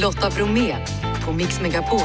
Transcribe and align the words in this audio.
Lotta 0.00 0.30
Bromé 0.30 0.76
på 1.24 1.32
Mix 1.32 1.60
Megapol. 1.60 2.00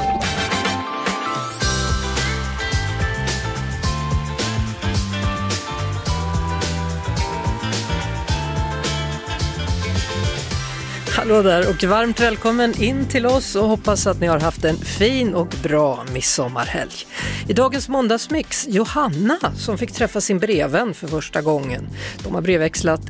Hallå 11.16 11.42
där 11.42 11.70
och 11.70 11.84
varmt 11.84 12.20
välkommen 12.20 12.82
in 12.82 13.08
till 13.08 13.26
oss 13.26 13.56
och 13.56 13.68
hoppas 13.68 14.06
att 14.06 14.20
ni 14.20 14.26
har 14.26 14.40
haft 14.40 14.64
en 14.64 14.76
fin 14.76 15.34
och 15.34 15.54
bra 15.62 16.04
midsommarhelg. 16.12 16.92
I 17.48 17.52
dagens 17.52 17.88
måndagsmix, 17.88 18.66
Johanna 18.68 19.38
som 19.56 19.78
fick 19.78 19.92
träffa 19.92 20.20
sin 20.20 20.38
brevvän 20.38 20.94
för 20.94 21.06
första 21.06 21.42
gången. 21.42 21.88
De 22.24 22.34
har 22.34 22.42
brevväxlat 22.42 23.00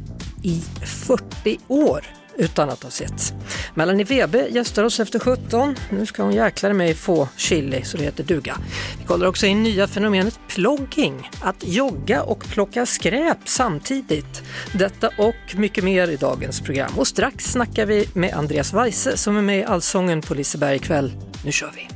i 0.42 0.62
40 0.84 1.58
år 1.68 2.23
utan 2.36 2.70
att 2.70 2.82
ha 2.82 2.90
setts. 2.90 3.32
Melanie 3.74 4.04
Webe 4.04 4.48
gästar 4.48 4.84
oss 4.84 5.00
efter 5.00 5.18
17. 5.18 5.76
Nu 5.90 6.06
ska 6.06 6.22
hon 6.22 6.32
jäklar 6.32 6.72
mig 6.72 6.94
få 6.94 7.28
chili 7.36 7.82
så 7.84 7.96
det 7.96 8.04
heter 8.04 8.24
duga. 8.24 8.56
Vi 8.98 9.04
kollar 9.06 9.26
också 9.26 9.46
in 9.46 9.62
nya 9.62 9.86
fenomenet 9.86 10.38
plogging, 10.48 11.30
att 11.40 11.56
jogga 11.60 12.22
och 12.22 12.44
plocka 12.44 12.86
skräp 12.86 13.38
samtidigt. 13.44 14.42
Detta 14.72 15.10
och 15.18 15.54
mycket 15.56 15.84
mer 15.84 16.08
i 16.08 16.16
dagens 16.16 16.60
program. 16.60 16.90
Och 16.96 17.06
strax 17.06 17.44
snackar 17.44 17.86
vi 17.86 18.08
med 18.14 18.34
Andreas 18.34 18.72
Weise 18.74 19.16
som 19.16 19.36
är 19.36 19.42
med 19.42 19.58
i 19.58 19.64
Allsången 19.64 20.22
på 20.22 20.34
Liseberg 20.34 20.76
ikväll. 20.76 21.12
Nu 21.44 21.52
kör 21.52 21.72
vi! 21.76 21.88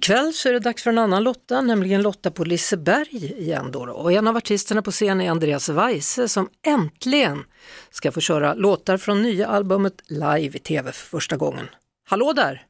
Ikväll 0.00 0.32
så 0.32 0.48
är 0.48 0.52
det 0.52 0.58
dags 0.58 0.82
för 0.82 0.90
en 0.90 0.98
annan 0.98 1.24
Lotta, 1.24 1.62
nämligen 1.62 2.02
Lotta 2.02 2.30
på 2.30 2.44
Liseberg 2.44 3.16
igen 3.42 3.72
då. 3.72 3.90
Och 3.90 4.12
en 4.12 4.28
av 4.28 4.36
artisterna 4.36 4.82
på 4.82 4.90
scen 4.90 5.20
är 5.20 5.30
Andreas 5.30 5.68
Weise 5.68 6.28
som 6.28 6.48
äntligen 6.66 7.44
ska 7.90 8.12
få 8.12 8.20
köra 8.20 8.54
låtar 8.54 8.96
från 8.96 9.22
nya 9.22 9.46
albumet 9.46 10.10
live 10.10 10.56
i 10.56 10.58
tv 10.58 10.92
för 10.92 11.06
första 11.06 11.36
gången. 11.36 11.66
Hallå 12.08 12.32
där! 12.32 12.62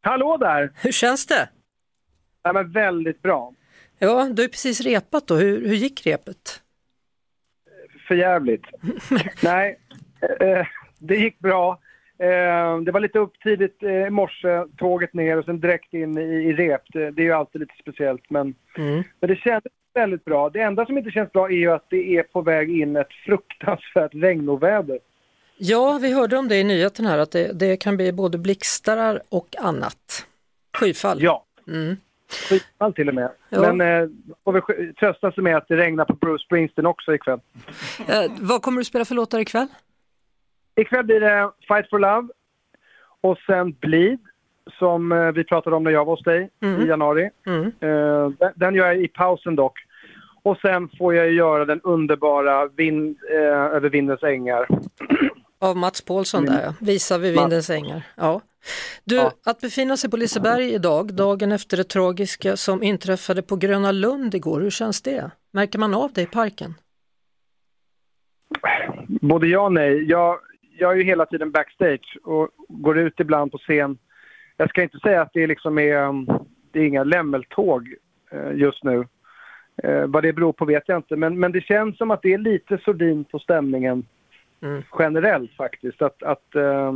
Hallå 0.00 0.36
där! 0.36 0.72
Hur 0.74 0.92
känns 0.92 1.26
det? 1.26 1.48
Ja, 2.42 2.52
men 2.52 2.72
väldigt 2.72 3.22
bra. 3.22 3.54
Ja, 3.98 4.28
du 4.32 4.42
har 4.42 4.48
precis 4.48 4.80
repat 4.80 5.26
då. 5.26 5.34
Hur, 5.34 5.68
hur 5.68 5.74
gick 5.74 6.06
repet? 6.06 6.60
För 8.08 8.14
jävligt. 8.14 8.64
Nej, 9.42 9.78
eh, 10.40 10.66
det 10.98 11.16
gick 11.16 11.38
bra. 11.38 11.78
Eh, 12.22 12.78
det 12.80 12.92
var 12.92 13.00
lite 13.00 13.18
upp 13.18 13.32
tidigt 13.42 13.82
eh, 13.82 13.90
i 14.06 14.10
morse, 14.10 14.64
tåget 14.78 15.14
ner 15.14 15.38
och 15.38 15.44
sen 15.44 15.60
direkt 15.60 15.94
in 15.94 16.18
i, 16.18 16.22
i 16.22 16.52
rep. 16.52 16.82
Det, 16.92 17.10
det 17.10 17.22
är 17.22 17.26
ju 17.26 17.32
alltid 17.32 17.60
lite 17.60 17.74
speciellt 17.80 18.30
men, 18.30 18.54
Mm. 18.78 19.02
men 19.20 19.30
det 19.30 19.36
kändes 19.36 19.72
väldigt 19.94 20.24
bra. 20.24 20.50
Det 20.50 20.60
enda 20.60 20.86
som 20.86 20.98
inte 20.98 21.10
känns 21.10 21.32
bra 21.32 21.46
är 21.48 21.54
ju 21.56 21.70
att 21.72 21.86
det 21.90 22.16
är 22.16 22.22
på 22.22 22.40
väg 22.42 22.70
in 22.80 22.96
ett 22.96 23.12
fruktansvärt 23.26 24.14
regnoväder. 24.14 24.98
Ja, 25.56 25.98
vi 26.02 26.12
hörde 26.14 26.36
om 26.36 26.48
det 26.48 26.56
i 26.56 26.64
nyheten 26.64 27.06
här 27.06 27.18
att 27.18 27.30
det, 27.30 27.58
det 27.58 27.76
kan 27.76 27.96
bli 27.96 28.12
både 28.12 28.38
blixtar 28.38 29.20
och 29.28 29.48
annat. 29.58 30.26
Skyfall. 30.78 31.22
Ja, 31.22 31.44
Mm. 31.68 31.96
skitfall 32.48 32.92
till 32.94 33.08
och 33.08 33.14
med. 33.14 33.30
Ja. 33.48 33.72
Men 33.74 33.80
eh, 34.02 34.08
får 34.44 34.52
vi 34.52 34.92
trösta 34.92 35.32
sig 35.32 35.42
med 35.44 35.56
att 35.56 35.68
det 35.68 35.76
regnar 35.76 36.04
på 36.04 36.12
Bruce 36.14 36.44
Springsteen 36.44 36.86
också 36.86 37.14
ikväll. 37.14 37.40
Eh, 38.08 38.30
vad 38.40 38.62
kommer 38.62 38.78
du 38.78 38.84
spela 38.84 39.04
för 39.04 39.14
låtar 39.14 39.38
ikväll? 39.38 39.66
Ikväll 40.76 41.04
blir 41.04 41.20
det 41.20 41.50
Fight 41.68 41.90
for 41.90 41.98
Love 41.98 42.28
och 43.20 43.38
sen 43.46 43.72
Bleed 43.72 44.18
som 44.78 45.12
eh, 45.12 45.32
vi 45.32 45.44
pratade 45.44 45.76
om 45.76 45.84
när 45.84 45.90
jag 45.90 46.04
var 46.04 46.12
hos 46.12 46.22
dig 46.24 46.50
Mm. 46.62 46.80
i 46.82 46.86
januari. 46.86 47.30
Mm. 47.46 47.66
Eh, 47.80 48.28
den, 48.38 48.52
den 48.56 48.74
gör 48.74 48.86
jag 48.86 48.96
i 49.04 49.08
pausen 49.08 49.56
dock. 49.56 49.78
Och 50.42 50.56
sen 50.58 50.88
får 50.98 51.14
jag 51.14 51.32
göra 51.32 51.64
den 51.64 51.80
underbara 51.80 52.66
vind, 52.66 53.18
eh, 53.30 53.36
Över 53.76 53.88
vindens 53.90 54.22
ängar. 54.22 54.68
Av 55.60 55.76
Mats 55.76 56.02
Paulsson 56.04 56.44
där 56.44 56.62
ja, 56.64 56.74
Visa 56.80 57.18
vid 57.18 57.34
Mats. 57.34 57.44
vindens 57.44 57.70
ängar. 57.70 58.02
Ja. 58.16 58.40
Du, 59.04 59.16
Ja. 59.16 59.32
att 59.46 59.60
befinna 59.60 59.96
sig 59.96 60.10
på 60.10 60.16
Liseberg 60.16 60.72
idag, 60.74 61.14
dagen 61.14 61.52
efter 61.52 61.76
det 61.76 61.84
tragiska 61.84 62.56
som 62.56 62.82
inträffade 62.82 63.42
på 63.42 63.56
Gröna 63.56 63.92
Lund 63.92 64.34
igår, 64.34 64.60
hur 64.60 64.70
känns 64.70 65.02
det? 65.02 65.30
Märker 65.52 65.78
man 65.78 65.94
av 65.94 66.12
det 66.12 66.22
i 66.22 66.26
parken? 66.26 66.74
Både 69.08 69.46
ja 69.46 69.60
och 69.60 69.72
nej. 69.72 70.04
Jag, 70.04 70.38
jag 70.82 70.92
är 70.92 70.96
ju 70.96 71.04
hela 71.04 71.26
tiden 71.26 71.50
backstage 71.50 72.18
och 72.24 72.48
går 72.68 72.98
ut 72.98 73.20
ibland 73.20 73.52
på 73.52 73.58
scen. 73.58 73.98
Jag 74.56 74.68
ska 74.70 74.82
inte 74.82 74.98
säga 74.98 75.22
att 75.22 75.32
det 75.32 75.46
liksom 75.46 75.78
är, 75.78 75.96
um, 76.08 76.28
det 76.72 76.80
är 76.80 76.84
inga 76.86 77.04
lämmeltåg 77.04 77.94
eh, 78.30 78.52
just 78.54 78.84
nu. 78.84 79.06
Eh, 79.82 80.06
vad 80.06 80.22
det 80.22 80.32
beror 80.32 80.52
på 80.52 80.64
vet 80.64 80.82
jag 80.86 80.98
inte, 80.98 81.16
men, 81.16 81.40
men 81.40 81.52
det 81.52 81.60
känns 81.60 81.98
som 81.98 82.10
att 82.10 82.22
det 82.22 82.32
är 82.34 82.38
lite 82.38 82.78
sordin 82.78 83.24
på 83.24 83.38
stämningen 83.38 84.06
Mm. 84.64 84.82
generellt 84.98 85.52
faktiskt. 85.52 86.02
Att, 86.02 86.22
att 86.22 86.54
eh, 86.54 86.92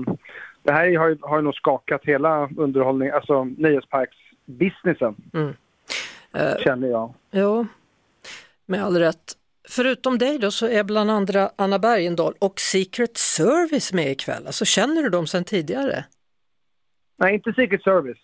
det 0.62 0.72
här 0.72 0.96
har, 0.98 1.08
ju- 1.08 1.18
har 1.20 1.36
ju 1.36 1.42
nog 1.42 1.54
skakat 1.54 2.00
hela 2.04 2.48
underhållning, 2.56 3.10
alltså 3.10 3.44
nöjesparksbusinessen, 3.44 5.14
Mm. 5.34 5.52
Eh, 6.34 6.56
känner 6.64 6.88
jag. 6.88 7.14
ja, 7.30 7.66
med 8.66 8.84
all 8.84 8.96
rätt. 8.98 9.32
Förutom 9.68 10.18
dig 10.18 10.38
då 10.38 10.50
så 10.50 10.66
är 10.68 10.84
bland 10.84 11.10
andra 11.10 11.50
Anna 11.56 11.78
Bergendahl 11.78 12.34
och 12.38 12.60
Secret 12.60 13.16
Service 13.16 13.92
med 13.92 14.10
ikväll. 14.10 14.46
Alltså 14.46 14.64
känner 14.64 15.02
du 15.02 15.08
dem 15.08 15.26
sedan 15.26 15.44
tidigare? 15.44 16.04
Nej, 17.16 17.34
inte 17.34 17.52
Secret 17.52 17.82
Service. 17.82 18.18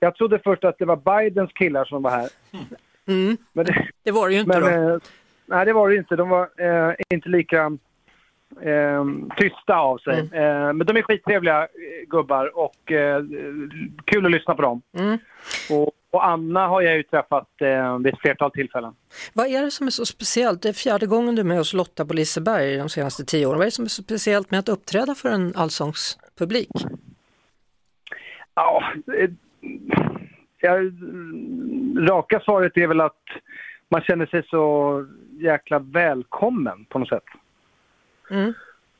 Jag 0.00 0.14
trodde 0.16 0.40
först 0.44 0.64
att 0.64 0.78
det 0.78 0.84
var 0.84 0.96
Bidens 1.24 1.52
killar 1.52 1.84
som 1.84 2.02
var 2.02 2.10
här. 2.10 2.28
Mm. 3.06 3.36
Men 3.52 3.64
det, 3.64 3.88
Det 4.02 4.10
var 4.10 4.28
det 4.28 4.34
ju 4.34 4.40
inte 4.40 4.60
Men, 4.60 4.82
då. 4.86 4.92
eh, 4.94 4.98
nej, 5.46 5.66
det 5.66 5.72
var 5.72 5.88
det 5.88 5.96
inte. 5.96 6.16
De 6.16 6.28
var 6.28 6.48
eh, 6.56 6.94
inte 7.14 7.28
lika 7.28 7.78
eh, 8.62 9.04
tysta 9.36 9.76
av 9.76 9.98
sig. 9.98 10.20
Mm. 10.20 10.32
Eh, 10.32 10.72
men 10.72 10.86
de 10.86 10.96
är 10.96 11.02
skittrevliga 11.02 11.62
eh, 11.62 11.68
gubbar 12.08 12.58
och 12.58 12.92
eh, 12.92 13.22
kul 14.04 14.24
att 14.26 14.32
lyssna 14.32 14.54
på 14.54 14.62
dem. 14.62 14.82
Mm. 14.98 15.18
Och, 15.70 15.92
och 16.10 16.26
Anna 16.26 16.66
har 16.66 16.82
jag 16.82 16.96
ju 16.96 17.02
träffat 17.02 17.48
eh, 17.60 17.98
vid 17.98 18.14
ett 18.14 18.20
flertal 18.20 18.50
tillfällen. 18.50 18.94
Vad 19.34 19.46
är 19.46 19.62
det 19.62 19.70
som 19.70 19.86
är 19.86 19.90
så 19.90 20.06
speciellt? 20.06 20.62
Det 20.62 20.68
är 20.68 20.72
fjärde 20.72 21.06
gången 21.06 21.34
du 21.34 21.40
är 21.40 21.46
med 21.46 21.60
oss 21.60 21.74
Lotta 21.74 22.06
på 22.06 22.14
Liseberg 22.14 22.76
de 22.76 22.88
senaste 22.88 23.24
tio 23.24 23.46
åren. 23.46 23.58
Vad 23.58 23.62
är 23.62 23.70
det 23.70 23.74
som 23.74 23.84
är 23.84 23.88
så 23.88 24.02
speciellt 24.02 24.50
med 24.50 24.60
att 24.60 24.68
uppträda 24.68 25.14
för 25.14 25.28
en 25.28 25.52
allsångspublik? 25.56 26.70
Ja, 28.54 28.82
eh, 29.18 29.30
ja, 30.60 30.76
raka 32.08 32.40
svaret 32.40 32.76
är 32.76 32.86
väl 32.86 33.00
att 33.00 33.24
man 33.88 34.00
känner 34.00 34.26
sig 34.26 34.42
så 34.48 35.06
jäkla 35.40 35.78
välkommen 35.78 36.84
på 36.84 36.98
något 36.98 37.08
sätt. 37.08 37.24
Mm. 38.30 38.52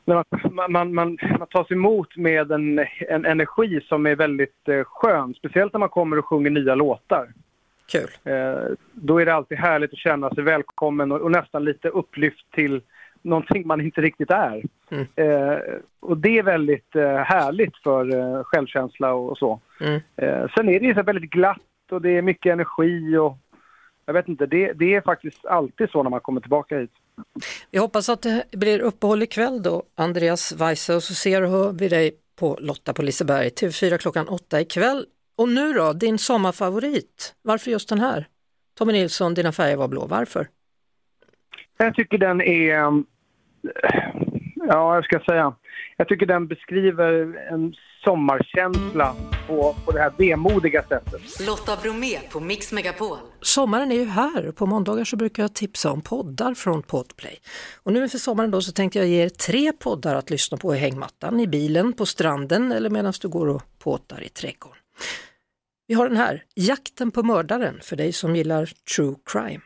Man, 0.09 0.71
man, 0.71 0.93
man, 0.93 1.17
man 1.39 1.47
tas 1.49 1.71
emot 1.71 2.17
med 2.17 2.51
en, 2.51 2.79
en 3.09 3.25
energi 3.25 3.81
som 3.81 4.05
är 4.05 4.15
väldigt 4.15 4.67
eh, 4.67 4.83
skön. 4.83 5.33
Speciellt 5.33 5.73
när 5.73 5.79
man 5.79 5.89
kommer 5.89 6.19
och 6.19 6.25
sjunger 6.25 6.49
nya 6.49 6.75
låtar. 6.75 7.27
Kul. 7.91 8.33
Eh, 8.33 8.75
då 8.93 9.21
är 9.21 9.25
det 9.25 9.33
alltid 9.33 9.57
härligt 9.57 9.93
att 9.93 9.99
känna 9.99 10.29
sig 10.29 10.43
välkommen 10.43 11.11
och, 11.11 11.21
och 11.21 11.31
nästan 11.31 11.65
lite 11.65 11.89
upplyft 11.89 12.51
till 12.51 12.81
någonting 13.21 13.67
man 13.67 13.81
inte 13.81 14.01
riktigt 14.01 14.31
är. 14.31 14.63
Mm. 14.89 15.05
Eh, 15.15 15.57
och 15.99 16.17
det 16.17 16.37
är 16.37 16.43
väldigt 16.43 16.95
eh, 16.95 17.15
härligt 17.15 17.77
för 17.77 18.15
eh, 18.15 18.43
självkänsla 18.43 19.13
och, 19.13 19.29
och 19.29 19.37
så. 19.37 19.59
Mm. 19.81 19.99
Eh, 20.15 20.49
sen 20.55 20.69
är 20.69 20.79
det 20.79 20.85
ju 20.85 20.93
väldigt 20.93 21.31
glatt 21.31 21.91
och 21.91 22.01
det 22.01 22.17
är 22.17 22.21
mycket 22.21 22.53
energi 22.53 23.17
och 23.17 23.37
jag 24.05 24.13
vet 24.13 24.27
inte, 24.27 24.45
det, 24.45 24.73
det 24.73 24.95
är 24.95 25.01
faktiskt 25.01 25.45
alltid 25.45 25.89
så 25.89 26.03
när 26.03 26.09
man 26.09 26.19
kommer 26.19 26.41
tillbaka 26.41 26.79
hit. 26.79 26.91
Vi 27.71 27.79
hoppas 27.79 28.09
att 28.09 28.21
det 28.21 28.45
blir 28.51 28.79
uppehåll 28.79 29.23
ikväll 29.23 29.63
då, 29.63 29.83
Andreas 29.95 30.51
Weise, 30.51 30.95
och 30.95 31.03
så 31.03 31.13
ser 31.13 31.41
och 31.41 31.49
hör 31.49 31.71
vi 31.71 31.87
dig 31.87 32.11
på 32.35 32.57
Lotta 32.61 32.93
på 32.93 33.01
Liseberg, 33.01 33.49
TV4 33.49 33.97
klockan 33.97 34.27
åtta 34.27 34.61
ikväll. 34.61 35.05
Och 35.37 35.49
nu 35.49 35.73
då, 35.73 35.93
din 35.93 36.17
sommarfavorit, 36.17 37.33
varför 37.41 37.71
just 37.71 37.89
den 37.89 37.99
här? 37.99 38.27
Tommy 38.77 38.93
Nilsson, 38.93 39.33
Dina 39.33 39.51
färger 39.51 39.75
var 39.75 39.87
blå, 39.87 40.05
varför? 40.07 40.47
Jag 41.77 41.95
tycker 41.95 42.17
den 42.17 42.41
är... 42.41 43.03
Ja, 44.67 44.95
jag 44.95 45.05
ska 45.05 45.19
säga. 45.19 45.55
Jag 45.97 46.07
tycker 46.07 46.25
den 46.25 46.47
beskriver 46.47 47.37
en 47.53 47.73
sommarkänsla 48.03 49.15
på, 49.47 49.75
på 49.85 49.91
det 49.91 49.99
här 49.99 50.13
vemodiga 50.17 50.83
sättet. 50.83 51.47
Lotta 51.47 51.81
Bromé 51.83 52.19
på 52.31 52.39
Mix 52.39 52.71
Megapol. 52.71 53.17
Sommaren 53.41 53.91
är 53.91 53.95
ju 53.95 54.05
här 54.05 54.47
och 54.47 54.55
på 54.55 54.65
måndagar 54.65 55.03
så 55.03 55.15
brukar 55.15 55.43
jag 55.43 55.53
tipsa 55.53 55.91
om 55.91 56.01
poddar 56.01 56.53
från 56.53 56.83
Podplay. 56.83 57.39
Och 57.83 57.93
nu 57.93 58.03
inför 58.03 58.17
sommaren 58.17 58.51
då 58.51 58.61
så 58.61 58.71
tänkte 58.71 58.99
jag 58.99 59.07
ge 59.07 59.23
er 59.23 59.29
tre 59.29 59.71
poddar 59.71 60.15
att 60.15 60.29
lyssna 60.29 60.57
på 60.57 60.75
i 60.75 60.77
hängmattan, 60.77 61.39
i 61.39 61.47
bilen, 61.47 61.93
på 61.93 62.05
stranden 62.05 62.71
eller 62.71 62.89
medan 62.89 63.13
du 63.21 63.27
går 63.27 63.47
och 63.47 63.61
påtar 63.79 64.23
i 64.23 64.29
trädgården. 64.29 64.77
Vi 65.87 65.93
har 65.95 66.07
den 66.07 66.17
här, 66.17 66.43
Jakten 66.55 67.11
på 67.11 67.23
mördaren, 67.23 67.79
för 67.81 67.95
dig 67.95 68.13
som 68.13 68.35
gillar 68.35 68.69
true 68.95 69.15
crime. 69.25 69.61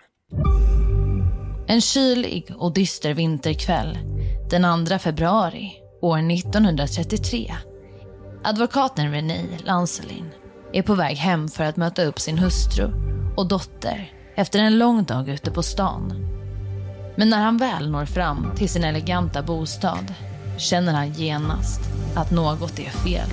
En 1.67 1.81
kylig 1.81 2.51
och 2.57 2.73
dyster 2.73 3.13
vinterkväll 3.13 4.12
den 4.59 4.85
2 4.85 4.99
februari 4.99 5.71
år 6.01 6.31
1933. 6.31 7.53
Advokaten 8.43 9.11
René 9.11 9.41
Lancelin 9.63 10.31
är 10.73 10.81
på 10.81 10.95
väg 10.95 11.17
hem 11.17 11.47
för 11.47 11.63
att 11.63 11.77
möta 11.77 12.03
upp 12.03 12.19
sin 12.19 12.37
hustru 12.37 12.91
och 13.37 13.47
dotter 13.47 14.11
efter 14.35 14.59
en 14.59 14.77
lång 14.77 15.03
dag 15.03 15.29
ute 15.29 15.51
på 15.51 15.63
stan. 15.63 16.13
Men 17.15 17.29
när 17.29 17.43
han 17.43 17.57
väl 17.57 17.91
når 17.91 18.05
fram 18.05 18.51
till 18.55 18.69
sin 18.69 18.83
eleganta 18.83 19.41
bostad 19.41 20.13
känner 20.57 20.93
han 20.93 21.13
genast 21.13 21.81
att 22.15 22.31
något 22.31 22.79
är 22.79 22.89
fel. 22.89 23.29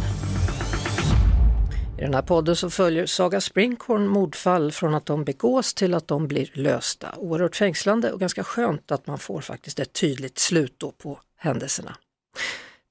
I 2.01 2.03
den 2.03 2.15
här 2.15 2.23
podden 2.23 2.57
så 2.57 2.71
följer 2.71 3.07
Saga 3.07 3.41
Springhorn 3.41 4.07
mordfall 4.07 4.73
från 4.73 4.95
att 4.95 5.07
de 5.07 5.25
begås 5.25 5.75
till 5.75 5.95
att 5.95 6.09
de 6.09 6.29
blir 6.29 6.51
lösta. 6.55 7.15
Oerhört 7.17 7.57
fängslande 7.57 8.13
och 8.13 8.21
ganska 8.21 8.45
skönt 8.45 8.91
att 8.91 9.07
man 9.07 9.19
får 9.19 9.41
faktiskt 9.41 9.79
ett 9.79 9.93
tydligt 9.93 10.39
slut 10.39 10.75
då 10.79 10.91
på 10.91 11.21
händelserna. 11.37 11.97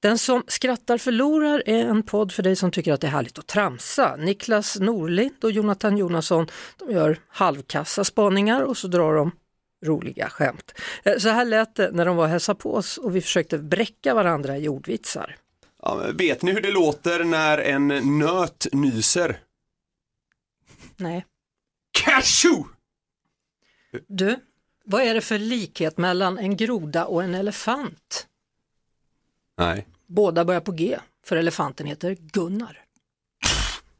Den 0.00 0.18
som 0.18 0.42
skrattar 0.46 0.98
förlorar 0.98 1.62
är 1.66 1.86
en 1.86 2.02
podd 2.02 2.32
för 2.32 2.42
dig 2.42 2.56
som 2.56 2.70
tycker 2.70 2.92
att 2.92 3.00
det 3.00 3.06
är 3.06 3.10
härligt 3.10 3.38
att 3.38 3.46
tramsa. 3.46 4.16
Niklas 4.16 4.80
Norlind 4.80 5.44
och 5.44 5.50
Jonathan 5.50 5.98
Jonasson 5.98 6.46
de 6.78 6.92
gör 6.92 7.18
halvkassa 7.28 8.04
spaningar 8.04 8.62
och 8.62 8.76
så 8.76 8.88
drar 8.88 9.14
de 9.14 9.30
roliga 9.86 10.28
skämt. 10.28 10.72
Eh, 11.02 11.16
så 11.18 11.28
här 11.28 11.44
lät 11.44 11.74
det 11.74 11.90
när 11.92 12.06
de 12.06 12.16
var 12.16 12.24
och 12.24 12.30
hälsade 12.30 12.58
på 12.58 12.74
oss 12.74 12.98
och 12.98 13.16
vi 13.16 13.20
försökte 13.20 13.58
bräcka 13.58 14.14
varandra 14.14 14.58
i 14.58 14.68
ordvitsar. 14.68 15.36
Ja, 15.82 15.94
vet 16.14 16.42
ni 16.42 16.52
hur 16.52 16.60
det 16.60 16.70
låter 16.70 17.24
när 17.24 17.58
en 17.58 18.18
nöt 18.18 18.66
nyser? 18.72 19.40
Nej. 20.96 21.26
Cashew! 21.92 22.68
Du, 24.06 24.36
vad 24.84 25.02
är 25.02 25.14
det 25.14 25.20
för 25.20 25.38
likhet 25.38 25.98
mellan 25.98 26.38
en 26.38 26.56
groda 26.56 27.04
och 27.04 27.22
en 27.22 27.34
elefant? 27.34 28.26
Nej. 29.58 29.86
Båda 30.06 30.44
börjar 30.44 30.60
på 30.60 30.72
G, 30.72 30.98
för 31.26 31.36
elefanten 31.36 31.86
heter 31.86 32.16
Gunnar. 32.20 32.84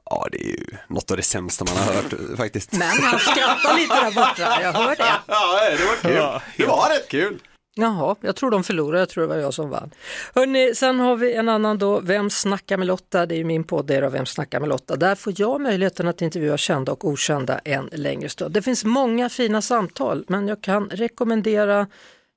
Ja, 0.04 0.28
det 0.32 0.38
är 0.38 0.48
ju 0.48 0.66
något 0.88 1.10
av 1.10 1.16
det 1.16 1.22
sämsta 1.22 1.64
man 1.64 1.76
har 1.76 1.92
hört 1.94 2.36
faktiskt. 2.36 2.72
Men 2.72 2.88
han 3.02 3.18
skrattar 3.18 3.78
lite 3.78 3.94
där 3.94 4.14
borta, 4.14 4.62
jag 4.62 4.72
hör 4.72 4.96
det. 4.96 5.12
Ja, 5.26 5.70
det 5.78 5.84
var 5.84 5.96
kul. 5.96 6.40
Det 6.56 6.66
var 6.66 6.90
rätt 6.90 7.08
kul. 7.08 7.42
Jaha, 7.74 8.16
jag 8.20 8.36
tror 8.36 8.50
de 8.50 8.64
förlorade, 8.64 8.98
jag 8.98 9.08
tror 9.08 9.22
det 9.22 9.28
var 9.28 9.36
jag 9.36 9.54
som 9.54 9.70
vann. 9.70 9.90
Hörrni, 10.34 10.74
sen 10.74 11.00
har 11.00 11.16
vi 11.16 11.34
en 11.34 11.48
annan 11.48 11.78
då, 11.78 12.00
Vem 12.00 12.30
snackar 12.30 12.76
med 12.76 12.86
Lotta? 12.86 13.26
Det 13.26 13.34
är 13.34 13.36
ju 13.36 13.44
min 13.44 13.64
podd, 13.64 13.86
det 13.86 13.96
är 13.96 14.10
Vem 14.10 14.26
snackar 14.26 14.60
med 14.60 14.68
Lotta? 14.68 14.96
Där 14.96 15.14
får 15.14 15.32
jag 15.36 15.60
möjligheten 15.60 16.08
att 16.08 16.22
intervjua 16.22 16.56
kända 16.56 16.92
och 16.92 17.04
okända 17.04 17.58
en 17.58 17.90
längre 17.92 18.28
stund. 18.28 18.54
Det 18.54 18.62
finns 18.62 18.84
många 18.84 19.28
fina 19.28 19.62
samtal, 19.62 20.24
men 20.28 20.48
jag 20.48 20.60
kan 20.60 20.88
rekommendera 20.88 21.86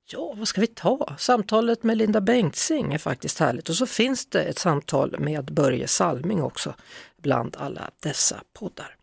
Ja, 0.05 0.33
vad 0.37 0.47
ska 0.47 0.61
vi 0.61 0.67
ta? 0.67 1.15
Samtalet 1.17 1.83
med 1.83 1.97
Linda 1.97 2.21
Bengtzing 2.21 2.93
är 2.93 2.97
faktiskt 2.97 3.39
härligt 3.39 3.69
och 3.69 3.75
så 3.75 3.85
finns 3.85 4.25
det 4.25 4.41
ett 4.41 4.59
samtal 4.59 5.15
med 5.19 5.53
Börje 5.53 5.87
Salming 5.87 6.41
också 6.41 6.73
bland 7.21 7.55
alla 7.59 7.89
dessa 7.99 8.41
poddar. 8.53 8.95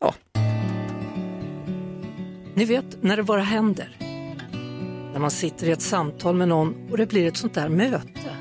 Ja. 0.00 0.14
Ni 2.54 2.64
vet 2.64 3.02
när 3.02 3.16
det 3.16 3.22
bara 3.22 3.42
händer. 3.42 4.11
När 5.12 5.18
man 5.18 5.30
sitter 5.30 5.68
i 5.68 5.70
ett 5.70 5.82
samtal 5.82 6.34
med 6.34 6.48
någon 6.48 6.90
och 6.90 6.96
det 6.96 7.06
blir 7.06 7.28
ett 7.28 7.36
sånt 7.36 7.54
där 7.54 7.68
möte. 7.68 8.36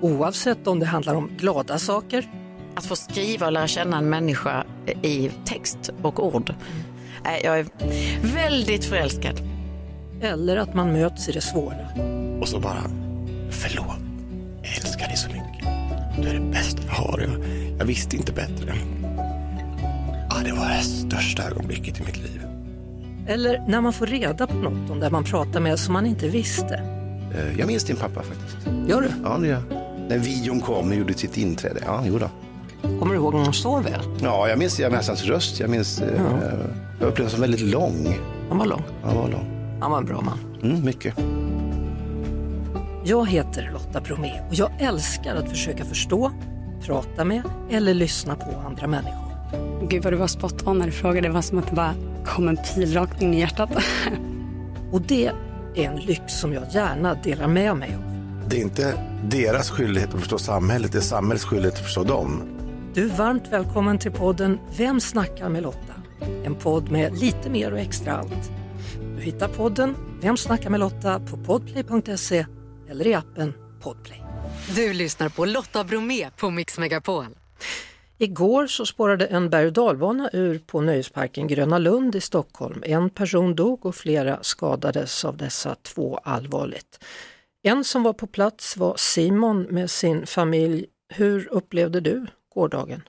Oavsett 0.00 0.66
om 0.66 0.78
det 0.78 0.86
handlar 0.86 1.14
om 1.14 1.30
glada 1.36 1.78
saker. 1.78 2.30
Att 2.74 2.86
få 2.86 2.96
skriva 2.96 3.46
och 3.46 3.52
lära 3.52 3.66
känna 3.66 3.98
en 3.98 4.08
människa 4.08 4.64
i 5.02 5.30
text 5.44 5.92
och 6.02 6.26
ord. 6.34 6.54
Jag 7.24 7.58
är 7.58 7.66
väldigt 8.34 8.84
förälskad. 8.84 9.40
Eller 10.20 10.56
att 10.56 10.74
man 10.74 10.92
möts 10.92 11.28
i 11.28 11.32
det 11.32 11.40
svåra. 11.40 11.88
Och 12.40 12.48
så 12.48 12.60
bara, 12.60 12.82
förlåt, 13.50 13.96
jag 14.62 14.72
älskar 14.76 15.06
dig 15.06 15.16
så 15.16 15.28
mycket. 15.28 15.64
Du 16.22 16.28
är 16.28 16.34
det 16.34 16.50
bästa 16.50 16.82
jag 16.86 16.92
har. 16.92 17.20
Jag, 17.20 17.30
jag 17.78 17.86
visste 17.86 18.16
inte 18.16 18.32
bättre. 18.32 18.74
Ja, 20.30 20.36
det 20.44 20.52
var 20.52 20.68
det 20.68 20.82
största 20.82 21.42
ögonblicket 21.42 22.00
i 22.00 22.02
mitt 22.02 22.16
liv. 22.16 22.45
Eller 23.26 23.62
när 23.66 23.80
man 23.80 23.92
får 23.92 24.06
reda 24.06 24.46
på 24.46 24.54
något 24.54 24.90
om 24.90 25.00
det 25.00 25.10
man 25.10 25.24
pratar 25.24 25.60
med 25.60 25.78
som 25.78 25.92
man 25.92 26.06
inte 26.06 26.28
visste. 26.28 26.74
Eh, 27.34 27.58
jag 27.58 27.66
minns 27.66 27.84
din 27.84 27.96
pappa 27.96 28.22
faktiskt. 28.22 28.56
Gör 28.88 29.00
du? 29.00 29.08
Ja, 29.24 29.38
det 29.38 29.46
gör 29.46 29.62
jag. 29.70 29.78
När 30.08 30.18
videon 30.18 30.60
kom 30.60 30.88
och 30.88 30.94
gjorde 30.94 31.14
sitt 31.14 31.36
inträde. 31.36 31.80
Ja, 31.86 32.02
jo 32.06 32.18
då. 32.18 32.30
Kommer 32.98 33.14
du 33.14 33.20
ihåg 33.20 33.34
honom 33.34 33.52
så 33.52 33.80
väl? 33.80 34.00
Ja, 34.22 34.48
jag 34.48 34.58
minns, 34.58 34.80
jag 34.80 34.92
minns 34.92 35.08
hans 35.08 35.24
röst. 35.24 35.60
Jag 35.60 35.70
minns, 35.70 36.00
eh, 36.00 36.20
jag 37.00 37.08
upplevde 37.08 37.30
som 37.32 37.40
väldigt 37.40 37.60
lång. 37.60 38.18
Han 38.48 38.58
var 38.58 38.66
lång. 38.66 38.82
Han 39.02 39.16
var 39.16 39.28
lång. 39.28 39.78
Han 39.80 39.90
var 39.90 39.98
en 39.98 40.04
bra 40.04 40.20
man. 40.20 40.38
Mm, 40.62 40.84
mycket. 40.84 41.14
Jag 43.04 43.28
heter 43.28 43.70
Lotta 43.72 44.00
Bromé 44.00 44.32
och 44.48 44.54
jag 44.54 44.70
älskar 44.78 45.34
att 45.36 45.48
försöka 45.48 45.84
förstå, 45.84 46.32
prata 46.82 47.24
med 47.24 47.42
eller 47.70 47.94
lyssna 47.94 48.34
på 48.34 48.62
andra 48.66 48.86
människor. 48.86 49.26
Gud 49.88 50.02
vad 50.04 50.12
du 50.12 50.16
var 50.16 50.26
spot 50.26 50.66
on 50.66 50.78
när 50.78 50.86
du 50.86 50.92
frågade. 50.92 51.28
Det 51.28 51.34
var 51.34 51.42
som 51.42 51.58
att 51.58 51.66
det 51.68 51.74
bara 51.74 51.94
kom 52.26 52.48
en 52.48 52.56
pil 52.56 52.94
rakt 52.94 53.22
in 53.22 53.34
i 53.34 53.40
hjärtat. 53.40 53.70
Och 54.92 55.02
det 55.02 55.26
är 55.74 55.84
en 55.84 55.96
lyx 55.96 56.32
som 56.32 56.52
jag 56.52 56.64
gärna 56.70 57.14
delar 57.14 57.48
med 57.48 57.76
mig 57.76 57.94
av. 57.94 58.02
Det 58.48 58.56
är 58.56 58.60
inte 58.60 58.94
deras 59.24 59.70
skyldighet 59.70 60.14
att 60.14 60.20
förstå 60.20 60.38
samhället, 60.38 60.92
det 60.92 60.98
är 60.98 61.02
samhällets 61.02 61.44
skyldighet 61.44 61.74
att 61.74 61.84
förstå 61.84 62.04
dem. 62.04 62.42
Du 62.94 63.04
är 63.04 63.16
varmt 63.16 63.48
välkommen 63.50 63.98
till 63.98 64.12
podden 64.12 64.58
Vem 64.76 65.00
snackar 65.00 65.48
med 65.48 65.62
Lotta? 65.62 65.94
En 66.44 66.54
podd 66.54 66.90
med 66.90 67.18
lite 67.18 67.50
mer 67.50 67.72
och 67.72 67.78
extra 67.78 68.16
allt. 68.16 68.50
Du 69.16 69.22
hittar 69.22 69.48
podden 69.48 69.94
Vem 70.20 70.36
snackar 70.36 70.70
med 70.70 70.80
Lotta 70.80 71.20
på 71.20 71.36
podplay.se 71.36 72.46
eller 72.90 73.06
i 73.06 73.14
appen 73.14 73.54
Podplay. 73.82 74.22
Du 74.74 74.92
lyssnar 74.92 75.28
på 75.28 75.44
Lotta 75.44 75.84
Bromé 75.84 76.30
på 76.36 76.50
Mix 76.50 76.78
Megapol. 76.78 77.26
Igår 78.18 78.66
så 78.66 78.86
spårade 78.86 79.26
en 79.26 79.50
berg 79.50 79.66
och 79.66 79.72
dalbana 79.72 80.30
ur 80.32 80.58
på 80.58 80.80
nöjesparken 80.80 81.46
Gröna 81.46 81.78
Lund 81.78 82.14
i 82.14 82.20
Stockholm. 82.20 82.82
En 82.86 83.10
person 83.10 83.54
dog 83.54 83.86
och 83.86 83.94
flera 83.94 84.42
skadades 84.42 85.24
av 85.24 85.36
dessa 85.36 85.74
två 85.74 86.18
allvarligt. 86.22 87.04
En 87.62 87.84
som 87.84 88.02
var 88.02 88.12
på 88.12 88.26
plats 88.26 88.76
var 88.76 88.94
Simon 88.96 89.62
med 89.62 89.90
sin 89.90 90.26
familj. 90.26 90.86
Hur 91.14 91.48
upplevde 91.52 92.00
du 92.00 92.26
gårdagen? 92.54 93.02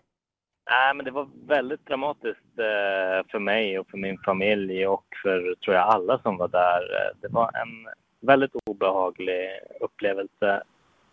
Nej, 0.69 0.93
men 0.95 1.05
det 1.05 1.11
var 1.11 1.27
väldigt 1.47 1.85
dramatiskt 1.85 2.59
eh, 2.59 3.31
för 3.31 3.39
mig 3.39 3.79
och 3.79 3.87
för 3.89 3.97
min 3.97 4.17
familj 4.25 4.87
och 4.87 5.05
för, 5.23 5.55
tror 5.55 5.75
jag, 5.75 5.87
alla 5.87 6.19
som 6.19 6.37
var 6.37 6.47
där. 6.47 6.81
Eh, 6.95 7.17
Det 7.21 7.27
var 7.27 7.45
en 7.47 7.87
väldigt 8.27 8.51
obehaglig 8.65 9.49
upplevelse. 9.81 10.63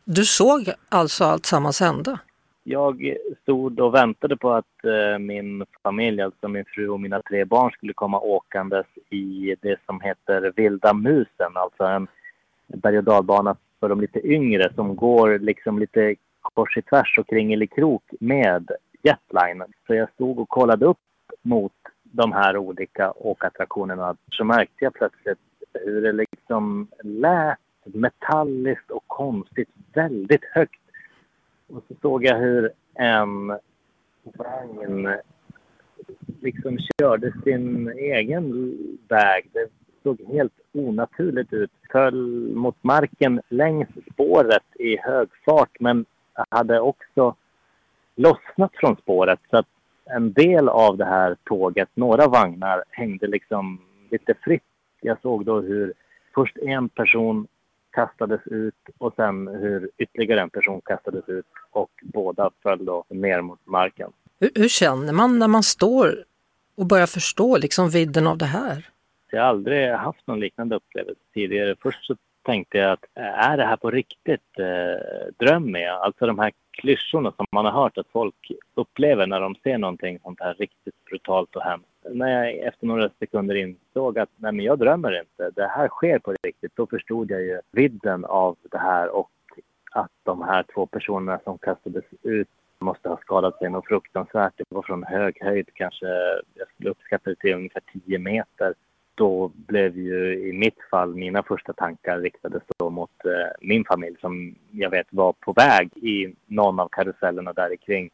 Du 0.05 0.25
såg 0.25 0.73
alltså 0.89 1.25
allt 1.25 1.47
sammans 1.47 1.81
hända? 1.81 2.19
Jag 2.67 3.17
stod 3.43 3.81
och 3.81 3.95
väntade 3.95 4.37
på 4.37 4.51
att 4.51 4.85
eh, 4.85 5.19
min 5.19 5.65
familj, 5.83 6.23
alltså 6.23 6.49
min 6.49 6.65
fru 6.65 6.89
och 6.89 7.01
mina 7.01 7.23
tre 7.23 7.45
barn, 7.45 7.71
skulle 7.71 7.93
komma 7.93 8.21
åkandes 8.21 8.87
i 9.11 9.57
det 9.61 9.81
som 9.87 10.01
heter 10.01 10.53
Vilda 10.57 10.95
musen, 10.95 11.53
alltså 11.55 11.85
en 11.85 12.09
berg 12.67 12.99
och 12.99 13.05
dalbana 13.05 13.57
för 13.81 13.89
de 13.89 14.01
lite 14.01 14.27
yngre 14.27 14.73
som 14.75 14.97
går 14.97 15.39
liksom 15.39 15.79
lite 15.79 16.15
kors 16.41 16.77
i 16.77 16.83
tvärs 16.83 17.19
och 17.19 17.29
kringelikrok 17.29 18.03
med 18.21 18.71
jetline. 19.03 19.65
Så 19.87 19.95
jag 19.95 20.11
stod 20.13 20.39
och 20.39 20.49
kollade 20.49 20.87
upp 20.87 20.99
mot 21.43 21.73
de 22.03 22.33
här 22.33 22.57
olika 22.57 23.13
åkattraktionerna 23.13 24.17
så 24.31 24.45
märkte 24.45 24.85
jag 24.85 24.95
plötsligt 24.95 25.39
hur 25.73 26.03
det 26.03 26.13
liksom 26.13 26.89
lät 27.03 27.59
metalliskt 27.85 28.91
och 28.91 29.05
konstigt 29.07 29.69
väldigt 29.95 30.45
högt. 30.45 30.84
Och 31.75 31.83
så 31.89 31.95
såg 32.03 32.25
jag 32.25 32.39
hur 32.39 32.71
en 32.95 33.47
vagn 34.25 35.09
liksom 36.41 36.79
körde 37.01 37.33
sin 37.45 37.89
egen 37.89 38.77
väg. 39.09 39.51
Det 39.53 39.69
såg 40.03 40.21
helt 40.33 40.53
onaturligt 40.73 41.53
ut. 41.53 41.71
Föll 41.93 42.53
mot 42.55 42.77
marken 42.81 43.41
längs 43.49 43.89
spåret 44.13 44.65
i 44.75 44.97
hög 44.97 45.29
fart 45.45 45.81
men 45.81 46.05
hade 46.49 46.81
också 46.81 47.35
lossnat 48.15 48.73
från 48.75 48.97
spåret. 48.97 49.41
Så 49.51 49.57
att 49.57 49.69
en 50.05 50.33
del 50.33 50.69
av 50.69 50.97
det 50.97 51.05
här 51.05 51.37
tåget, 51.45 51.89
några 51.95 52.29
vagnar, 52.29 52.85
hängde 52.91 53.27
liksom 53.27 53.81
lite 54.11 54.35
fritt. 54.35 54.63
Jag 55.01 55.21
såg 55.21 55.45
då 55.45 55.61
hur 55.61 55.93
först 56.35 56.57
en 56.57 56.89
person 56.89 57.47
kastades 57.95 58.41
ut 58.47 58.75
och 58.99 59.13
sen 59.17 59.49
hur 59.49 59.91
ytterligare 59.99 60.41
en 60.41 60.51
person 60.51 60.81
kastades 60.85 61.29
ut 61.29 61.47
och 61.71 61.91
båda 62.03 62.51
föll 62.63 62.85
då 62.85 63.05
ner 63.09 63.41
mot 63.41 63.67
marken. 63.67 64.11
Hur, 64.41 64.51
hur 64.55 64.69
känner 64.69 65.13
man 65.13 65.39
när 65.39 65.49
man 65.49 65.63
står 65.63 66.25
och 66.77 66.87
börjar 66.87 67.07
förstå 67.07 67.57
liksom 67.57 67.91
vidden 67.91 68.27
av 68.27 68.39
det 68.39 68.45
här? 68.45 68.89
Jag 69.31 69.41
har 69.41 69.49
aldrig 69.49 69.91
haft 69.91 70.27
någon 70.27 70.41
liknande 70.41 70.77
upplevelse 70.77 71.21
tidigare. 71.35 71.77
Först 71.83 72.05
så 72.05 72.17
tänkte 72.43 72.79
jag 72.79 72.93
att 72.93 73.05
eh, 73.15 73.49
är 73.49 73.57
det 73.57 73.65
här 73.65 73.77
på 73.77 73.91
riktigt? 73.91 74.59
Eh, 74.59 75.35
drömmer 75.39 75.79
jag? 75.79 76.03
Alltså 76.03 76.27
de 76.27 76.39
här 76.39 76.53
klyschorna 76.71 77.33
som 77.37 77.47
man 77.53 77.65
har 77.65 77.73
hört 77.73 77.99
att 77.99 78.09
folk 78.13 78.53
upplever 78.75 79.27
när 79.27 79.41
de 79.41 79.55
ser 79.55 79.79
någonting 79.79 80.19
sånt 80.23 80.41
här 80.41 80.55
riktigt 80.55 81.05
brutalt 81.05 81.57
och 81.57 81.63
hemskt. 81.63 81.89
När 82.11 82.29
jag 82.29 82.57
efter 82.59 82.87
några 82.87 83.11
sekunder 83.19 83.55
insåg 83.55 84.19
att 84.19 84.31
nej 84.37 84.53
men 84.53 84.65
jag 84.65 84.79
drömmer 84.79 85.21
inte, 85.21 85.51
det 85.51 85.67
här 85.67 85.89
sker 85.89 86.19
på 86.19 86.35
riktigt, 86.43 86.73
då 86.77 86.87
förstod 86.87 87.31
jag 87.31 87.43
ju 87.43 87.61
vidden 87.71 88.25
av 88.25 88.57
det 88.71 88.79
här 88.79 89.09
och 89.09 89.31
att 89.91 90.11
de 90.23 90.43
här 90.43 90.65
två 90.75 90.87
personerna 90.87 91.41
som 91.45 91.59
kastades 91.59 92.05
ut 92.23 92.49
måste 92.79 93.09
ha 93.09 93.17
skadat 93.17 93.59
sig 93.59 93.71
något 93.71 93.87
fruktansvärt. 93.87 94.53
Det 94.57 94.65
var 94.69 94.83
från 94.83 95.03
hög 95.03 95.39
höjd, 95.41 95.69
kanske 95.75 96.07
jag 96.55 96.69
skulle 96.75 96.91
uppskatta 96.91 97.31
det 97.31 97.37
till 97.37 97.55
ungefär 97.55 97.83
10 98.07 98.19
meter. 98.19 98.75
då 99.15 99.53
blev 99.55 99.99
ju 99.99 100.49
i 100.49 100.53
mitt 100.53 100.79
fall 100.91 101.15
mina 101.15 101.43
första 101.43 101.73
tankar 101.73 102.19
riktade 102.21 102.61
då 102.79 102.91
mot 102.91 103.25
eh, 103.25 103.31
min 103.61 103.85
familj 103.85 104.17
som 104.21 104.55
jag 104.71 104.91
vet 104.91 105.07
var 105.11 105.33
på 105.33 105.53
väg 105.53 105.91
i 105.97 106.35
någon 106.47 106.81
av 106.81 106.89
karusellerna 106.89 107.53
där 107.53 107.77
kring. 107.77 108.11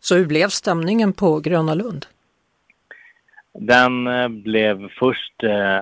Så 0.00 0.16
hur 0.16 0.26
blev 0.26 0.48
stämningen 0.48 1.12
på 1.12 1.40
Gröna 1.40 1.74
Lund? 1.74 2.06
Den 3.58 4.06
eh, 4.06 4.28
blev 4.28 4.88
först 4.98 5.42
eh, 5.42 5.80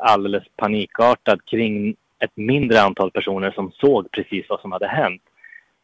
alldeles 0.00 0.44
panikartad 0.56 1.44
kring 1.44 1.96
ett 2.18 2.36
mindre 2.36 2.80
antal 2.80 3.10
personer 3.10 3.50
som 3.50 3.72
såg 3.72 4.10
precis 4.10 4.46
vad 4.48 4.60
som 4.60 4.72
hade 4.72 4.86
hänt. 4.86 5.22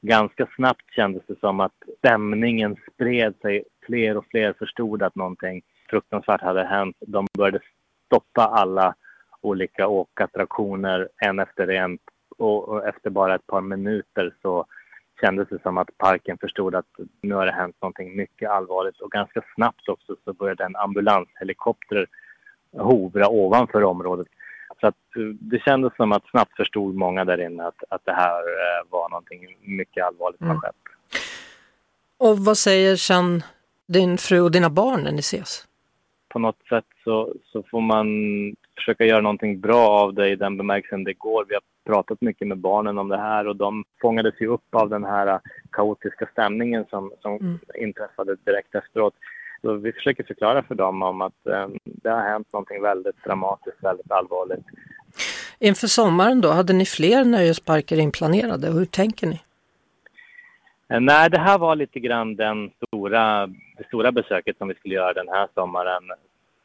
Ganska 0.01 0.47
snabbt 0.57 0.95
kändes 0.95 1.23
det 1.27 1.39
som 1.41 1.61
att 1.61 1.73
stämningen 1.99 2.77
spred 2.95 3.35
sig. 3.43 3.65
Fler 3.87 4.17
och 4.17 4.27
fler 4.31 4.53
förstod 4.53 5.03
att 5.03 5.15
någonting 5.15 5.63
fruktansvärt 5.91 6.41
hade 6.41 6.65
hänt. 6.65 6.97
De 7.01 7.27
började 7.39 7.61
stoppa 8.07 8.43
alla 8.43 8.95
olika 9.41 9.89
åkattraktioner 9.89 11.09
en 11.17 11.39
efter 11.39 11.71
en 11.71 11.99
och 12.39 12.87
efter 12.89 13.11
bara 13.11 13.35
ett 13.35 13.47
par 13.47 13.61
minuter 13.61 14.35
så 14.43 14.67
kändes 15.25 15.49
det 15.49 15.63
som 15.63 15.79
att 15.79 15.99
parken 15.99 16.39
förstod 16.39 16.75
att 16.75 16.87
nu 17.21 17.35
har 17.35 17.47
det 17.47 17.53
hänt 17.53 17.77
någonting 17.81 18.17
mycket 18.17 18.51
allvarligt 18.51 19.01
och 19.01 19.11
ganska 19.11 19.43
snabbt 19.55 19.89
också 19.89 20.17
så 20.25 20.33
började 20.33 20.65
en 20.65 20.77
ambulanshelikopter 20.77 22.07
hovra 22.79 23.29
ovanför 23.29 23.85
området. 23.85 24.27
Så 24.81 24.87
att 24.87 25.17
eh, 25.17 25.23
det 25.41 25.59
kändes 25.59 25.97
som 25.97 26.13
att 26.13 26.31
snabbt 26.31 26.57
förstod 26.57 26.95
många 26.95 27.25
där 27.25 27.41
inne 27.41 27.67
att, 27.67 27.85
att 27.89 28.05
det 28.05 28.13
här 28.13 28.39
eh, 28.39 28.91
var 28.91 29.09
någonting 29.09 29.57
mycket 29.61 30.05
allvarligt 30.05 30.39
som 30.39 30.47
mm. 30.47 30.61
skett. 30.61 30.75
Och 32.19 32.39
vad 32.39 32.59
säger 32.59 32.97
sen 32.97 33.43
din 33.89 34.19
fru 34.19 34.41
och 34.41 34.51
dina 34.51 34.71
barn 34.71 35.01
när 35.03 35.13
ni 35.13 35.19
ses? 35.19 35.67
På 36.33 36.39
något 36.39 36.63
sätt 36.69 36.85
så, 37.05 37.35
så 37.45 37.63
får 37.63 37.81
man 37.81 38.07
försöka 38.77 39.05
göra 39.05 39.21
någonting 39.21 39.61
bra 39.61 39.89
av 39.89 40.15
det 40.15 40.29
i 40.29 40.37
den 40.37 40.57
bemärkelsen 40.57 41.05
det 41.05 41.13
går. 41.13 41.45
Vi 41.49 41.55
har 41.55 41.63
pratat 41.87 42.21
mycket 42.21 42.49
med 42.49 42.59
barnen 42.59 42.99
om 42.99 43.09
det 43.09 43.19
här 43.19 43.47
och 43.47 43.57
de 43.57 43.85
fångades 44.01 44.35
ju 44.41 44.47
upp 44.47 44.75
av 44.75 44.89
den 44.89 45.05
här 45.05 45.41
kaotiska 45.73 46.29
stämningen 46.33 46.85
som, 46.91 47.13
som 47.23 47.37
mm. 47.37 47.59
inträffade 47.79 48.37
direkt 48.45 48.75
efteråt. 48.75 49.15
Så 49.61 49.75
vi 49.75 49.93
försöker 49.93 50.25
förklara 50.25 50.63
för 50.63 50.75
dem 50.75 51.03
om 51.03 51.23
att 51.23 51.47
eh, 51.47 51.69
det 51.85 52.11
har 52.11 52.23
hänt 52.23 52.53
någonting 52.53 52.83
väldigt 52.83 53.25
dramatiskt, 53.25 53.85
väldigt 53.85 54.11
allvarligt. 54.11 54.65
Inför 55.59 55.87
sommaren 55.87 56.41
då, 56.41 56.49
hade 56.49 56.73
ni 56.73 56.87
fler 56.87 57.25
nöjesparker 57.25 57.99
inplanerade 57.99 58.69
och 58.69 58.75
hur 58.75 58.85
tänker 58.85 59.27
ni? 59.27 59.41
Eh, 60.89 61.01
nej, 61.01 61.31
det 61.31 61.39
här 61.39 61.59
var 61.59 61.77
lite 61.77 62.01
grann 62.01 62.37
den 62.37 62.71
stora, 62.87 63.47
det 63.47 63.87
stora 63.87 64.13
besöket 64.13 64.59
som 64.59 64.69
vi 64.69 64.75
skulle 64.75 64.95
göra 64.95 65.13
den 65.13 65.29
här 65.29 65.49
sommaren 65.55 66.03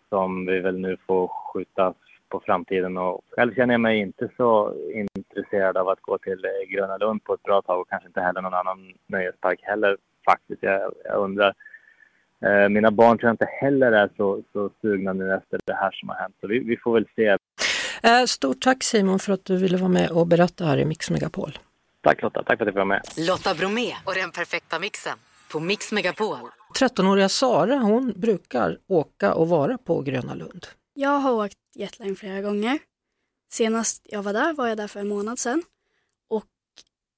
som 0.09 0.45
vi 0.45 0.59
väl 0.59 0.79
nu 0.79 0.97
får 1.07 1.27
skjuta 1.27 1.93
på 2.29 2.39
framtiden 2.45 2.97
och 2.97 3.21
själv 3.31 3.55
känner 3.55 3.74
jag 3.74 3.81
mig 3.81 4.00
inte 4.00 4.29
så 4.38 4.74
intresserad 4.93 5.77
av 5.77 5.89
att 5.89 6.01
gå 6.01 6.17
till 6.17 6.45
eh, 6.45 6.75
Gröna 6.75 6.97
Lund 6.97 7.24
på 7.24 7.33
ett 7.33 7.43
bra 7.43 7.62
tag 7.62 7.81
och 7.81 7.89
kanske 7.89 8.07
inte 8.07 8.21
heller 8.21 8.41
någon 8.41 8.53
annan 8.53 8.93
nöjespark 9.07 9.59
heller 9.63 9.97
faktiskt. 10.25 10.63
Jag, 10.63 10.93
jag 11.03 11.17
undrar. 11.17 11.53
Eh, 12.45 12.69
mina 12.69 12.91
barn 12.91 13.17
tror 13.17 13.27
jag 13.27 13.33
inte 13.33 13.50
heller 13.62 13.91
är 13.91 14.09
så, 14.17 14.43
så 14.53 14.69
sugna 14.81 15.13
nu 15.13 15.33
efter 15.33 15.59
det 15.65 15.74
här 15.74 15.91
som 15.91 16.09
har 16.09 16.15
hänt 16.15 16.36
så 16.41 16.47
vi, 16.47 16.59
vi 16.59 16.77
får 16.77 16.93
väl 16.93 17.07
se. 17.15 17.38
Eh, 18.03 18.25
stort 18.25 18.62
tack 18.62 18.83
Simon 18.83 19.19
för 19.19 19.33
att 19.33 19.45
du 19.45 19.57
ville 19.57 19.77
vara 19.77 19.89
med 19.89 20.12
och 20.12 20.27
berätta 20.27 20.65
här 20.65 20.77
i 20.77 20.86
Mix 20.86 21.12
Megapol. 21.12 21.57
Tack 22.07 22.21
Lotta, 22.21 22.43
tack 22.43 22.45
för 22.45 22.53
att 22.53 22.59
jag 22.59 22.67
fick 22.67 22.75
vara 22.75 22.85
med. 22.85 23.01
Lotta 23.17 23.55
Bromé 23.55 23.95
och 24.05 24.13
den 24.15 24.31
perfekta 24.31 24.79
mixen 24.79 25.17
på 25.51 25.59
Mix 25.59 25.91
Megapol. 25.91 26.37
13-åriga 26.79 27.29
Sara, 27.29 27.75
hon 27.75 28.13
brukar 28.15 28.79
åka 28.87 29.33
och 29.33 29.49
vara 29.49 29.77
på 29.77 30.01
Gröna 30.01 30.35
Lund. 30.35 30.67
Jag 30.93 31.19
har 31.19 31.45
åkt 31.45 31.57
jetline 31.75 32.15
flera 32.15 32.41
gånger. 32.41 32.79
Senast 33.51 34.01
jag 34.03 34.23
var 34.23 34.33
där 34.33 34.53
var 34.53 34.67
jag 34.67 34.77
där 34.77 34.87
för 34.87 34.99
en 34.99 35.07
månad 35.07 35.39
sedan. 35.39 35.63
Och 36.29 36.45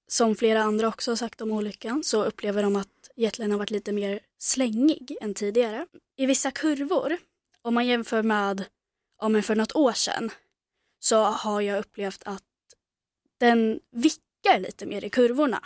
som 0.07 0.35
flera 0.35 0.63
andra 0.63 0.87
också 0.87 1.11
har 1.11 1.15
sagt 1.15 1.41
om 1.41 1.51
olyckan 1.51 2.03
så 2.03 2.23
upplever 2.23 2.63
de 2.63 2.75
att 2.75 3.09
jetline 3.15 3.51
har 3.51 3.57
varit 3.57 3.71
lite 3.71 3.91
mer 3.91 4.19
slängig 4.39 5.17
än 5.21 5.33
tidigare. 5.33 5.87
I 6.15 6.25
vissa 6.25 6.51
kurvor, 6.51 7.17
om 7.61 7.73
man 7.73 7.87
jämför 7.87 8.23
med 8.23 8.65
om 9.17 9.43
för 9.43 9.55
något 9.55 9.75
år 9.75 9.93
sedan, 9.93 10.31
så 10.99 11.23
har 11.23 11.61
jag 11.61 11.79
upplevt 11.79 12.23
att 12.25 12.43
den 13.37 13.79
vickar 14.49 14.59
lite 14.59 14.85
mer 14.85 15.05
i 15.05 15.09
kurvorna. 15.09 15.63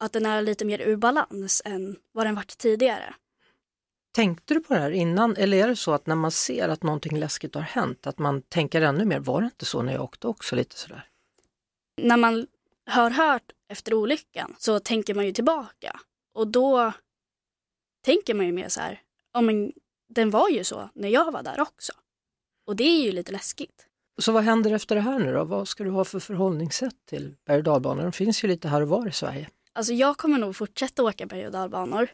Att 0.00 0.12
den 0.12 0.26
är 0.26 0.42
lite 0.42 0.64
mer 0.64 0.80
ur 0.80 0.96
balans 0.96 1.62
än 1.64 1.96
vad 2.12 2.26
den 2.26 2.34
varit 2.34 2.58
tidigare. 2.58 3.14
Tänkte 4.12 4.54
du 4.54 4.60
på 4.60 4.74
det 4.74 4.80
här 4.80 4.90
innan 4.90 5.36
eller 5.36 5.56
är 5.56 5.68
det 5.68 5.76
så 5.76 5.92
att 5.92 6.06
när 6.06 6.14
man 6.14 6.30
ser 6.30 6.68
att 6.68 6.82
någonting 6.82 7.18
läskigt 7.18 7.54
har 7.54 7.62
hänt 7.62 8.06
att 8.06 8.18
man 8.18 8.42
tänker 8.42 8.82
ännu 8.82 9.04
mer, 9.04 9.20
var 9.20 9.40
det 9.40 9.44
inte 9.44 9.64
så 9.64 9.82
när 9.82 9.92
jag 9.92 10.02
åkte 10.02 10.26
också 10.26 10.56
lite 10.56 10.76
sådär? 10.76 11.08
När 11.96 12.16
man 12.16 12.46
har 12.86 13.10
hört 13.10 13.52
efter 13.68 13.94
olyckan 13.94 14.54
så 14.58 14.80
tänker 14.80 15.14
man 15.14 15.26
ju 15.26 15.32
tillbaka 15.32 16.00
och 16.34 16.48
då 16.48 16.92
tänker 18.04 18.34
man 18.34 18.46
ju 18.46 18.52
mer 18.52 18.68
så 18.68 18.80
här, 18.80 19.02
ja 19.32 19.40
men 19.40 19.72
den 20.08 20.30
var 20.30 20.48
ju 20.48 20.64
så 20.64 20.88
när 20.94 21.08
jag 21.08 21.32
var 21.32 21.42
där 21.42 21.60
också. 21.60 21.92
Och 22.66 22.76
det 22.76 22.84
är 22.84 23.02
ju 23.02 23.12
lite 23.12 23.32
läskigt. 23.32 23.87
Så 24.18 24.32
vad 24.32 24.44
händer 24.44 24.72
efter 24.72 24.94
det 24.94 25.00
här 25.00 25.18
nu 25.18 25.32
då? 25.32 25.44
Vad 25.44 25.68
ska 25.68 25.84
du 25.84 25.90
ha 25.90 26.04
för 26.04 26.20
förhållningssätt 26.20 27.06
till 27.06 27.34
berg 27.46 27.58
och 27.58 27.64
dalbanor? 27.64 28.02
De 28.02 28.12
finns 28.12 28.44
ju 28.44 28.48
lite 28.48 28.68
här 28.68 28.80
och 28.80 28.88
var 28.88 29.08
i 29.08 29.12
Sverige. 29.12 29.48
Alltså 29.72 29.92
jag 29.92 30.16
kommer 30.16 30.38
nog 30.38 30.56
fortsätta 30.56 31.02
åka 31.02 31.26
berg 31.26 31.46
och 31.46 31.52
dalbanor. 31.52 32.08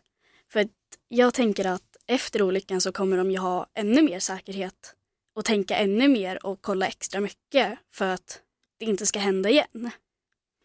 För 0.53 0.61
att 0.61 0.71
jag 1.09 1.35
tänker 1.35 1.65
att 1.65 1.97
efter 2.07 2.43
olyckan 2.43 2.81
så 2.81 2.93
kommer 2.93 3.17
de 3.17 3.31
ju 3.31 3.39
ha 3.39 3.67
ännu 3.75 4.03
mer 4.03 4.19
säkerhet 4.19 4.95
och 5.35 5.45
tänka 5.45 5.77
ännu 5.77 6.09
mer 6.09 6.47
och 6.47 6.59
kolla 6.63 6.87
extra 6.87 7.21
mycket 7.21 7.79
för 7.93 8.09
att 8.09 8.41
det 8.79 8.85
inte 8.85 9.07
ska 9.07 9.19
hända 9.19 9.51
igen. 9.51 9.91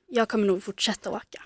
Jag 0.08 0.30
kommer 0.30 0.48
nog 0.48 0.64
fortsätta 0.64 1.10
åka. 1.10 1.44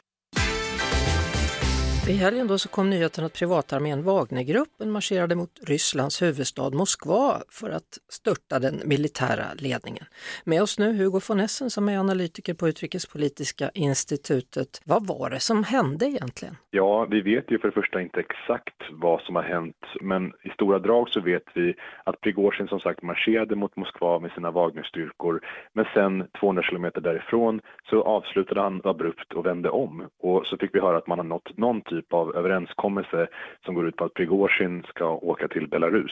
I 2.09 2.13
helgen 2.13 2.47
då 2.47 2.57
så 2.57 2.69
kom 2.69 2.89
nyheten 2.89 3.25
att 3.25 3.33
privatarmén 3.33 4.03
Wagnergruppen 4.03 4.91
marscherade 4.91 5.35
mot 5.35 5.49
Rysslands 5.67 6.21
huvudstad 6.21 6.69
Moskva 6.69 7.41
för 7.49 7.69
att 7.69 7.97
störta 8.09 8.59
den 8.59 8.81
militära 8.85 9.43
ledningen. 9.57 10.05
Med 10.43 10.61
oss 10.61 10.79
nu 10.79 10.97
Hugo 10.97 11.19
von 11.27 11.39
Essen 11.39 11.69
som 11.69 11.89
är 11.89 11.97
analytiker 11.97 12.53
på 12.53 12.67
Utrikespolitiska 12.67 13.69
institutet. 13.73 14.81
Vad 14.85 15.07
var 15.07 15.29
det 15.29 15.39
som 15.39 15.63
hände 15.63 16.05
egentligen? 16.05 16.55
Ja, 16.71 17.05
vi 17.05 17.21
vet 17.21 17.51
ju 17.51 17.59
för 17.59 17.67
det 17.67 17.73
första 17.73 18.01
inte 18.01 18.19
exakt 18.19 18.81
vad 18.91 19.21
som 19.21 19.35
har 19.35 19.43
hänt, 19.43 19.85
men 20.01 20.33
i 20.43 20.49
stora 20.49 20.79
drag 20.79 21.09
så 21.09 21.21
vet 21.21 21.43
vi 21.53 21.73
att 22.03 22.21
Prigozjin 22.21 22.67
som 22.67 22.79
sagt 22.79 23.01
marscherade 23.01 23.55
mot 23.55 23.75
Moskva 23.75 24.19
med 24.19 24.31
sina 24.31 24.51
Wagnerstyrkor, 24.51 25.41
men 25.73 25.85
sen 25.93 26.27
200 26.39 26.63
kilometer 26.63 27.01
därifrån 27.01 27.61
så 27.89 28.03
avslutade 28.03 28.61
han 28.61 28.81
abrupt 28.83 29.33
och 29.33 29.45
vände 29.45 29.69
om 29.69 30.07
och 30.19 30.45
så 30.45 30.57
fick 30.57 30.75
vi 30.75 30.79
höra 30.79 30.97
att 30.97 31.07
man 31.07 31.19
har 31.19 31.25
nått 31.25 31.57
någon 31.57 31.81
typ 31.81 31.92
typ 31.93 32.13
av 32.13 32.35
överenskommelse 32.35 33.27
som 33.65 33.75
går 33.75 33.87
ut 33.87 33.95
på 33.95 34.05
att 34.05 34.13
Prigozjin 34.13 34.83
ska 34.89 35.05
åka 35.05 35.47
till 35.47 35.67
Belarus. 35.67 36.11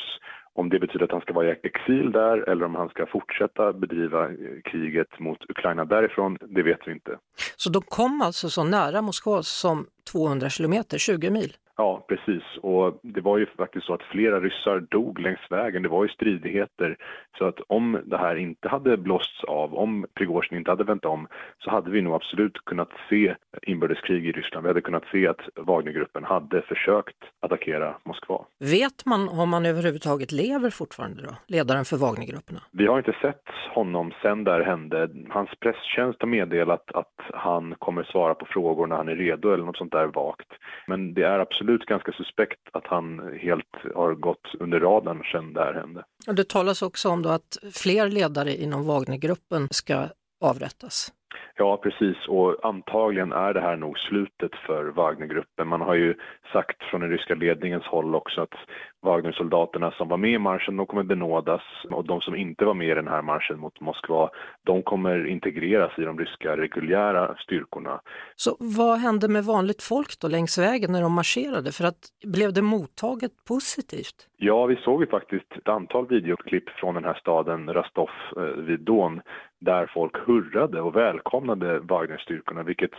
Om 0.53 0.69
det 0.69 0.79
betyder 0.79 1.05
att 1.05 1.11
han 1.11 1.21
ska 1.21 1.33
vara 1.33 1.47
i 1.47 1.59
exil 1.63 2.11
där 2.11 2.49
eller 2.49 2.65
om 2.65 2.75
han 2.75 2.89
ska 2.89 3.05
fortsätta 3.05 3.73
bedriva 3.73 4.23
eh, 4.25 4.61
kriget 4.71 5.19
mot 5.19 5.49
Ukraina 5.49 5.85
därifrån, 5.85 6.37
det 6.41 6.63
vet 6.63 6.79
vi 6.85 6.91
inte. 6.91 7.17
Så 7.55 7.69
de 7.69 7.81
kom 7.81 8.21
alltså 8.21 8.49
så 8.49 8.63
nära 8.63 9.01
Moskva 9.01 9.43
som 9.43 9.85
200 10.11 10.49
kilometer, 10.49 10.97
20 10.97 11.29
mil? 11.29 11.53
Ja, 11.77 12.05
precis. 12.07 12.43
Och 12.61 12.99
det 13.03 13.21
var 13.21 13.37
ju 13.37 13.45
faktiskt 13.45 13.85
så 13.85 13.93
att 13.93 14.03
flera 14.03 14.39
ryssar 14.39 14.79
dog 14.79 15.19
längs 15.19 15.39
vägen. 15.49 15.83
Det 15.83 15.89
var 15.89 16.03
ju 16.03 16.09
stridigheter. 16.09 16.97
Så 17.37 17.45
att 17.45 17.59
om 17.67 17.99
det 18.05 18.17
här 18.17 18.35
inte 18.35 18.69
hade 18.69 18.97
blåsts 18.97 19.43
av, 19.43 19.75
om 19.75 20.05
Prigozjin 20.13 20.57
inte 20.57 20.71
hade 20.71 20.83
vänt 20.83 21.05
om, 21.05 21.27
så 21.63 21.71
hade 21.71 21.91
vi 21.91 22.01
nog 22.01 22.13
absolut 22.13 22.65
kunnat 22.65 22.89
se 23.09 23.35
inbördeskrig 23.61 24.25
i 24.25 24.31
Ryssland. 24.31 24.63
Vi 24.63 24.69
hade 24.69 24.81
kunnat 24.81 25.03
se 25.11 25.27
att 25.27 25.41
Wagnergruppen 25.55 26.23
hade 26.23 26.61
försökt 26.61 27.17
attackera 27.39 27.95
Moskva. 28.03 28.45
Vet 28.59 29.05
man 29.05 29.29
om 29.29 29.53
han 29.53 29.65
överhuvudtaget 29.65 30.31
lever 30.31 30.69
fortfarande 30.69 31.23
då, 31.23 31.35
ledaren 31.47 31.85
för 31.85 31.97
Wagnergrupperna? 31.97 32.59
Vi 32.71 32.87
har 32.87 32.97
inte 32.97 33.15
sett 33.21 33.43
honom 33.73 34.11
sen 34.21 34.43
det 34.43 34.51
här 34.51 34.61
hände. 34.61 35.09
Hans 35.29 35.49
presstjänst 35.59 36.21
har 36.21 36.27
meddelat 36.27 36.91
att 36.93 37.15
han 37.33 37.75
kommer 37.79 38.03
svara 38.03 38.35
på 38.35 38.45
frågor 38.45 38.87
när 38.87 38.95
han 38.95 39.09
är 39.09 39.15
redo 39.15 39.53
eller 39.53 39.63
något 39.63 39.77
sånt 39.77 39.91
där 39.91 40.05
vagt. 40.05 40.47
Men 40.87 41.13
det 41.13 41.23
är 41.23 41.39
absolut 41.39 41.60
absolut 41.61 41.85
ganska 41.85 42.11
suspekt 42.11 42.59
att 42.71 42.87
han 42.87 43.37
helt 43.41 43.75
har 43.95 44.13
gått 44.13 44.55
under 44.59 44.79
radarn 44.79 45.23
sedan 45.31 45.53
det 45.53 45.59
här 45.59 45.73
hände. 45.73 46.03
Det 46.25 46.49
talas 46.49 46.81
också 46.81 47.09
om 47.09 47.21
då 47.21 47.29
att 47.29 47.57
fler 47.73 48.09
ledare 48.09 48.55
inom 48.55 48.87
Wagnergruppen 48.87 49.67
ska 49.71 50.09
avrättas. 50.43 51.11
Ja, 51.55 51.77
precis. 51.77 52.17
Och 52.27 52.65
antagligen 52.65 53.31
är 53.31 53.53
det 53.53 53.61
här 53.61 53.75
nog 53.75 53.99
slutet 53.99 54.51
för 54.65 54.83
Wagnergruppen. 54.85 55.67
Man 55.67 55.81
har 55.81 55.95
ju 55.95 56.15
sagt 56.53 56.83
från 56.83 57.01
den 57.01 57.09
ryska 57.09 57.35
ledningens 57.35 57.83
håll 57.83 58.15
också 58.15 58.41
att 58.41 58.55
Wagnersoldaterna 59.01 59.91
som 59.91 60.07
var 60.07 60.17
med 60.17 60.31
i 60.31 60.37
marschen, 60.37 60.77
de 60.77 60.85
kommer 60.85 61.03
benådas 61.03 61.61
och 61.89 62.05
de 62.05 62.21
som 62.21 62.35
inte 62.35 62.65
var 62.65 62.73
med 62.73 62.89
i 62.89 62.93
den 62.93 63.07
här 63.07 63.21
marschen 63.21 63.59
mot 63.59 63.79
Moskva, 63.79 64.29
de 64.63 64.83
kommer 64.83 65.27
integreras 65.27 65.99
i 65.99 66.01
de 66.01 66.19
ryska 66.19 66.57
reguljära 66.57 67.35
styrkorna. 67.37 68.01
Så 68.35 68.57
vad 68.59 68.97
hände 68.97 69.27
med 69.27 69.45
vanligt 69.45 69.83
folk 69.83 70.19
då 70.19 70.27
längs 70.27 70.57
vägen 70.57 70.91
när 70.91 71.01
de 71.01 71.13
marscherade? 71.13 71.71
För 71.71 71.83
att 71.83 71.99
blev 72.25 72.53
det 72.53 72.61
mottaget 72.61 73.31
positivt? 73.47 74.27
Ja, 74.37 74.65
vi 74.65 74.75
såg 74.75 75.01
ju 75.01 75.07
faktiskt 75.07 75.51
ett 75.57 75.69
antal 75.69 76.07
videoklipp 76.07 76.69
från 76.69 76.95
den 76.95 77.05
här 77.05 77.17
staden 77.19 77.73
Rostov 77.73 78.09
eh, 78.37 78.43
vid 78.43 78.79
Don 78.79 79.21
där 79.59 79.91
folk 79.93 80.27
hurrade 80.27 80.81
och 80.81 80.95
välkomnade 80.95 81.79
Wagnerstyrkorna, 81.79 82.63
vilket 82.63 82.91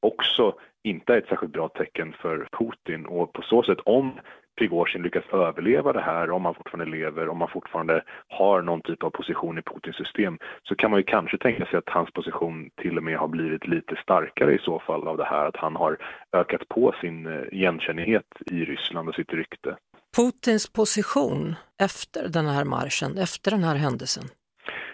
också 0.00 0.54
inte 0.82 1.14
är 1.14 1.18
ett 1.18 1.28
särskilt 1.28 1.52
bra 1.52 1.68
tecken 1.68 2.12
för 2.12 2.48
Putin 2.58 3.06
och 3.06 3.32
på 3.32 3.42
så 3.42 3.62
sätt 3.62 3.78
om 3.84 4.12
Prigozjin 4.58 5.02
lyckas 5.02 5.24
överleva 5.32 5.92
det 5.92 6.00
här, 6.00 6.30
om 6.30 6.44
han 6.44 6.54
fortfarande 6.54 6.96
lever, 6.96 7.28
om 7.28 7.40
han 7.40 7.50
fortfarande 7.50 8.02
har 8.28 8.62
någon 8.62 8.80
typ 8.80 9.02
av 9.02 9.10
position 9.10 9.58
i 9.58 9.62
Putins 9.62 9.96
system, 9.96 10.38
så 10.68 10.74
kan 10.74 10.90
man 10.90 11.00
ju 11.00 11.04
kanske 11.04 11.38
tänka 11.38 11.66
sig 11.66 11.78
att 11.78 11.88
hans 11.88 12.10
position 12.10 12.70
till 12.82 12.96
och 12.96 13.02
med 13.02 13.18
har 13.18 13.28
blivit 13.28 13.66
lite 13.66 13.96
starkare 14.02 14.54
i 14.54 14.58
så 14.58 14.78
fall 14.86 15.08
av 15.08 15.16
det 15.16 15.24
här, 15.24 15.46
att 15.46 15.56
han 15.56 15.76
har 15.76 15.96
ökat 16.32 16.68
på 16.68 16.94
sin 17.00 17.26
eh, 17.26 17.42
igenkännighet 17.52 18.26
i 18.46 18.64
Ryssland 18.64 19.08
och 19.08 19.14
sitt 19.14 19.32
rykte. 19.32 19.76
Putins 20.16 20.72
position 20.72 21.54
efter 21.82 22.28
den 22.28 22.46
här 22.46 22.64
marschen, 22.64 23.18
efter 23.18 23.50
den 23.50 23.64
här 23.64 23.76
händelsen? 23.76 24.24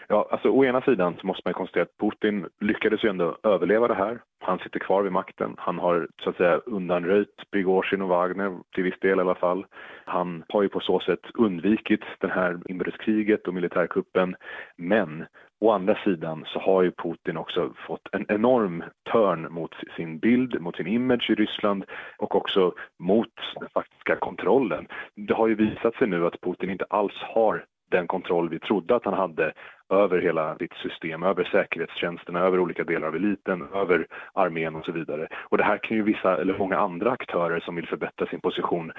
Ja, 0.09 0.29
alltså 0.31 0.49
å 0.49 0.65
ena 0.65 0.81
sidan 0.81 1.17
så 1.21 1.27
måste 1.27 1.43
man 1.45 1.55
konstatera 1.55 1.83
att 1.83 1.99
Putin 1.99 2.47
lyckades 2.61 3.05
ju 3.05 3.09
ändå 3.09 3.37
överleva 3.43 3.89
det 3.89 3.95
här. 3.95 4.21
Han 4.41 4.59
sitter 4.59 4.79
kvar 4.79 5.03
vid 5.03 5.13
makten. 5.13 5.55
Han 5.59 5.79
har 5.79 6.09
så 6.23 6.31
att 6.31 6.37
säga 6.37 6.57
undanröjt 6.57 7.51
Prigozjin 7.51 8.03
och 8.03 8.09
Wagner, 8.09 8.59
till 8.75 8.85
viss 8.85 9.01
del 9.01 9.19
i 9.19 9.21
alla 9.21 9.35
fall. 9.35 9.67
Han 10.05 10.45
har 10.49 10.63
ju 10.63 10.69
på 10.69 10.81
så 10.81 11.01
sätt 11.01 11.21
undvikit 11.35 12.03
det 12.19 12.29
här 12.29 12.61
inbördeskriget 12.69 13.49
och 13.49 13.55
militärkuppen. 13.55 14.37
Men 14.77 15.25
Å 15.65 15.71
andra 15.71 15.95
sidan 16.05 16.45
så 16.47 16.59
har 16.59 16.83
ju 16.83 16.91
Putin 16.91 17.37
också 17.37 17.73
fått 17.87 18.09
en 18.13 18.27
enorm 18.29 18.85
törn 19.13 19.53
mot 19.53 19.75
sin 19.97 20.19
bild, 20.19 20.61
mot 20.61 20.77
sin 20.77 20.87
image 20.87 21.31
i 21.31 21.35
Ryssland 21.35 21.85
och 22.19 22.35
också 22.35 22.75
mot 22.99 23.33
den 23.61 23.69
faktiska 23.75 24.17
kontrollen. 24.17 24.87
Det 25.17 25.35
har 25.35 25.49
ju 25.49 25.55
visat 25.55 25.95
sig 25.95 26.09
nu 26.09 26.27
att 26.27 26.41
Putin 26.41 26.71
inte 26.71 26.85
alls 26.91 27.15
har 27.35 27.65
den 27.91 28.07
kontroll 28.07 28.49
vi 28.49 28.59
trodde 28.59 28.97
att 28.97 29.05
han 29.05 29.15
hade 29.15 29.53
över 29.91 30.21
hela 30.21 30.59
sitt 30.59 30.73
system, 30.73 31.23
över 31.23 31.45
säkerhetstjänsterna, 31.45 32.41
över 32.41 32.61
olika 32.61 32.85
delar 32.85 33.09
av 33.09 33.17
eliten, 33.17 33.63
över 33.75 34.07
armén 34.33 34.75
och 34.75 34.85
så 34.85 34.93
vidare. 34.93 35.29
Och 35.49 35.59
det 35.59 35.65
här 35.65 35.79
kan 35.79 35.97
ju 35.97 36.03
vissa, 36.03 36.41
eller 36.41 36.59
många 36.59 36.79
andra 36.79 37.11
aktörer 37.11 37.61
som 37.61 37.75
vill 37.75 37.87
förbättra 37.87 38.27
sin 38.27 38.41
position 38.41 38.93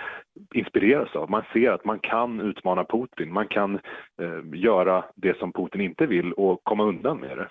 inspireras 0.53 1.15
av. 1.15 1.29
Man 1.29 1.43
ser 1.53 1.71
att 1.71 1.85
man 1.85 1.99
kan 1.99 2.41
utmana 2.41 2.83
Putin, 2.83 3.33
man 3.33 3.47
kan 3.47 3.75
eh, 4.21 4.59
göra 4.59 5.05
det 5.15 5.37
som 5.37 5.53
Putin 5.53 5.81
inte 5.81 6.05
vill 6.05 6.33
och 6.33 6.63
komma 6.63 6.83
undan 6.83 7.17
med 7.17 7.37
det. 7.37 7.47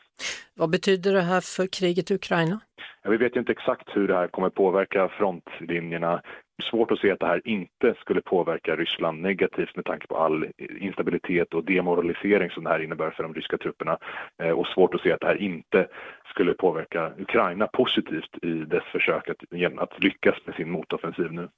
Vad 0.55 0.71
betyder 0.71 1.13
det 1.13 1.21
här 1.21 1.41
för 1.41 1.67
kriget 1.67 2.11
i 2.11 2.15
Ukraina? 2.15 2.61
Ja, 3.03 3.11
vi 3.11 3.17
vet 3.17 3.37
ju 3.37 3.41
inte 3.41 3.53
exakt 3.53 3.97
hur 3.97 4.09
det 4.09 4.15
här 4.15 4.29
kommer 4.29 4.51
påverka 4.51 5.09
frontlinjerna 5.09 6.23
svårt 6.63 6.91
att 6.91 6.99
se 6.99 7.11
att 7.11 7.21
det 7.21 7.27
här 7.27 7.41
inte 7.45 7.95
skulle 8.01 8.21
påverka 8.21 8.77
Ryssland 8.77 9.21
negativt 9.21 9.77
med 9.77 9.85
tanke 9.85 10.07
på 10.07 10.17
all 10.17 10.47
instabilitet 10.81 11.55
och 11.55 11.65
demoralisering 11.65 12.51
som 12.51 12.65
det 12.65 12.71
här 12.71 12.83
innebär 12.83 13.11
för 13.11 13.23
de 13.23 13.35
ryska 13.35 13.59
trupperna 13.59 13.99
eh, 14.43 14.51
och 14.51 14.67
svårt 14.67 14.95
att 14.95 15.01
se 15.01 15.13
att 15.13 15.21
det 15.21 15.27
här 15.27 15.43
inte 15.43 15.89
skulle 16.31 16.55
påverka 16.55 17.13
Ukraina 17.19 17.67
positivt 17.67 18.39
i 18.43 18.53
dess 18.53 18.85
försök 18.85 19.29
att, 19.29 19.79
att 19.79 20.03
lyckas 20.03 20.37
med 20.47 20.55
sin 20.55 20.71
motoffensiv 20.71 21.33
nu. 21.33 21.49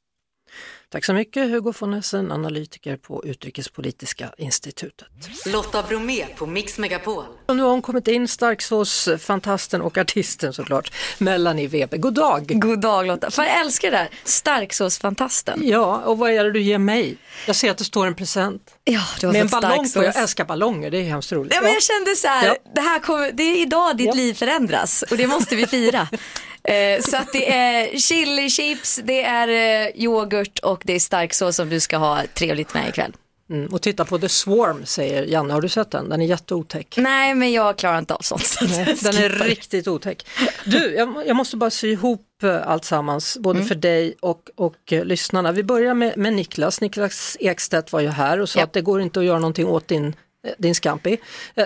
Tack 0.88 1.04
så 1.04 1.12
mycket 1.12 1.50
Hugo 1.50 1.72
von 1.78 1.94
Essen, 1.94 2.32
analytiker 2.32 2.96
på 2.96 3.24
Utrikespolitiska 3.24 4.28
institutet. 4.38 5.06
Lotta 5.46 5.82
Bromé 5.82 6.26
på 6.36 6.46
Mix 6.46 6.78
Megapol. 6.78 7.24
Och 7.46 7.56
nu 7.56 7.62
har 7.62 7.70
hon 7.70 7.82
kommit 7.82 8.08
in, 8.08 8.28
starksåsfantasten 8.28 9.82
och 9.82 9.98
artisten 9.98 10.52
såklart, 10.52 10.92
Melanie 11.18 11.68
Weber. 11.68 11.98
God 11.98 12.14
dag! 12.14 12.60
God 12.60 12.80
dag 12.80 13.06
Lotta, 13.06 13.30
för 13.30 13.42
jag 13.42 13.60
älskar 13.60 13.90
det 13.90 13.96
där, 13.96 14.08
starksåsfantasten. 14.24 15.60
Ja, 15.64 15.96
och 16.04 16.18
vad 16.18 16.30
är 16.30 16.44
det 16.44 16.52
du 16.52 16.60
ger 16.62 16.78
mig? 16.78 17.16
Jag 17.46 17.56
ser 17.56 17.70
att 17.70 17.78
det 17.78 17.84
står 17.84 18.06
en 18.06 18.14
present. 18.14 18.62
Ja, 18.84 19.02
du 19.20 19.26
har 19.26 19.32
Med 19.32 19.42
en 19.42 19.48
ballong 19.48 19.90
på, 19.90 20.04
jag 20.04 20.16
älskar 20.16 20.44
ballonger, 20.44 20.90
det 20.90 20.98
är 20.98 21.04
hemskt 21.04 21.32
roligt. 21.32 21.54
Ja, 21.54 21.60
men 21.62 21.72
jag 21.72 21.82
kände 21.82 22.16
så 22.16 22.28
här, 22.28 22.46
Ja. 22.46 22.56
det, 22.74 22.80
här 22.80 22.98
kommer, 22.98 23.32
det 23.32 23.42
är 23.42 23.62
idag 23.62 23.96
ditt 23.96 24.14
liv 24.14 24.34
förändras 24.34 25.04
och 25.10 25.16
det 25.16 25.26
måste 25.26 25.56
vi 25.56 25.66
fira. 25.66 26.08
eh, 26.68 27.00
så 27.00 27.16
att 27.16 27.32
det 27.32 27.52
är 27.52 27.98
chili 27.98 28.50
chips, 28.50 29.00
det 29.04 29.22
är 29.22 29.48
eh, 29.48 30.02
yoghurt 30.02 30.58
och 30.58 30.82
det 30.84 30.92
är 30.92 31.00
starksås 31.00 31.56
som 31.56 31.68
du 31.68 31.80
ska 31.80 31.96
ha 31.96 32.22
trevligt 32.34 32.74
med 32.74 32.88
ikväll. 32.88 33.12
Mm, 33.50 33.66
och 33.74 33.82
titta 33.82 34.04
på 34.04 34.18
The 34.18 34.28
Swarm 34.28 34.86
säger 34.86 35.22
Janne, 35.22 35.52
har 35.54 35.60
du 35.60 35.68
sett 35.68 35.90
den? 35.90 36.08
Den 36.08 36.22
är 36.22 36.26
jätteotäck. 36.26 36.94
Nej, 36.96 37.34
men 37.34 37.52
jag 37.52 37.78
klarar 37.78 37.98
inte 37.98 38.14
av 38.14 38.18
sånt. 38.20 38.46
Så 38.46 38.64
Nej, 38.64 38.96
den 39.02 39.16
är 39.16 39.28
riktigt 39.28 39.88
otäck. 39.88 40.26
Du, 40.64 40.94
jag, 40.94 41.22
jag 41.26 41.36
måste 41.36 41.56
bara 41.56 41.70
sy 41.70 41.90
ihop 41.92 42.42
eh, 42.42 42.68
allt 42.68 42.84
sammans, 42.84 43.36
både 43.40 43.58
Mm. 43.58 43.68
för 43.68 43.74
dig 43.74 44.14
och, 44.20 44.42
och 44.54 44.92
eh, 44.92 45.04
lyssnarna. 45.04 45.52
Vi 45.52 45.62
börjar 45.62 45.94
med, 45.94 46.16
med 46.16 46.32
Niklas. 46.32 46.80
Niklas 46.80 47.36
Ekstedt 47.40 47.92
var 47.92 48.00
ju 48.00 48.08
här 48.08 48.40
och 48.40 48.48
sa 48.48 48.62
att 48.62 48.72
det 48.72 48.80
går 48.80 49.00
inte 49.00 49.20
att 49.20 49.26
göra 49.26 49.38
någonting 49.38 49.66
åt 49.66 49.88
din, 49.88 50.14
din 50.58 50.74
Scampi. 50.74 51.16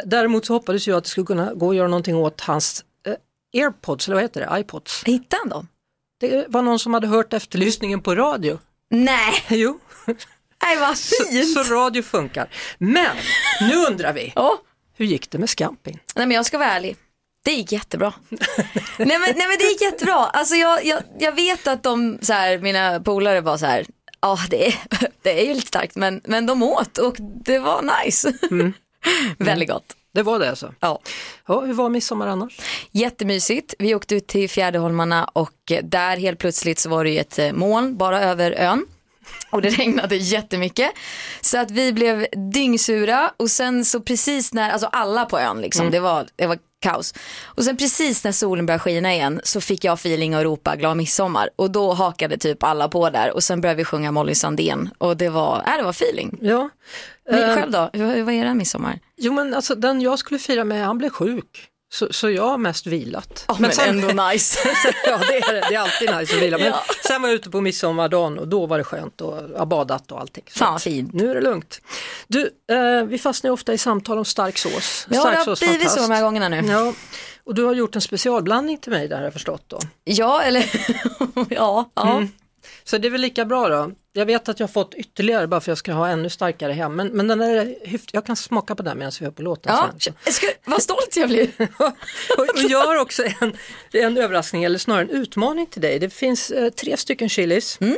Däremot 0.05 0.47
så 0.47 0.53
hoppades 0.53 0.89
jag 0.89 0.97
att 0.97 1.05
det 1.05 1.11
skulle 1.11 1.27
kunna 1.27 1.55
gå 1.55 1.71
att 1.71 1.77
göra 1.77 1.89
någonting 1.89 2.17
åt 2.17 2.41
hans 2.41 2.85
airpods, 3.55 4.07
eller 4.09 4.15
vad 4.15 4.25
heter 4.25 4.41
det, 4.51 4.61
iPods. 4.61 5.05
Hittade 5.05 5.41
han 5.43 5.49
dem? 5.49 5.69
Det 6.21 6.45
var 6.49 6.63
någon 6.63 6.79
som 6.79 6.95
hade 6.95 7.07
hört 7.07 7.33
efterlysningen 7.33 8.01
på 8.03 8.15
radio. 8.15 8.59
Nej, 8.91 9.45
Jo, 9.49 9.81
nej 10.63 10.77
vad 10.81 10.99
så, 10.99 11.25
fint. 11.25 11.53
så 11.53 11.63
radio 11.75 12.03
funkar. 12.03 12.49
Men 12.79 13.17
nu 13.61 13.77
undrar 13.77 14.13
vi, 14.13 14.33
Ja. 14.37 14.59
hur 14.97 15.07
gick 15.07 15.31
det 15.31 15.39
med 15.39 15.51
Scampin? 15.51 15.99
Nej 16.17 16.27
men 16.27 16.35
jag 16.35 16.47
ska 16.47 16.59
vara 16.59 16.69
ärlig. 16.71 16.97
Det 17.45 17.53
gick 17.53 17.73
jättebra. 17.73 18.13
nej, 18.29 18.39
men, 18.99 19.21
nej 19.21 19.49
men 19.49 19.59
det 19.59 19.65
gick 19.65 19.81
jättebra. 19.83 20.15
Alltså 20.15 20.55
jag, 20.55 20.85
jag, 20.85 21.03
jag 21.19 21.33
vet 21.33 21.67
att 21.67 21.83
de, 21.83 22.19
så 22.23 22.33
här, 22.33 22.59
mina 22.59 23.01
polare 23.01 23.41
var 23.41 23.57
så 23.59 23.67
här, 23.67 23.87
ja 24.21 24.39
det, 24.51 24.67
är, 24.69 24.75
det 25.23 25.41
är 25.43 25.47
ju 25.47 25.55
lite 25.55 25.67
starkt 25.67 25.97
men, 25.97 26.21
men 26.25 26.47
de 26.47 26.63
åt 26.63 26.99
och 26.99 27.17
det 27.21 27.59
var 27.59 28.05
nice. 28.05 28.33
Väldigt 29.39 29.69
gott. 29.69 29.97
Det 30.13 30.23
var 30.23 30.39
det 30.39 30.51
alltså? 30.51 30.75
Ja. 30.81 30.99
ja 31.47 31.61
hur 31.61 31.73
var 31.73 31.89
midsommar 31.89 32.27
annars? 32.27 32.61
Jättemysigt. 32.91 33.75
Vi 33.79 33.95
åkte 33.95 34.15
ut 34.15 34.27
till 34.27 34.51
Fjäderholmarna 34.51 35.25
och 35.25 35.53
där 35.83 36.17
helt 36.17 36.39
plötsligt 36.39 36.79
så 36.79 36.89
var 36.89 37.05
det 37.05 37.11
ju 37.11 37.19
ett 37.19 37.39
eh, 37.39 37.53
moln 37.53 37.97
bara 37.97 38.21
över 38.21 38.53
ön. 38.53 38.87
Och 39.51 39.63
det 39.63 39.69
regnade 39.79 40.17
jättemycket. 40.17 40.91
Så 41.41 41.59
att 41.59 41.71
vi 41.71 41.93
blev 41.93 42.27
dyngsura 42.53 43.33
och 43.37 43.51
sen 43.51 43.85
så 43.85 44.01
precis 44.01 44.53
när, 44.53 44.71
alltså 44.71 44.87
alla 44.87 45.25
på 45.25 45.39
ön 45.39 45.61
liksom, 45.61 45.83
Mm. 45.83 45.93
det, 45.93 46.01
var, 46.01 46.27
det 46.37 46.47
var 46.47 46.59
kaos. 46.81 47.15
Och 47.45 47.65
sen 47.65 47.77
precis 47.77 48.25
när 48.25 48.33
solen 48.33 48.67
började 48.67 48.83
skina 48.83 49.15
igen 49.15 49.41
så 49.45 49.61
fick 49.61 49.85
jag 49.85 49.95
feeling 49.95 50.37
och 50.37 50.43
ropa 50.43 50.77
glad 50.77 50.97
midsommar. 50.97 51.51
Och 51.57 51.71
då 51.71 51.93
hakade 51.93 52.37
typ 52.39 52.63
alla 52.63 52.89
på 52.89 53.11
där 53.11 53.35
och 53.35 53.43
sen 53.43 53.61
började 53.61 53.77
vi 53.79 53.85
sjunga 53.85 54.13
Molly 54.13 54.35
Sandén 54.35 54.91
och 54.99 55.17
det 55.17 55.29
var, 55.29 55.57
äh, 55.67 55.77
det 55.77 55.83
var 55.83 55.91
feeling. 55.91 56.39
Ja. 56.43 56.69
Ni 57.31 57.39
Eh, 57.39 57.55
själv 57.55 57.71
då, 57.73 57.91
hur, 57.93 58.15
hur 58.15 58.23
var 58.23 58.33
er 58.33 58.55
midsommar? 58.55 58.99
Jo 59.17 59.33
men 59.33 59.55
alltså 59.55 59.75
den 59.75 60.01
jag 60.01 60.19
skulle 60.19 60.41
fira 60.41 60.65
med, 60.65 60.87
han 60.87 60.99
blev 60.99 61.11
sjuk. 61.11 61.67
Så, 61.93 62.09
så 62.13 62.31
jag 62.31 62.43
har 62.49 62.59
mest 62.59 62.87
vilat. 62.87 63.45
Ja, 63.49 63.57
men 63.59 63.71
ändå 63.89 64.25
nice. 64.29 64.59
ja 65.07 65.19
det 65.19 65.37
är 65.37 65.53
det, 65.71 65.75
är 65.75 65.79
alltid 65.79 66.11
nice 66.17 66.37
att 66.37 66.43
vila. 66.43 66.59
Men 66.59 66.67
Ja. 66.67 66.83
sen 67.07 67.23
var 67.23 67.29
jag 67.29 67.35
ute 67.37 67.51
på 67.51 67.61
midsommardagen 67.61 68.39
och 68.39 68.49
då 68.49 68.67
var 68.67 68.79
det 68.79 68.85
skönt 68.85 69.21
och 69.21 69.39
jag 69.57 69.69
badat 69.69 70.13
och 70.13 70.21
allting. 70.21 70.45
Så 70.53 70.59
Fan, 70.59 70.81
fint. 70.81 71.13
Nu 71.13 71.31
är 71.31 71.35
det 71.35 71.41
lugnt. 71.41 71.81
Du, 72.27 72.51
eh, 72.73 73.05
vi 73.05 73.19
fastnar 73.19 73.51
ofta 73.51 73.73
i 73.73 73.79
samtal 73.79 74.19
om 74.19 74.25
stark 74.25 74.59
sås. 74.59 75.07
Ja, 75.11 75.31
det 75.31 75.37
har 75.37 75.67
blivit 75.69 75.91
så 75.91 76.01
de 76.01 76.11
här 76.11 76.23
gångerna 76.23 76.49
nu. 76.49 76.57
Ja, 76.57 76.93
och 77.45 77.55
du 77.55 77.65
har 77.65 77.75
gjort 77.75 77.95
en 77.95 78.01
specialblandning 78.03 78.79
till 78.79 78.93
mig 78.93 79.09
där 79.09 79.17
har 79.17 79.25
jag 79.25 79.33
förstått 79.33 79.65
då. 79.67 79.79
Ja, 80.05 80.43
eller 80.43 80.71
ja, 81.51 81.91
ja. 81.95 82.13
Mm. 82.17 82.29
Så 82.85 82.99
det 82.99 83.09
är 83.09 83.11
väl 83.11 83.21
lika 83.21 83.45
bra 83.45 83.69
då. 83.69 83.93
Jag 84.13 84.27
vet 84.27 84.49
att 84.49 84.61
jag 84.61 84.67
har 84.67 84.73
fått 84.73 84.95
ytterligare 84.95 85.47
bara 85.47 85.61
för 85.61 85.65
att 85.65 85.69
jag 85.69 85.79
ska 85.79 85.93
ha 85.93 86.09
ännu 86.09 86.31
starkare 86.31 86.73
hem. 86.73 86.97
Men, 86.97 87.09
men 87.09 87.29
den 87.29 87.41
är 87.41 87.87
hyft... 87.89 88.11
jag 88.13 88.27
kan 88.27 88.37
smaka 88.37 88.75
på 88.75 88.83
den 88.83 88.99
medan 88.99 89.13
vi 89.21 89.25
hör 89.25 89.33
på 89.33 89.43
låten 89.43 89.73
Ja, 89.75 89.91
sen. 89.99 90.15
ska, 90.25 90.47
vad 90.65 90.83
stolt 90.83 91.17
jag 91.17 91.29
blir. 91.29 91.51
och, 91.79 91.87
och 92.39 92.71
jag 92.71 92.87
har 92.87 92.97
också 92.97 93.23
en, 93.41 93.57
en 93.93 94.17
överraskning, 94.17 94.65
eller 94.65 94.79
snarare 94.79 95.03
en 95.03 95.11
utmaning 95.11 95.67
till 95.67 95.83
dig. 95.83 95.99
Det 95.99 96.11
finns 96.11 96.51
eh, 96.51 96.71
tre 96.71 96.97
stycken 96.97 97.29
chilis. 97.29 97.79
Mm. 97.81 97.97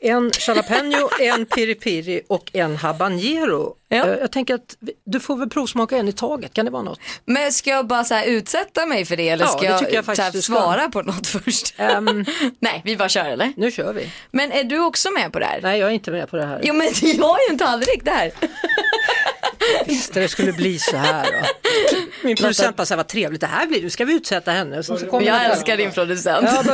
En 0.00 0.30
jalapeno, 0.46 1.08
en 1.20 1.46
piri 1.46 1.74
piri 1.74 2.22
och 2.28 2.50
en 2.52 2.76
habanero. 2.76 3.74
Ja. 3.88 3.96
Eh, 3.96 4.18
jag 4.20 4.32
tänker 4.32 4.54
att 4.54 4.76
du 5.04 5.20
får 5.20 5.36
väl 5.36 5.50
provsmaka 5.50 5.96
en 5.96 6.08
i 6.08 6.12
taget, 6.12 6.54
kan 6.54 6.64
det 6.64 6.70
vara 6.70 6.82
något? 6.82 7.00
Men 7.24 7.52
ska 7.52 7.70
jag 7.70 7.86
bara 7.86 8.04
så 8.04 8.22
utsätta 8.22 8.86
mig 8.86 9.04
för 9.04 9.16
det 9.16 9.28
eller 9.28 9.44
Ja, 9.44 9.48
ska 9.50 9.60
det 9.60 9.66
jag, 9.66 9.92
jag 9.92 10.06
här 10.18 10.30
ska. 10.30 10.42
svara 10.42 10.88
på 10.88 11.02
något 11.02 11.26
först? 11.44 11.74
Ehm, 11.76 12.24
Nej, 12.60 12.82
vi 12.84 12.96
bara 12.96 13.08
kör 13.08 13.24
eller? 13.24 13.52
nu 13.56 13.70
kör 13.70 13.92
vi. 13.92 14.10
Men 14.30 14.52
är 14.52 14.64
du 14.64 14.80
också 14.80 15.10
med 15.10 15.32
på 15.32 15.38
det 15.38 15.46
här? 15.46 15.60
Nej, 15.62 15.80
jag 15.80 15.88
är 15.90 15.94
inte 15.94 16.10
med 16.10 16.30
på 16.30 16.36
det 16.36 16.46
här. 16.46 16.60
Jo 16.62 16.74
men 16.74 16.86
jag 17.02 17.24
har 17.26 17.38
ju 17.38 17.52
en 17.52 17.58
tallrik 17.58 18.04
där. 18.04 18.32
visste 19.86 20.20
det 20.20 20.28
skulle 20.28 20.52
bli 20.52 20.78
så 20.78 20.96
här. 20.96 21.24
Då. 21.32 21.46
Min 22.22 22.36
producent 22.36 22.76
bara, 22.76 22.96
vad 22.96 23.08
trevligt 23.08 23.40
det 23.40 23.46
här 23.46 23.66
blir, 23.66 23.82
nu 23.82 23.90
ska 23.90 24.04
vi 24.04 24.14
utsätta 24.14 24.50
henne. 24.50 24.82
Så, 24.82 24.98
så 24.98 25.20
Jag 25.24 25.44
älskar 25.44 25.76
din 25.76 25.92
producent. 25.92 26.48
Ja, 26.52 26.62
då... 26.62 26.72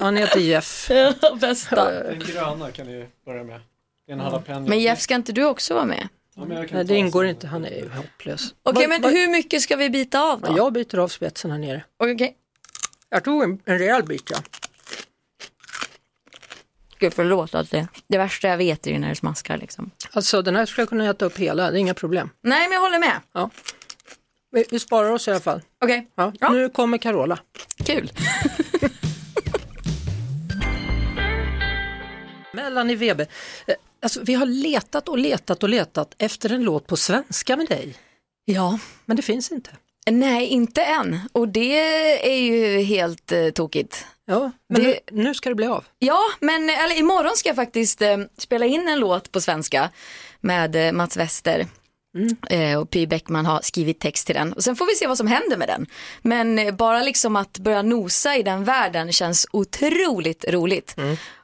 Han 0.00 0.16
heter 0.16 0.40
Jeff. 0.40 0.90
Bästa. 1.40 1.90
Den 2.02 2.18
gröna 2.18 2.70
kan 2.70 2.86
ni 2.86 3.06
börja 3.26 3.44
med. 3.44 3.60
Men 4.68 4.80
Jeff, 4.80 5.00
ska 5.00 5.14
inte 5.14 5.32
du 5.32 5.44
också 5.44 5.74
vara 5.74 5.84
med? 5.84 6.08
Nej, 6.36 6.84
det 6.84 6.96
ingår 6.96 7.26
inte, 7.26 7.46
han 7.46 7.64
är 7.64 7.70
ju 7.70 7.88
hopplös. 7.88 8.54
Okej, 8.62 8.80
Vad- 8.82 8.88
men 8.88 9.02
vad- 9.02 9.12
hur 9.12 9.28
mycket 9.28 9.62
ska 9.62 9.76
vi 9.76 9.90
bita 9.90 10.20
av 10.22 10.40
då? 10.40 10.48
Ja, 10.48 10.56
Jag 10.56 10.72
byter 10.72 10.98
av 10.98 11.08
spetsen 11.08 11.50
här 11.50 11.58
nere. 11.58 11.84
Okej. 11.96 12.36
Jag 13.08 13.24
tog 13.24 13.42
en, 13.42 13.58
en 13.64 13.78
rejäl 13.78 14.02
bit 14.02 14.30
ja. 14.30 14.38
Gud, 16.98 17.14
förlåt 17.14 17.54
att 17.54 17.70
det, 17.70 17.86
det 18.08 18.18
värsta 18.18 18.48
jag 18.48 18.56
vet 18.56 18.86
är 18.86 18.90
ju 18.90 18.98
när 18.98 19.08
det 19.08 19.14
smaskar 19.14 19.58
liksom. 19.58 19.90
Alltså 20.10 20.42
den 20.42 20.56
här 20.56 20.66
skulle 20.66 20.82
jag 20.82 20.88
kunna 20.88 21.10
äta 21.10 21.24
upp 21.24 21.38
hela, 21.38 21.70
det 21.70 21.78
är 21.78 21.80
inga 21.80 21.94
problem. 21.94 22.30
Nej, 22.42 22.68
men 22.68 22.72
jag 22.74 22.80
håller 22.80 22.98
med. 22.98 23.20
Ja. 23.32 23.50
Vi, 24.50 24.64
vi 24.70 24.78
sparar 24.78 25.10
oss 25.10 25.28
i 25.28 25.30
alla 25.30 25.40
fall. 25.40 25.62
Okej. 25.84 26.10
Ja, 26.14 26.32
Nu 26.50 26.68
kommer 26.68 26.98
Carola. 26.98 27.38
Kul. 27.84 28.12
Melanie 32.70 32.96
Weber, 32.96 33.26
eh, 33.66 33.74
alltså, 34.02 34.20
vi 34.22 34.34
har 34.34 34.46
letat 34.46 35.08
och 35.08 35.18
letat 35.18 35.62
och 35.62 35.68
letat 35.68 36.14
efter 36.18 36.52
en 36.52 36.62
låt 36.62 36.86
på 36.86 36.96
svenska 36.96 37.56
med 37.56 37.68
dig. 37.68 37.94
Ja. 38.44 38.78
Men 39.04 39.16
det 39.16 39.22
finns 39.22 39.50
inte. 39.52 39.70
Nej, 40.10 40.46
inte 40.46 40.82
än. 40.82 41.20
Och 41.32 41.48
det 41.48 41.78
är 42.32 42.38
ju 42.40 42.80
helt 42.82 43.32
eh, 43.32 43.48
tokigt. 43.50 44.06
Ja, 44.26 44.50
men 44.68 44.82
Det- 44.82 44.88
nu, 44.88 45.22
nu 45.22 45.34
ska 45.34 45.48
det 45.48 45.54
bli 45.54 45.66
av. 45.66 45.84
Ja, 45.98 46.20
men 46.40 46.70
eller, 46.70 46.98
imorgon 46.98 47.32
ska 47.36 47.48
jag 47.48 47.56
faktiskt 47.56 48.02
eh, 48.02 48.16
spela 48.38 48.66
in 48.66 48.88
en 48.88 48.98
låt 49.00 49.32
på 49.32 49.40
svenska 49.40 49.90
med 50.40 50.76
eh, 50.86 50.92
Mats 50.92 51.16
Wester. 51.16 51.66
Eh, 52.50 52.78
och 52.78 52.90
Py 52.90 53.06
Bäckman 53.06 53.46
har 53.46 53.60
skrivit 53.62 54.00
text 54.00 54.26
till 54.26 54.34
den. 54.34 54.52
Och 54.52 54.64
sen 54.64 54.76
får 54.76 54.86
vi 54.86 54.94
se 54.94 55.06
vad 55.06 55.16
som 55.16 55.26
händer 55.26 55.56
med 55.56 55.68
den. 55.68 55.86
Men 56.22 56.58
eh, 56.58 56.74
bara 56.74 57.02
liksom 57.02 57.36
att 57.36 57.58
börja 57.58 57.82
nosa 57.82 58.36
i 58.36 58.42
den 58.42 58.64
världen 58.64 59.12
känns 59.12 59.46
otroligt 59.50 60.44
roligt. 60.48 60.96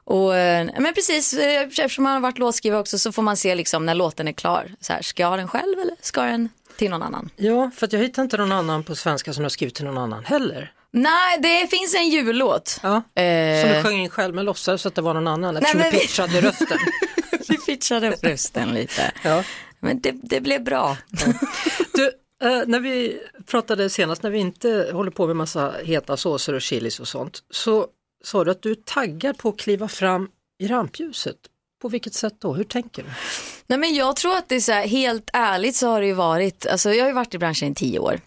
Och, 0.03 0.35
eh, 0.35 0.67
men 0.79 0.93
precis, 0.93 1.33
eftersom 1.33 2.03
man 2.03 2.13
har 2.13 2.19
varit 2.19 2.37
låtskrivare 2.37 2.79
också 2.79 2.99
så 2.99 3.11
får 3.11 3.21
man 3.21 3.37
se 3.37 3.55
liksom 3.55 3.85
när 3.85 3.95
låten 3.95 4.27
är 4.27 4.31
klar. 4.31 4.71
Så 4.81 4.93
här, 4.93 5.01
ska 5.01 5.23
jag 5.23 5.29
ha 5.29 5.37
den 5.37 5.47
själv 5.47 5.79
eller 5.79 5.95
ska 6.01 6.21
den 6.21 6.49
till 6.77 6.89
någon 6.89 7.03
annan? 7.03 7.29
Ja, 7.35 7.71
för 7.75 7.85
att 7.85 7.93
jag 7.93 7.99
hittar 7.99 8.23
inte 8.23 8.37
någon 8.37 8.51
annan 8.51 8.83
på 8.83 8.95
svenska 8.95 9.33
som 9.33 9.43
har 9.43 9.49
skrivit 9.49 9.75
till 9.75 9.85
någon 9.85 9.97
annan 9.97 10.25
heller. 10.25 10.71
Nej, 10.91 11.37
det 11.39 11.67
finns 11.67 11.95
en 11.95 12.09
jullåt. 12.09 12.79
Ja, 12.83 12.95
Eh, 13.21 13.61
Som 13.61 13.73
du 13.73 13.83
sjöng 13.83 13.99
in 13.99 14.09
själv 14.09 14.35
men 14.35 14.45
låtsades 14.45 14.85
att 14.85 14.95
det 14.95 15.01
var 15.01 15.13
någon 15.13 15.27
annan 15.27 15.57
eftersom 15.57 15.79
men 15.79 15.91
du 15.91 15.99
pitchade 15.99 16.41
rösten. 16.41 16.77
vi 17.49 17.57
pitchade 17.57 18.09
upp 18.13 18.23
rösten 18.23 18.69
lite. 18.69 19.11
Ja. 19.23 19.43
Men 19.79 19.99
det, 20.01 20.11
det 20.11 20.41
blev 20.41 20.63
bra. 20.63 20.97
Du, 21.93 22.05
eh, 22.47 22.63
när 22.67 22.79
vi 22.79 23.19
pratade 23.45 23.89
senast, 23.89 24.23
när 24.23 24.29
vi 24.29 24.39
inte 24.39 24.89
håller 24.93 25.11
på 25.11 25.27
med 25.27 25.35
massa 25.35 25.73
heta 25.83 26.17
såser 26.17 26.53
och 26.53 26.61
chilis 26.61 26.99
och 26.99 27.07
sånt, 27.07 27.43
så 27.49 27.87
sa 28.23 28.43
du 28.43 28.51
att 28.51 28.61
du 28.61 28.71
är 28.71 28.75
taggad 28.75 29.37
på 29.37 29.49
att 29.49 29.57
kliva 29.57 29.87
fram 29.87 30.29
i 30.59 30.67
rampljuset. 30.67 31.35
På 31.81 31.89
vilket 31.89 32.13
sätt 32.13 32.33
då? 32.39 32.53
Hur 32.53 32.63
tänker 32.63 33.03
du? 33.03 33.09
Nej 33.67 33.79
men 33.79 33.95
jag 33.95 34.15
tror 34.15 34.37
att 34.37 34.49
det 34.49 34.55
är 34.55 34.59
så 34.59 34.71
här, 34.71 34.87
helt 34.87 35.29
ärligt 35.33 35.75
så 35.75 35.87
har 35.87 36.01
det 36.01 36.07
ju 36.07 36.13
varit, 36.13 36.67
alltså 36.67 36.93
jag 36.93 37.03
har 37.03 37.09
ju 37.09 37.15
varit 37.15 37.33
i 37.33 37.37
branschen 37.37 37.71
i 37.71 37.75
tio 37.75 37.99
år. 37.99 38.19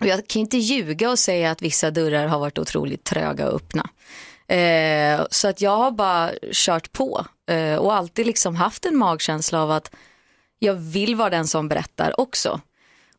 Och 0.00 0.06
jag 0.06 0.26
kan 0.26 0.40
inte 0.40 0.58
ljuga 0.58 1.10
och 1.10 1.18
säga 1.18 1.50
att 1.50 1.62
vissa 1.62 1.90
dörrar 1.90 2.26
har 2.26 2.38
varit 2.38 2.58
otroligt 2.58 3.04
tröga 3.04 3.48
att 3.48 3.54
öppna. 3.54 3.88
Eh, 4.56 5.26
så 5.30 5.48
att 5.48 5.60
jag 5.60 5.76
har 5.76 5.90
bara 5.90 6.30
kört 6.52 6.92
på 6.92 7.26
eh, 7.50 7.76
och 7.76 7.94
alltid 7.94 8.26
liksom 8.26 8.56
haft 8.56 8.86
en 8.86 8.96
magkänsla 8.96 9.62
av 9.62 9.70
att 9.70 9.90
jag 10.64 10.74
vill 10.74 11.14
vara 11.16 11.30
den 11.30 11.46
som 11.46 11.68
berättar 11.68 12.20
också. 12.20 12.60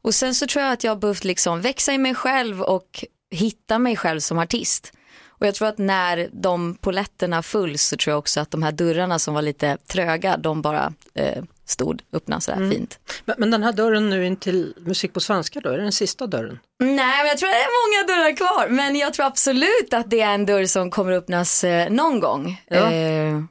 Och 0.02 0.16
sen 0.16 0.36
så 0.36 0.48
tror 0.48 0.64
jag 0.64 0.74
att 0.74 0.84
jag 0.84 0.92
har 0.92 0.96
behövt 0.96 1.24
liksom 1.24 1.62
växa 1.62 1.94
i 1.94 1.98
mig 1.98 2.16
själv 2.16 2.62
och 2.62 3.06
hitta 3.32 3.80
mig 3.80 3.96
själv 3.96 4.20
som 4.20 4.40
artist. 4.40 4.94
Och 5.28 5.48
jag 5.48 5.56
tror 5.56 5.68
att 5.68 5.78
när 5.78 6.30
de 6.32 6.76
poletterna 6.76 7.42
föll 7.44 7.78
så 7.78 7.98
tror 7.98 8.12
jag 8.12 8.20
också 8.20 8.40
att 8.40 8.52
de 8.52 8.64
här 8.64 8.72
dörrarna 8.72 9.20
som 9.20 9.34
var 9.34 9.42
lite 9.42 9.78
tröga, 9.88 10.38
de 10.38 10.62
bara 10.62 10.94
eh, 11.14 11.44
stod 11.66 12.02
öppna 12.14 12.42
sådär 12.42 12.58
Mm. 12.58 12.72
fint. 12.72 13.00
Men, 13.26 13.36
men 13.40 13.52
den 13.52 13.64
här 13.64 13.74
dörren 13.74 14.10
nu 14.10 14.26
in 14.26 14.36
till 14.36 14.74
musik 14.78 15.14
på 15.14 15.20
svenska 15.20 15.60
då, 15.60 15.70
är 15.70 15.78
det 15.78 15.84
den 15.84 15.92
sista 15.92 16.28
dörren? 16.28 16.60
Nej, 16.80 17.18
men 17.18 17.28
jag 17.28 17.38
tror 17.38 17.50
det 17.50 17.56
är 17.56 18.08
många 18.08 18.16
dörrar 18.16 18.36
kvar. 18.38 18.68
Men 18.70 18.96
jag 18.96 19.14
tror 19.14 19.26
absolut 19.26 19.94
att 19.94 20.10
det 20.10 20.22
är 20.22 20.34
en 20.34 20.46
dörr 20.46 20.66
som 20.66 20.92
kommer 20.92 21.12
öppnas 21.12 21.64
eh, 21.64 21.90
någon 21.90 22.20
gång. 22.20 22.62
Ja. 22.68 22.92
Eh, 22.92 23.42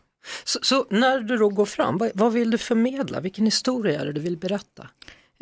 så, 0.45 0.59
så 0.63 0.87
när 0.91 1.21
du 1.21 1.37
då 1.37 1.49
går 1.49 1.67
fram, 1.67 1.99
vad, 1.99 2.11
vad 2.15 2.33
vill 2.33 2.51
du 2.51 2.59
förmedla? 2.59 3.21
Vilken 3.21 3.45
historia 3.45 4.01
är 4.01 4.07
det 4.07 4.13
du 4.13 4.21
vill 4.21 4.37
berätta? 4.37 4.89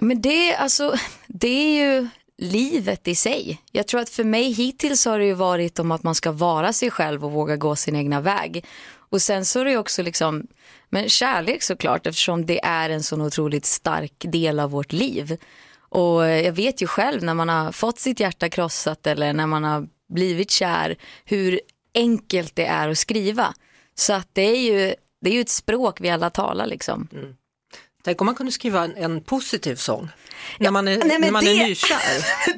Men 0.02 0.20
det, 0.20 0.56
alltså, 0.56 0.94
det 1.26 1.48
är 1.48 1.84
ju 1.84 2.08
livet 2.38 3.08
i 3.08 3.14
sig. 3.14 3.60
Jag 3.72 3.86
tror 3.86 4.00
att 4.00 4.10
för 4.10 4.24
mig 4.24 4.52
hittills 4.52 5.04
har 5.04 5.18
det 5.18 5.24
ju 5.24 5.34
varit 5.34 5.78
om 5.78 5.90
att 5.90 6.02
man 6.02 6.14
ska 6.14 6.32
vara 6.32 6.72
sig 6.72 6.90
själv 6.90 7.24
och 7.24 7.32
våga 7.32 7.56
gå 7.56 7.76
sin 7.76 7.96
egna 7.96 8.20
väg. 8.20 8.64
Och 8.92 9.22
sen 9.22 9.44
så 9.44 9.60
är 9.60 9.64
det 9.64 9.70
ju 9.70 9.78
också 9.78 10.02
liksom, 10.02 10.46
men 10.88 11.08
kärlek 11.08 11.62
såklart 11.62 12.06
eftersom 12.06 12.46
det 12.46 12.64
är 12.64 12.90
en 12.90 13.02
sån 13.02 13.20
otroligt 13.20 13.66
stark 13.66 14.14
del 14.18 14.60
av 14.60 14.70
vårt 14.70 14.92
liv. 14.92 15.36
Och 15.78 16.28
jag 16.28 16.52
vet 16.52 16.82
ju 16.82 16.86
själv 16.86 17.22
när 17.22 17.34
man 17.34 17.48
har 17.48 17.72
fått 17.72 17.98
sitt 17.98 18.20
hjärta 18.20 18.48
krossat 18.48 19.06
eller 19.06 19.32
när 19.32 19.46
man 19.46 19.64
har 19.64 19.88
blivit 20.08 20.50
kär 20.50 20.96
hur 21.24 21.60
enkelt 21.94 22.56
det 22.56 22.66
är 22.66 22.88
att 22.88 22.98
skriva. 22.98 23.54
Så 24.00 24.12
att 24.12 24.28
det 24.32 24.42
är 24.42 24.56
ju, 24.60 24.94
det 25.20 25.30
är 25.30 25.34
ju 25.34 25.40
ett 25.40 25.48
språk 25.48 26.00
vi 26.00 26.10
alla 26.10 26.30
talar 26.30 26.66
liksom. 26.66 27.08
Tänk 28.04 28.20
om 28.20 28.24
man 28.26 28.34
kunde 28.34 28.52
skriva 28.52 28.84
en, 28.84 28.96
en 28.96 29.20
positiv 29.22 29.76
sång 29.76 30.08
när 30.58 30.70
man 30.70 30.88
är, 30.88 30.98
nej, 31.04 31.18
när 31.18 31.30
man 31.30 31.46
är 31.46 31.54
det- 31.58 31.64
nykär. 31.64 31.98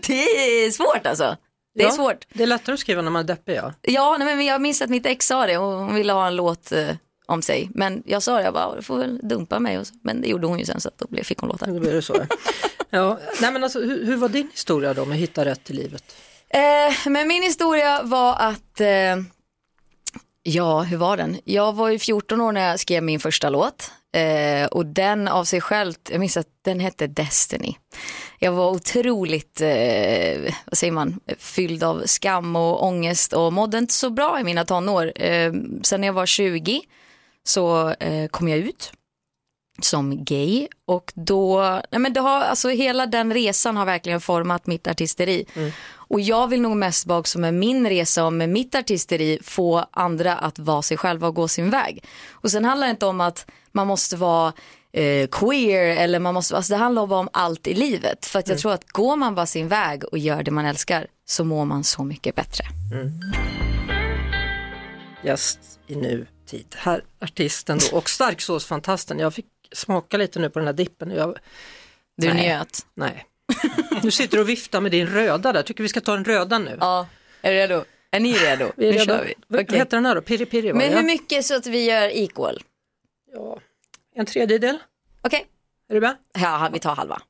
det 0.06 0.64
är 0.64 0.70
svårt 0.70 1.06
alltså. 1.06 1.36
Det 1.74 1.82
är 1.82 1.86
Ja, 1.86 1.90
svårt. 1.92 2.26
Det 2.32 2.42
är 2.42 2.46
lättare 2.46 2.74
att 2.74 2.80
skriva 2.80 3.02
när 3.02 3.10
man 3.10 3.20
är 3.20 3.26
deppig 3.26 3.54
ja. 3.56 3.72
Ja, 3.82 4.16
nej, 4.18 4.36
men 4.36 4.46
jag 4.46 4.60
minns 4.60 4.82
att 4.82 4.90
mitt 4.90 5.06
ex 5.06 5.26
sa 5.26 5.46
det 5.46 5.58
och 5.58 5.72
hon 5.72 5.94
ville 5.94 6.12
ha 6.12 6.26
en 6.26 6.36
låt 6.36 6.72
eh, 6.72 6.88
om 7.26 7.42
sig. 7.42 7.70
Men 7.74 8.02
jag 8.06 8.22
sa 8.22 8.36
det, 8.36 8.42
jag 8.44 8.54
bara, 8.54 8.76
du 8.76 8.82
får 8.82 8.98
väl 8.98 9.20
dumpa 9.22 9.58
mig. 9.58 9.78
Och 9.78 9.86
så. 9.86 9.94
Men 10.02 10.20
det 10.20 10.28
gjorde 10.28 10.46
hon 10.46 10.58
ju 10.58 10.64
sen 10.64 10.80
så 10.80 10.88
att 10.88 10.98
då 10.98 11.06
blev, 11.10 11.22
fick 11.24 11.38
hon. 11.38 11.56
Då 11.66 11.78
blir 11.80 11.92
det 11.92 12.02
så. 12.02 12.16
ja. 12.16 12.26
Ja, 12.94 13.18
nej 13.40 13.52
men 13.52 13.64
alltså, 13.64 13.80
hur, 13.80 14.06
hur 14.06 14.16
var 14.16 14.28
din 14.28 14.48
historia 14.52 14.94
då 14.94 15.04
med 15.04 15.14
att 15.14 15.20
hitta 15.20 15.44
rätt 15.44 15.70
i 15.70 15.72
livet? 15.72 16.16
Eh, 16.48 17.10
men 17.10 17.28
min 17.28 17.42
historia 17.42 18.02
var 18.02 18.36
att, 18.36 18.80
eh, 18.80 19.16
ja 20.42 20.82
hur 20.82 20.96
var 20.96 21.16
den? 21.16 21.40
Jag 21.44 21.72
var 21.72 21.88
ju 21.88 21.98
14 21.98 22.40
år 22.40 22.52
när 22.52 22.68
jag 22.68 22.80
skrev 22.80 23.02
min 23.02 23.20
första 23.20 23.50
låt. 23.50 23.90
Eh, 24.14 24.66
och 24.66 24.86
den 24.86 25.28
av 25.28 25.44
sig 25.44 25.60
själv, 25.60 25.94
jag 26.10 26.20
minns 26.20 26.36
att 26.36 26.48
den 26.64 26.80
hette 26.80 27.06
Destiny. 27.06 27.74
Jag 28.38 28.52
var 28.52 28.70
otroligt, 28.70 29.60
eh, 29.60 30.52
vad 30.64 30.78
säger 30.78 30.92
man, 30.92 31.20
fylld 31.38 31.82
av 31.82 32.02
skam 32.06 32.56
och 32.56 32.84
ångest 32.84 33.32
och 33.32 33.52
mådde 33.52 33.78
inte 33.78 33.94
så 33.94 34.10
bra 34.10 34.40
i 34.40 34.44
mina 34.44 34.64
tonår. 34.64 35.12
Eh, 35.16 35.52
sen 35.82 36.00
när 36.00 36.08
jag 36.08 36.12
var 36.12 36.26
20 36.26 36.80
så 37.44 37.90
eh, 37.90 38.28
kom 38.28 38.48
jag 38.48 38.58
ut 38.58 38.92
som 39.80 40.24
gay 40.24 40.68
och 40.84 41.12
då, 41.14 41.60
nej 41.90 42.00
men 42.00 42.12
det 42.12 42.20
har, 42.20 42.40
alltså 42.40 42.68
hela 42.68 43.06
den 43.06 43.34
resan 43.34 43.76
har 43.76 43.84
verkligen 43.84 44.20
format 44.20 44.66
mitt 44.66 44.86
artisteri. 44.86 45.44
Mm. 45.54 45.72
Och 46.12 46.20
jag 46.20 46.48
vill 46.48 46.60
nog 46.60 46.76
mest 46.76 47.06
bara 47.06 47.18
också 47.18 47.38
med 47.38 47.54
min 47.54 47.88
resa 47.88 48.24
och 48.24 48.32
med 48.32 48.48
mitt 48.48 48.74
artisteri 48.74 49.38
få 49.42 49.86
andra 49.90 50.36
att 50.36 50.58
vara 50.58 50.82
sig 50.82 50.96
själva 50.96 51.28
och 51.28 51.34
gå 51.34 51.48
sin 51.48 51.70
väg. 51.70 52.04
Och 52.30 52.50
sen 52.50 52.64
handlar 52.64 52.86
det 52.86 52.90
inte 52.90 53.06
om 53.06 53.20
att 53.20 53.50
man 53.72 53.86
måste 53.86 54.16
vara 54.16 54.52
eh, 54.92 55.26
queer 55.26 55.96
eller 55.96 56.18
man 56.18 56.34
måste, 56.34 56.56
alltså 56.56 56.72
det 56.72 56.78
handlar 56.78 57.06
bara 57.06 57.20
om 57.20 57.28
allt 57.32 57.66
i 57.66 57.74
livet. 57.74 58.26
För 58.26 58.38
att 58.38 58.48
jag 58.48 58.58
tror 58.58 58.72
att 58.72 58.88
går 58.88 59.16
man 59.16 59.34
bara 59.34 59.46
sin 59.46 59.68
väg 59.68 60.04
och 60.04 60.18
gör 60.18 60.42
det 60.42 60.50
man 60.50 60.64
älskar 60.64 61.06
så 61.24 61.44
mår 61.44 61.64
man 61.64 61.84
så 61.84 62.04
mycket 62.04 62.34
bättre. 62.34 62.64
Gäst 65.24 65.58
i 65.86 65.96
nutid, 65.96 66.76
här 66.76 67.04
artisten 67.20 67.78
då 67.90 67.96
och 67.96 68.10
starksåsfantasten. 68.10 69.18
Jag 69.18 69.34
fick 69.34 69.46
smaka 69.72 70.16
lite 70.16 70.38
nu 70.38 70.50
på 70.50 70.58
den 70.58 70.66
här 70.66 70.74
dippen. 70.74 71.10
Jag, 71.10 71.36
Du 72.16 72.34
nej, 72.34 72.48
njöt. 72.48 72.86
Nej. 72.94 73.26
Nu 74.02 74.10
sitter 74.10 74.36
du 74.36 74.42
och 74.42 74.48
viftar 74.48 74.80
med 74.80 74.90
din 74.90 75.06
röda 75.06 75.52
där, 75.52 75.62
tycker 75.62 75.82
vi 75.82 75.88
ska 75.88 76.00
ta 76.00 76.14
den 76.14 76.24
röda 76.24 76.58
nu. 76.58 76.76
Ja, 76.80 77.06
är 77.42 77.50
du 77.52 77.56
redo? 77.58 77.84
Är 78.10 78.20
ni 78.20 78.32
redo? 78.32 78.72
Vi 78.76 78.88
är 78.88 78.92
nu 78.92 78.98
redo. 78.98 79.04
kör 79.06 79.24
vi. 79.24 79.34
Vad 79.48 79.60
Okej. 79.60 79.78
heter 79.78 79.96
den 79.96 80.06
här 80.06 80.14
då? 80.14 80.20
Piri 80.22 80.46
Piri 80.46 80.72
var 80.72 80.78
Men 80.78 80.88
det, 80.88 80.94
hur 80.96 81.02
ja? 81.02 81.06
mycket 81.06 81.44
så 81.44 81.56
att 81.56 81.66
vi 81.66 81.84
gör 81.84 82.08
equal? 82.08 82.62
Ja, 83.32 83.58
en 84.14 84.26
tredjedel. 84.26 84.78
Okej. 85.22 85.46
Är 85.88 85.94
du 85.94 86.00
med? 86.00 86.16
Ja, 86.34 86.70
vi 86.72 86.78
tar 86.78 86.94
halva. 86.94 87.22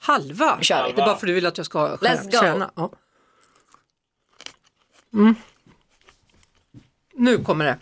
Halva? 0.00 0.58
Kör 0.62 0.86
vi. 0.86 0.92
Det 0.92 1.02
är 1.02 1.06
bara 1.06 1.16
för 1.16 1.26
att 1.26 1.28
du 1.28 1.32
vill 1.34 1.46
att 1.46 1.56
jag 1.56 1.66
ska 1.66 1.78
ha 1.78 1.96
Let's 1.96 2.24
go. 2.30 2.38
stjärna. 2.38 2.70
Ja. 2.74 2.92
Mm. 5.14 5.34
Nu 7.14 7.38
kommer 7.44 7.64
det. 7.64 7.78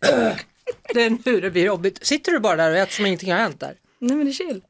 det 0.94 1.02
är 1.02 1.10
nu 1.24 1.40
det 1.40 1.50
blir 1.50 1.64
jobbigt. 1.64 2.06
Sitter 2.06 2.32
du 2.32 2.38
bara 2.38 2.56
där 2.56 2.70
och 2.70 2.76
äter 2.76 2.92
som 2.92 3.06
ingenting 3.06 3.32
har 3.32 3.38
hänt 3.38 3.60
där? 3.60 3.74
Nej 3.98 4.16
men 4.16 4.26
det 4.26 4.30
är 4.30 4.32
chill. 4.32 4.62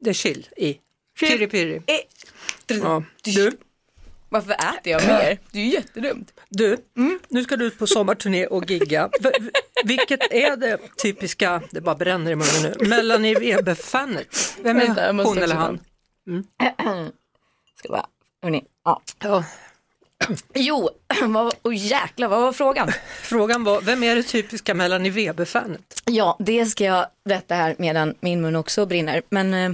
Det 0.00 0.10
är 0.10 0.14
chill 0.14 0.48
i. 0.56 0.78
Piri 1.20 1.46
Piri. 1.46 1.76
Eh. 1.86 2.76
Ja. 2.82 3.02
Du, 3.22 3.52
Varför 4.28 4.52
äter 4.52 4.92
jag 4.92 5.02
mer? 5.06 5.38
Det 5.52 5.58
är 5.58 5.62
ju 5.64 5.70
jättedumt. 5.70 6.32
du 6.48 6.76
Mm. 6.96 7.20
nu 7.28 7.44
ska 7.44 7.56
du 7.56 7.64
ut 7.64 7.78
på 7.78 7.86
sommarturné 7.86 8.46
och 8.46 8.70
gigga. 8.70 9.10
V- 9.20 9.30
v- 9.40 9.50
vilket 9.84 10.32
är 10.32 10.56
det 10.56 10.78
typiska, 11.02 11.62
det 11.70 11.80
bara 11.80 11.94
bränner 11.94 12.30
i 12.30 12.34
munnen 12.36 12.62
nu, 12.80 12.88
Melanie 12.88 13.38
Weber-fanet? 13.38 14.56
Vem 14.62 14.78
Vänta, 14.78 15.02
är 15.02 15.06
jag 15.06 15.14
måste 15.14 15.28
hon 15.28 15.38
eller 15.42 15.54
också 15.54 15.78
han? 16.26 16.42
Ska 17.78 17.88
bara, 17.88 18.06
hörni, 18.42 18.64
ja. 18.84 19.02
Ja. 19.22 19.44
Jo, 20.54 20.90
vad, 21.22 21.54
oh 21.62 21.74
jäklar, 21.76 22.28
vad 22.28 22.40
var 22.40 22.52
frågan? 22.52 22.92
Frågan 23.22 23.64
var, 23.64 23.80
vem 23.80 24.02
är 24.02 24.16
det 24.16 24.22
typiska 24.22 24.74
Melanie 24.74 25.12
Weber-fanet? 25.12 26.02
Ja, 26.04 26.36
det 26.40 26.66
ska 26.66 26.84
jag 26.84 27.06
berätta 27.24 27.54
här 27.54 27.76
medan 27.78 28.14
min 28.20 28.40
mun 28.40 28.56
också 28.56 28.86
brinner. 28.86 29.22
Men 29.28 29.54
eh, 29.54 29.70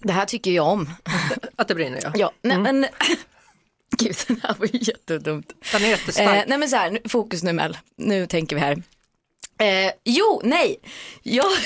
det 0.00 0.12
här 0.12 0.24
tycker 0.26 0.50
jag 0.50 0.66
om. 0.66 0.90
Att 1.56 1.68
det 1.68 1.74
brinner 1.74 2.00
ja. 2.02 2.12
Ja, 2.14 2.32
nej 2.42 2.58
men 2.58 2.86
Gud, 3.98 4.16
det 4.28 4.42
här 4.42 4.54
var 4.58 4.66
ju 4.66 4.78
jättedumt. 4.82 5.52
Den 5.72 5.84
är 5.84 5.88
jättestark. 5.88 6.36
Eh, 6.36 6.44
nej 6.46 6.58
men 6.58 6.68
så 6.68 6.76
här, 6.76 6.98
fokus 7.08 7.42
nu 7.42 7.52
Mel, 7.52 7.78
nu 7.96 8.26
tänker 8.26 8.56
vi 8.56 8.62
här. 8.62 8.82
Eh, 9.58 9.92
jo, 10.04 10.40
nej, 10.44 10.76
jag 11.22 11.46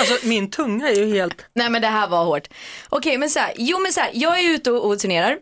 Alltså 0.00 0.26
min 0.26 0.50
tunga 0.50 0.88
är 0.88 0.94
ju 0.94 1.14
helt... 1.14 1.46
Nej 1.54 1.70
men 1.70 1.82
det 1.82 1.88
här 1.88 2.08
var 2.08 2.24
hårt. 2.24 2.48
Okej 2.88 3.18
men 3.18 3.30
så 3.30 3.38
här, 3.38 3.52
jo 3.56 3.78
men 3.78 3.92
så 3.92 4.00
här, 4.00 4.10
jag 4.14 4.40
är 4.40 4.50
ute 4.50 4.70
och, 4.70 4.86
och 4.86 4.98
turnerar. 4.98 5.38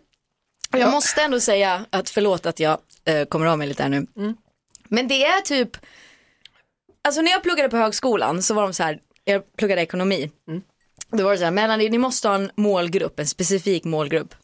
Jag 0.71 0.91
måste 0.91 1.23
ändå 1.23 1.41
säga 1.41 1.85
att 1.91 2.11
förlåt 2.11 2.47
att 2.47 2.61
jag 2.61 2.79
eh, 3.05 3.25
kommer 3.25 3.47
av 3.47 3.59
mig 3.59 3.69
lite 3.69 3.83
här 3.83 3.91
nu. 3.91 4.07
Men 4.89 5.09
det 5.09 5.25
är 5.25 5.41
typ, 5.41 5.77
alltså 7.05 7.21
när 7.21 7.31
jag 7.31 7.43
pluggade 7.43 7.69
på 7.69 7.77
högskolan 7.77 8.43
så 8.43 8.55
var 8.55 8.63
de 8.63 8.73
så 8.73 8.83
här, 8.83 8.99
jag 9.25 9.57
pluggade 9.57 9.83
ekonomi. 9.83 10.31
Då 11.11 11.25
var 11.25 11.33
det 11.33 11.39
så 11.39 11.45
här, 11.45 11.51
Melanie 11.51 11.91
ni 11.91 11.99
måste 11.99 12.29
ha 12.29 12.35
en 12.35 12.51
målgrupp, 12.55 13.21
en 13.21 13.27
specifik 13.27 13.85
målgrupp. 13.85 14.35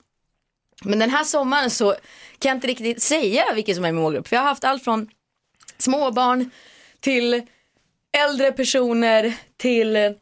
Men 0.85 0.99
den 0.99 1.11
här 1.11 1.25
sommaren 1.25 1.71
så 1.71 1.91
kan 2.39 2.49
jag 2.49 2.57
inte 2.57 2.67
riktigt 2.67 3.03
säga 3.03 3.45
vilken 3.55 3.75
som 3.75 3.85
är 3.85 3.93
min 3.93 4.03
målgrupp. 4.03 4.29
För 4.29 4.37
jag 4.37 4.43
har 4.43 4.49
haft 4.49 4.65
allt 4.65 4.85
från 4.85 5.09
småbarn 5.79 6.51
till 7.01 7.43
äldre 8.13 8.53
personer 8.53 9.35
till 9.57 10.17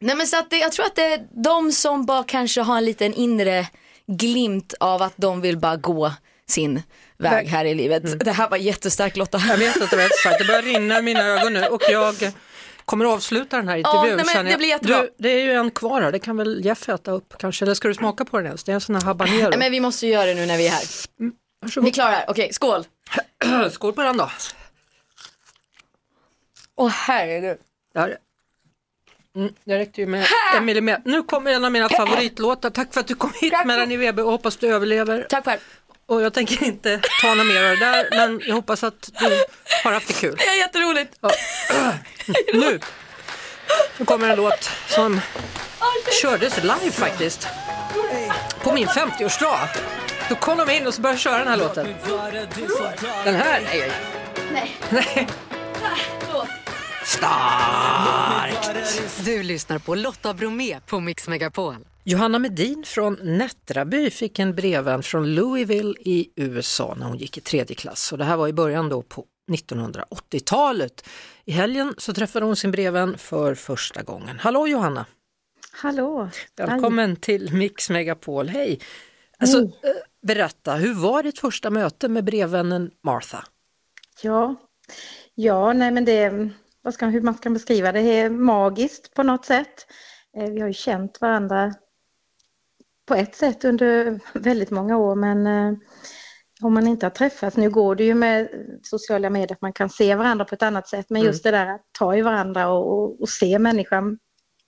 Nej 0.00 0.16
men 0.16 0.26
så 0.26 0.38
att 0.38 0.50
det, 0.50 0.58
jag 0.58 0.72
tror 0.72 0.86
att 0.86 0.96
det 0.96 1.04
är 1.04 1.26
de 1.30 1.72
som 1.72 2.06
bara 2.06 2.24
kanske 2.24 2.60
har 2.60 2.78
en 2.78 2.84
liten 2.84 3.14
inre 3.14 3.66
glimt 4.08 4.74
av 4.80 5.02
att 5.02 5.14
de 5.16 5.40
vill 5.40 5.58
bara 5.58 5.76
gå 5.76 6.12
sin 6.46 6.82
väg 7.16 7.48
här 7.48 7.64
i 7.64 7.74
livet. 7.74 8.24
Det 8.24 8.32
här 8.32 8.50
var 8.50 8.56
jättestarkt 8.56 9.16
Lotta. 9.16 9.42
Jag 9.48 9.56
vet 9.56 9.82
att 9.82 9.90
det 9.90 9.96
var 9.96 10.02
jättestarkt, 10.02 10.38
det 10.38 10.44
börjar 10.44 10.62
rinna 10.62 10.98
i 10.98 11.02
mina 11.02 11.20
ögon 11.20 11.52
nu 11.52 11.64
och 11.66 11.82
jag 11.88 12.14
kommer 12.84 13.04
att 13.04 13.12
avsluta 13.12 13.56
den 13.56 13.68
här 13.68 13.76
intervjun. 13.76 14.16
nej, 14.16 14.16
men 14.16 14.34
känner 14.34 14.50
det 14.50 14.56
blir 14.56 14.68
jättebra. 14.68 15.02
Du, 15.02 15.14
det 15.18 15.28
är 15.28 15.42
ju 15.42 15.52
en 15.52 15.70
kvar 15.70 16.02
här, 16.02 16.12
det 16.12 16.18
kan 16.18 16.36
väl 16.36 16.64
Jeff 16.64 16.88
äta 16.88 17.10
upp 17.10 17.34
kanske, 17.38 17.64
eller 17.64 17.74
ska 17.74 17.88
du 17.88 17.94
smaka 17.94 18.24
på 18.24 18.36
den 18.36 18.46
ens? 18.46 18.64
Det 18.64 18.72
är 18.72 18.74
en 18.74 18.80
sån 18.80 18.94
här 18.94 19.02
habanero. 19.02 19.50
Nej, 19.50 19.58
men 19.58 19.72
vi 19.72 19.80
måste 19.80 20.06
göra 20.06 20.24
det 20.24 20.34
nu 20.34 20.46
när 20.46 20.56
vi 20.56 20.66
är 20.66 20.70
här. 20.70 20.84
Vi 21.80 21.90
klarar 21.90 22.10
det, 22.10 22.24
okej 22.28 22.52
skål. 22.52 22.84
Skål 23.70 23.92
på 23.92 24.02
den 24.02 24.16
då. 24.16 24.30
Åh 26.76 26.88
herregud. 26.88 27.58
Där. 27.94 28.18
Mm, 29.38 29.52
det 29.64 29.78
räckte 29.78 30.00
ju 30.00 30.06
med 30.06 30.26
en 30.56 30.64
millimeter. 30.64 31.02
Nu 31.04 31.22
kommer 31.22 31.50
en 31.50 31.64
av 31.64 31.72
mina 31.72 31.88
favoritlåtar. 31.88 32.70
Tack 32.70 32.94
för 32.94 33.00
att 33.00 33.06
du 33.06 33.14
kom 33.14 33.32
hit 33.40 33.54
Melanie 33.64 33.98
Weber 33.98 34.24
och 34.24 34.30
hoppas 34.30 34.56
du 34.56 34.74
överlever. 34.74 35.26
Tack 35.28 35.44
själv. 35.44 35.60
Och 36.06 36.22
jag 36.22 36.32
tänker 36.34 36.64
inte 36.64 37.00
ta 37.22 37.34
något 37.34 37.46
mer 37.46 37.64
av 37.64 37.70
det 37.70 37.84
där 37.84 38.08
men 38.10 38.40
jag 38.46 38.54
hoppas 38.54 38.84
att 38.84 39.10
du 39.20 39.44
har 39.84 39.92
haft 39.92 40.08
det 40.08 40.14
kul. 40.14 40.34
Det 40.38 40.44
är 40.44 40.58
jätteroligt. 40.58 41.14
Ja. 41.20 41.30
Nu. 42.52 42.80
nu 43.98 44.04
kommer 44.04 44.28
en 44.28 44.36
låt 44.36 44.70
som 44.86 45.20
kördes 46.22 46.62
live 46.62 46.90
faktiskt. 46.90 47.48
På 48.62 48.72
min 48.72 48.86
50-årsdag. 48.86 49.68
Då 50.28 50.34
kom 50.34 50.58
de 50.58 50.70
in 50.70 50.86
och 50.86 50.94
så 50.94 51.00
började 51.00 51.20
köra 51.20 51.38
den 51.38 51.48
här 51.48 51.56
låten. 51.56 51.94
Den 53.24 53.34
här? 53.34 53.60
Nej. 53.72 53.92
Nej. 54.52 54.76
Nej. 54.92 55.28
Starkt! 57.08 59.00
Du 59.24 59.42
lyssnar 59.42 59.78
på 59.78 59.94
Lotta 59.94 60.34
Bromé 60.34 60.80
på 60.86 61.00
Mix 61.00 61.28
Megapol. 61.28 61.74
Johanna 62.04 62.38
Medin 62.38 62.84
från 62.86 63.18
Nättraby 63.22 64.10
fick 64.10 64.38
en 64.38 64.54
brevvän 64.54 65.02
från 65.02 65.34
Louisville 65.34 65.94
i 66.00 66.28
USA 66.36 66.94
när 66.98 67.06
hon 67.06 67.16
gick 67.18 67.38
i 67.38 67.40
tredje 67.40 67.76
klass. 67.76 68.12
Och 68.12 68.18
det 68.18 68.24
här 68.24 68.36
var 68.36 68.48
i 68.48 68.52
början 68.52 68.88
då 68.88 69.02
på 69.02 69.24
1980-talet. 69.50 71.08
I 71.44 71.52
helgen 71.52 71.94
så 71.98 72.12
träffade 72.12 72.46
hon 72.46 72.56
sin 72.56 72.70
brevvän 72.70 73.18
för 73.18 73.54
första 73.54 74.02
gången. 74.02 74.38
Hallå 74.38 74.68
Johanna! 74.68 75.06
Hallå! 75.72 76.30
Välkommen 76.56 77.16
till 77.16 77.52
Mix 77.54 77.90
Megapol, 77.90 78.48
hej! 78.48 78.80
Alltså, 79.38 79.58
Mm. 79.58 79.70
berätta, 80.26 80.74
hur 80.74 80.94
var 80.94 81.22
ditt 81.22 81.38
första 81.38 81.70
möte 81.70 82.08
med 82.08 82.24
brevvännen 82.24 82.90
Martha? 83.04 83.44
Ja, 84.22 84.54
ja 85.34 85.72
nej 85.72 85.90
men 85.90 86.04
det, 86.04 86.48
vad 86.82 86.94
ska, 86.94 87.06
hur 87.06 87.20
man 87.20 87.34
ska 87.34 87.50
beskriva 87.50 87.92
det, 87.92 88.00
är 88.00 88.30
magiskt 88.30 89.14
på 89.14 89.22
något 89.22 89.44
sätt. 89.44 89.86
Eh, 90.36 90.50
Vi 90.50 90.60
har 90.60 90.68
ju 90.68 90.74
känt 90.74 91.20
varandra 91.20 91.74
på 93.06 93.14
ett 93.14 93.34
sätt 93.34 93.64
under 93.64 94.20
väldigt 94.34 94.70
många 94.70 94.96
år 94.96 95.14
men 95.14 95.46
eh, 95.46 95.78
om 96.62 96.74
man 96.74 96.86
inte 96.86 97.06
har 97.06 97.10
träffats, 97.10 97.56
nu 97.56 97.70
går 97.70 97.94
det 97.94 98.04
ju 98.04 98.14
med 98.14 98.48
sociala 98.82 99.30
medier 99.30 99.52
att 99.56 99.62
man 99.62 99.72
kan 99.72 99.90
se 99.90 100.14
varandra 100.14 100.44
på 100.44 100.54
ett 100.54 100.62
annat 100.62 100.88
sätt 100.88 101.06
men 101.10 101.20
Mm. 101.22 101.32
just 101.32 101.42
det 101.44 101.50
där 101.50 101.66
att 101.66 101.86
ta 101.98 102.16
i 102.16 102.22
varandra 102.22 102.68
och, 102.68 102.92
och, 102.92 103.20
och 103.20 103.28
se 103.28 103.58
människan 103.58 104.18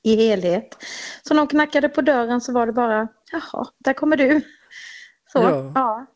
i 0.03 0.17
helhet. 0.17 0.69
Så 1.23 1.35
när 1.35 1.41
de 1.41 1.47
knackade 1.49 1.89
på 1.89 2.01
dörren 2.01 2.41
så 2.41 2.53
var 2.53 2.67
det 2.67 2.73
bara, 2.73 3.09
jaha, 3.33 3.67
där 3.79 3.93
kommer 3.93 4.17
du. 4.17 4.41
Så, 5.33 5.39
Ja. 5.39 5.73
ja. 5.75 6.07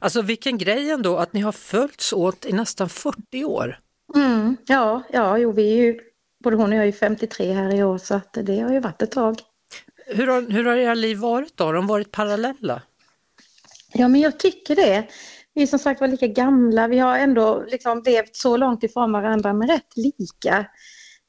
Alltså 0.00 0.22
vilken 0.22 0.58
grej 0.58 0.90
ändå 0.90 1.16
att 1.16 1.32
ni 1.32 1.40
har 1.40 1.52
följts 1.52 2.12
åt 2.12 2.44
i 2.46 2.52
nästan 2.52 2.88
40 2.88 3.44
år. 3.44 3.78
Mm, 4.14 4.56
ja, 4.66 5.02
ja, 5.12 5.38
jo, 5.38 5.52
vi 5.52 5.72
är 5.72 5.76
ju, 5.76 5.98
både 6.44 6.56
hon 6.56 6.70
och 6.72 6.74
jag 6.76 6.82
är 6.82 6.86
ju 6.86 6.92
53 6.92 7.52
här 7.52 7.74
i 7.74 7.84
år 7.84 7.98
så 7.98 8.14
att 8.14 8.32
det 8.32 8.60
har 8.60 8.72
ju 8.72 8.80
varit 8.80 9.02
ett 9.02 9.10
tag. 9.10 9.36
Hur 10.06 10.26
har, 10.26 10.42
hur 10.42 10.64
har 10.64 10.76
era 10.76 10.94
liv 10.94 11.18
varit 11.18 11.56
då? 11.56 11.64
Har 11.64 11.74
de 11.74 11.86
varit 11.86 12.10
parallella? 12.10 12.82
Ja, 13.92 14.08
men 14.08 14.20
jag 14.20 14.38
tycker 14.38 14.76
det. 14.76 15.06
Vi 15.54 15.62
är 15.62 15.66
som 15.66 15.78
sagt 15.78 16.00
var 16.00 16.08
lika 16.08 16.26
gamla, 16.26 16.88
vi 16.88 16.98
har 16.98 17.18
ändå 17.18 17.64
liksom 17.68 18.02
levt 18.06 18.36
så 18.36 18.56
långt 18.56 18.82
ifrån 18.82 19.12
varandra 19.12 19.52
men 19.52 19.68
rätt 19.68 19.96
lika. 19.96 20.66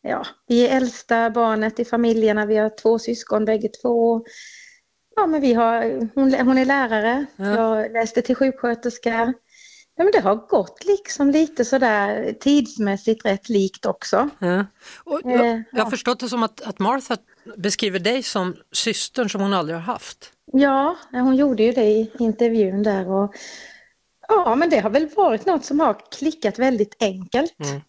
Ja, 0.02 0.26
vi 0.48 0.68
är 0.68 0.78
äldsta 0.78 1.30
barnet 1.30 1.80
i 1.80 1.86
familjerna, 1.86 2.46
vi 2.46 2.58
har 2.58 2.70
två 2.82 3.00
syskon 3.00 3.46
bägge 3.46 3.68
två. 3.82 4.26
Ja, 5.16 5.28
men 5.28 5.42
vi 5.42 5.54
har, 5.54 6.10
hon, 6.16 6.34
hon 6.34 6.58
är 6.58 6.66
lärare, 6.66 7.26
Ja. 7.36 7.46
jag 7.82 7.92
läste 7.92 8.22
till 8.22 8.36
sjuksköterska. 8.36 9.34
Ja, 9.96 10.04
men 10.04 10.12
det 10.14 10.20
har 10.20 10.36
gått 10.36 10.86
liksom 10.86 11.32
lite 11.32 11.66
sådär 11.66 12.34
tidsmässigt 12.40 13.26
rätt 13.26 13.50
likt 13.50 13.86
också. 13.86 14.30
Ja. 14.40 14.66
Och 15.04 15.26
Eh, 15.26 15.46
jag, 15.46 15.64
jag 15.72 15.84
har 15.84 15.90
förstått 15.92 16.20
det 16.20 16.30
som 16.30 16.44
att, 16.44 16.62
att 16.62 16.80
Martha 16.80 17.18
beskriver 17.58 18.00
dig 18.00 18.24
som 18.24 18.56
systern 18.72 19.30
som 19.30 19.42
hon 19.42 19.54
aldrig 19.54 19.76
har 19.78 19.82
haft. 19.84 20.32
Ja, 20.52 20.98
hon 21.12 21.36
gjorde 21.36 21.64
ju 21.64 21.72
det 21.72 21.84
i 21.86 22.12
intervjun 22.20 22.84
där 22.84 23.10
och 23.10 23.34
ja, 24.28 24.56
men 24.56 24.70
det 24.70 24.80
har 24.80 24.90
väl 24.90 25.10
varit 25.16 25.46
något 25.46 25.66
som 25.66 25.80
har 25.80 25.98
klickat 26.12 26.60
väldigt 26.60 26.96
enkelt. 27.00 27.56
Mm. 27.60 27.82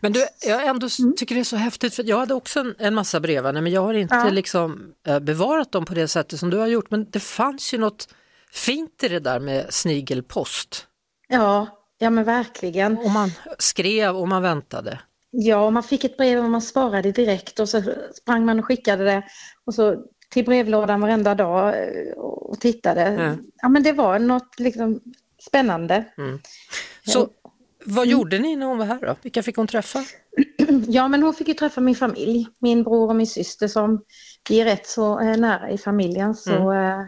Men 0.00 0.12
du, 0.12 0.26
jag 0.46 0.66
ändå 0.66 0.86
s- 0.86 0.96
tycker 1.16 1.34
det 1.34 1.40
är 1.40 1.44
så 1.44 1.56
häftigt 1.56 1.94
för 1.94 2.04
jag 2.04 2.18
hade 2.18 2.34
också 2.34 2.60
en, 2.60 2.74
en 2.78 2.94
massa 2.94 3.20
brevvänner 3.20 3.60
men 3.60 3.72
jag 3.72 3.80
har 3.80 3.94
inte 3.94 4.14
Ja. 4.14 4.30
liksom 4.30 4.92
eh, 5.06 5.18
bevarat 5.18 5.72
dem 5.72 5.84
på 5.84 5.94
det 5.94 6.08
sättet 6.08 6.40
som 6.40 6.50
du 6.50 6.56
har 6.56 6.66
gjort. 6.66 6.90
Men 6.90 7.10
det 7.10 7.20
fanns 7.20 7.74
ju 7.74 7.78
något 7.78 8.08
fint 8.52 9.02
i 9.04 9.08
det 9.08 9.20
där 9.20 9.40
med 9.40 9.74
snigelpost. 9.74 10.86
Ja, 11.32 11.66
ja 11.98 12.10
men 12.10 12.24
verkligen. 12.24 12.98
Och 12.98 13.10
man 13.10 13.30
skrev 13.58 14.16
och 14.16 14.28
man 14.28 14.42
väntade. 14.42 15.00
Ja, 15.30 15.70
man 15.70 15.82
fick 15.82 16.04
ett 16.04 16.16
brev 16.16 16.44
och 16.44 16.50
man 16.50 16.62
svarade 16.62 17.12
direkt 17.12 17.60
och 17.60 17.68
så 17.68 17.82
sprang 18.14 18.44
man 18.44 18.58
och 18.58 18.64
skickade 18.64 19.04
det 19.04 19.22
och 19.64 19.74
så 19.74 20.04
till 20.28 20.44
brevlådan 20.44 21.00
varenda 21.00 21.34
dag 21.34 21.68
eh, 21.68 22.12
och 22.18 22.60
tittade. 22.60 23.12
Ja. 23.12 23.36
Ja, 23.62 23.68
men 23.68 23.82
det 23.82 23.92
var 23.92 24.18
något 24.18 24.58
liksom 24.58 25.00
spännande. 25.40 26.04
Mm. 26.18 26.40
Så 27.06 27.28
vad 27.84 28.06
gjorde 28.06 28.38
ni 28.38 28.56
när 28.56 28.66
hon 28.66 28.78
var 28.78 28.86
här 28.86 29.00
då? 29.00 29.16
Vilka 29.22 29.42
fick 29.42 29.56
hon 29.56 29.66
träffa? 29.66 30.04
Ja, 30.86 31.08
men 31.08 31.22
hon 31.22 31.34
fick 31.34 31.48
ju 31.48 31.54
träffa 31.54 31.80
min 31.80 31.94
familj, 31.94 32.48
min 32.58 32.82
bror 32.82 33.08
och 33.08 33.16
min 33.16 33.26
syster 33.26 33.68
som 33.68 34.04
vi 34.48 34.60
är 34.60 34.64
rätt 34.64 34.86
så 34.86 35.20
eh, 35.20 35.36
nära 35.36 35.70
i 35.70 35.78
familjen. 35.78 36.34
Så 36.34 36.72
eh, 36.72 37.00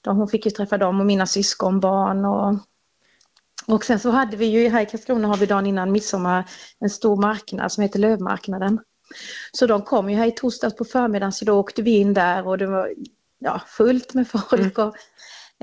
de, 0.00 0.16
hon 0.16 0.28
fick 0.28 0.44
ju 0.46 0.50
träffa 0.50 0.78
dem 0.78 1.00
och 1.00 1.06
mina 1.06 1.26
syskonbarn. 1.26 2.24
Och, 2.24 2.58
och 3.72 3.84
sen 3.84 3.98
så 3.98 4.10
hade 4.10 4.36
vi 4.36 4.46
ju 4.46 4.68
här 4.68 4.82
i 4.82 4.86
Karlskrona 4.86 5.28
har 5.28 5.36
vi 5.36 5.46
dagen 5.46 5.66
innan 5.66 5.92
midsommar 5.92 6.44
en 6.80 6.90
stor 6.90 7.16
marknad 7.16 7.72
som 7.72 7.82
heter 7.82 7.98
Lövmarknaden. 7.98 8.80
Så 9.52 9.66
de 9.66 9.82
kom 9.82 10.10
ju 10.10 10.16
här 10.16 10.26
i 10.26 10.30
torsdags 10.30 10.76
på 10.76 10.84
förmiddagen 10.84 11.32
så 11.32 11.44
då 11.44 11.54
åkte 11.54 11.82
vi 11.82 11.90
in 11.90 12.14
där 12.14 12.46
och 12.46 12.58
det 12.58 12.66
var 12.66 12.92
ja, 13.38 13.60
fullt 13.68 14.14
med 14.14 14.28
folk. 14.28 14.78
Och, 14.78 14.96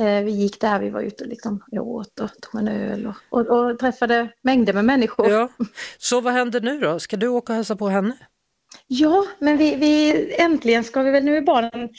eh, 0.03 0.23
vi 0.23 0.31
gick 0.31 0.61
där, 0.61 0.79
vi 0.79 0.89
var 0.89 1.01
ute 1.01 1.23
och 1.23 1.29
liksom 1.29 1.63
åt 1.71 2.19
och 2.19 2.29
tog 2.41 2.61
en 2.61 2.67
öl 2.67 3.07
och, 3.07 3.39
och, 3.39 3.47
och 3.47 3.79
träffade 3.79 4.29
mängder 4.41 4.73
med 4.73 4.85
människor. 4.85 5.29
Ja. 5.29 5.49
Så 5.97 6.21
vad 6.21 6.33
händer 6.33 6.61
nu 6.61 6.79
då? 6.79 6.99
Ska 6.99 7.17
du 7.17 7.27
åka 7.27 7.53
och 7.53 7.57
hälsa 7.57 7.75
på 7.75 7.89
henne? 7.89 8.17
Ja, 8.87 9.25
men 9.39 9.57
vi, 9.57 9.75
vi 9.75 10.35
äntligen 10.35 10.83
ska 10.83 11.01
vi 11.01 11.11
väl, 11.11 11.23
nu 11.23 11.37
är 11.37 11.41
barnen 11.41 11.89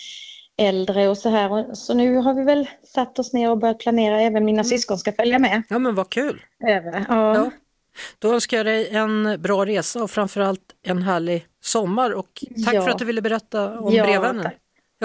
äldre 0.61 1.09
och 1.09 1.19
så 1.19 1.29
här, 1.29 1.53
och, 1.53 1.79
så 1.79 1.95
nu 1.95 2.17
har 2.17 2.35
vi 2.35 2.45
väl 2.45 2.69
satt 2.95 3.19
oss 3.19 3.33
ner 3.33 3.51
och 3.51 3.59
börjat 3.59 3.79
planera, 3.79 4.21
även 4.21 4.45
mina 4.45 4.65
syskon 4.65 4.99
ska 4.99 5.13
följa 5.13 5.39
med. 5.39 5.63
Ja 5.69 5.79
men 5.79 5.95
vad 5.95 6.11
kul! 6.11 6.43
Över. 6.69 7.05
Ja. 7.09 7.35
Ja. 7.35 7.51
Då 8.19 8.33
önskar 8.35 8.57
jag 8.57 8.67
dig 8.67 8.89
en 8.97 9.37
bra 9.43 9.67
resa 9.67 10.03
och 10.03 10.11
framförallt 10.11 10.61
en 10.83 11.03
härlig 11.03 11.47
sommar 11.63 12.11
och 12.11 12.45
tack 12.65 12.75
Ja. 12.75 12.83
för 12.83 12.91
att 12.91 12.99
du 12.99 13.05
ville 13.05 13.23
berätta 13.23 13.79
om 13.79 13.95
Ja, 13.95 14.05
brevvännen. 14.05 14.43
tack. 14.43 14.57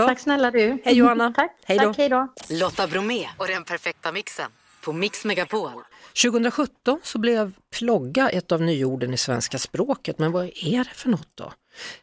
Tack 0.07 0.19
snälla 0.19 0.51
du. 0.51 0.77
Hej 0.85 0.95
Johanna. 0.97 1.33
Tack. 1.35 1.51
Hej 1.65 1.77
då. 1.77 1.83
Tack, 1.85 1.97
hej 1.97 2.09
då. 2.09 2.27
Lotta 2.49 2.87
Bromé 2.87 3.27
och 3.37 3.47
den 3.47 3.63
perfekta 3.63 4.11
mixen 4.11 4.45
på 4.85 4.93
Mix 4.93 5.25
Megapol. 5.25 5.69
2017 6.21 6.99
så 7.03 7.19
blev 7.19 7.51
plogga 7.79 8.29
ett 8.29 8.51
av 8.51 8.61
nyorden 8.61 9.13
i 9.13 9.17
svenska 9.17 9.57
språket, 9.57 10.19
men 10.19 10.31
vad 10.31 10.45
är 10.45 10.83
det 10.83 10.93
för 10.93 11.09
något 11.09 11.29
då? 11.35 11.53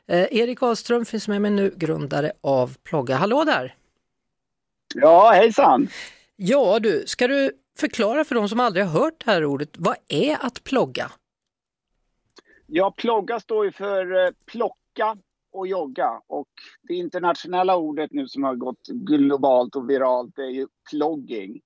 Eh, 0.06 0.26
Erik 0.30 0.62
Ahlström 0.62 1.04
finns 1.04 1.28
med 1.28 1.42
mig 1.42 1.50
nu, 1.50 1.74
grundare 1.76 2.32
av 2.40 2.76
Plogga. 2.82 3.16
Hallå 3.16 3.44
där! 3.44 3.74
Ja, 4.94 5.30
hejsan! 5.30 5.88
Ja 6.36 6.78
du, 6.78 7.04
ska 7.06 7.28
du 7.28 7.52
förklara 7.78 8.24
för 8.24 8.34
de 8.34 8.48
som 8.48 8.60
aldrig 8.60 8.84
har 8.84 9.00
hört 9.00 9.24
det 9.24 9.30
här 9.30 9.44
ordet, 9.44 9.70
vad 9.78 9.96
är 10.08 10.36
att 10.40 10.64
plogga? 10.64 11.10
Ja, 12.66 12.94
plogga 12.96 13.40
står 13.40 13.64
ju 13.64 13.72
för 13.72 14.26
eh, 14.26 14.30
plocka 14.46 15.16
och 15.52 15.66
jogga 15.66 16.20
och 16.26 16.48
det 16.82 16.94
internationella 16.94 17.76
ordet 17.76 18.12
nu 18.12 18.28
som 18.28 18.42
har 18.42 18.54
gått 18.54 18.86
globalt 18.88 19.76
och 19.76 19.90
viralt 19.90 20.38
är 20.38 20.50
ju 20.50 20.66
plogging. 20.90 21.60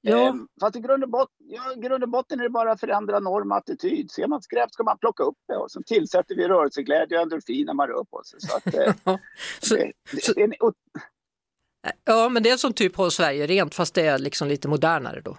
Ja. 0.00 0.28
Eh, 0.28 0.34
fast 0.60 0.76
i 0.76 0.80
grund, 0.80 1.04
och 1.04 1.10
botten, 1.10 1.36
ja, 1.38 1.74
grund 1.76 2.02
och 2.02 2.08
botten 2.08 2.40
är 2.40 2.44
det 2.44 2.50
bara 2.50 2.72
att 2.72 2.80
förändra 2.80 3.20
norm 3.20 3.50
och 3.52 3.56
attityd. 3.56 4.10
Ser 4.10 4.26
man 4.26 4.42
skräp 4.42 4.70
ska 4.70 4.82
man 4.82 4.98
plocka 4.98 5.22
upp 5.22 5.38
det 5.48 5.56
och 5.56 5.70
så 5.70 5.82
tillsätter 5.82 6.34
vi 6.34 6.48
rörelseglädje 6.48 7.18
och 7.18 7.22
endorfin 7.22 7.66
när 7.66 7.74
man 7.74 7.88
rör 7.88 8.04
på 8.04 8.22
sig. 8.24 8.40
Så 8.40 8.56
att, 8.56 8.74
eh, 8.74 8.94
så, 9.60 9.74
det, 9.74 9.92
det, 10.12 10.34
det 10.34 10.40
är 10.40 10.44
en, 10.44 10.72
Ja, 12.04 12.28
men 12.28 12.42
det 12.42 12.50
är 12.50 12.56
som 12.56 12.72
typ 12.72 12.96
Håll 12.96 13.10
Sverige 13.10 13.46
rent 13.46 13.74
fast 13.74 13.94
det 13.94 14.06
är 14.06 14.18
liksom 14.18 14.48
lite 14.48 14.68
modernare 14.68 15.20
då. 15.20 15.36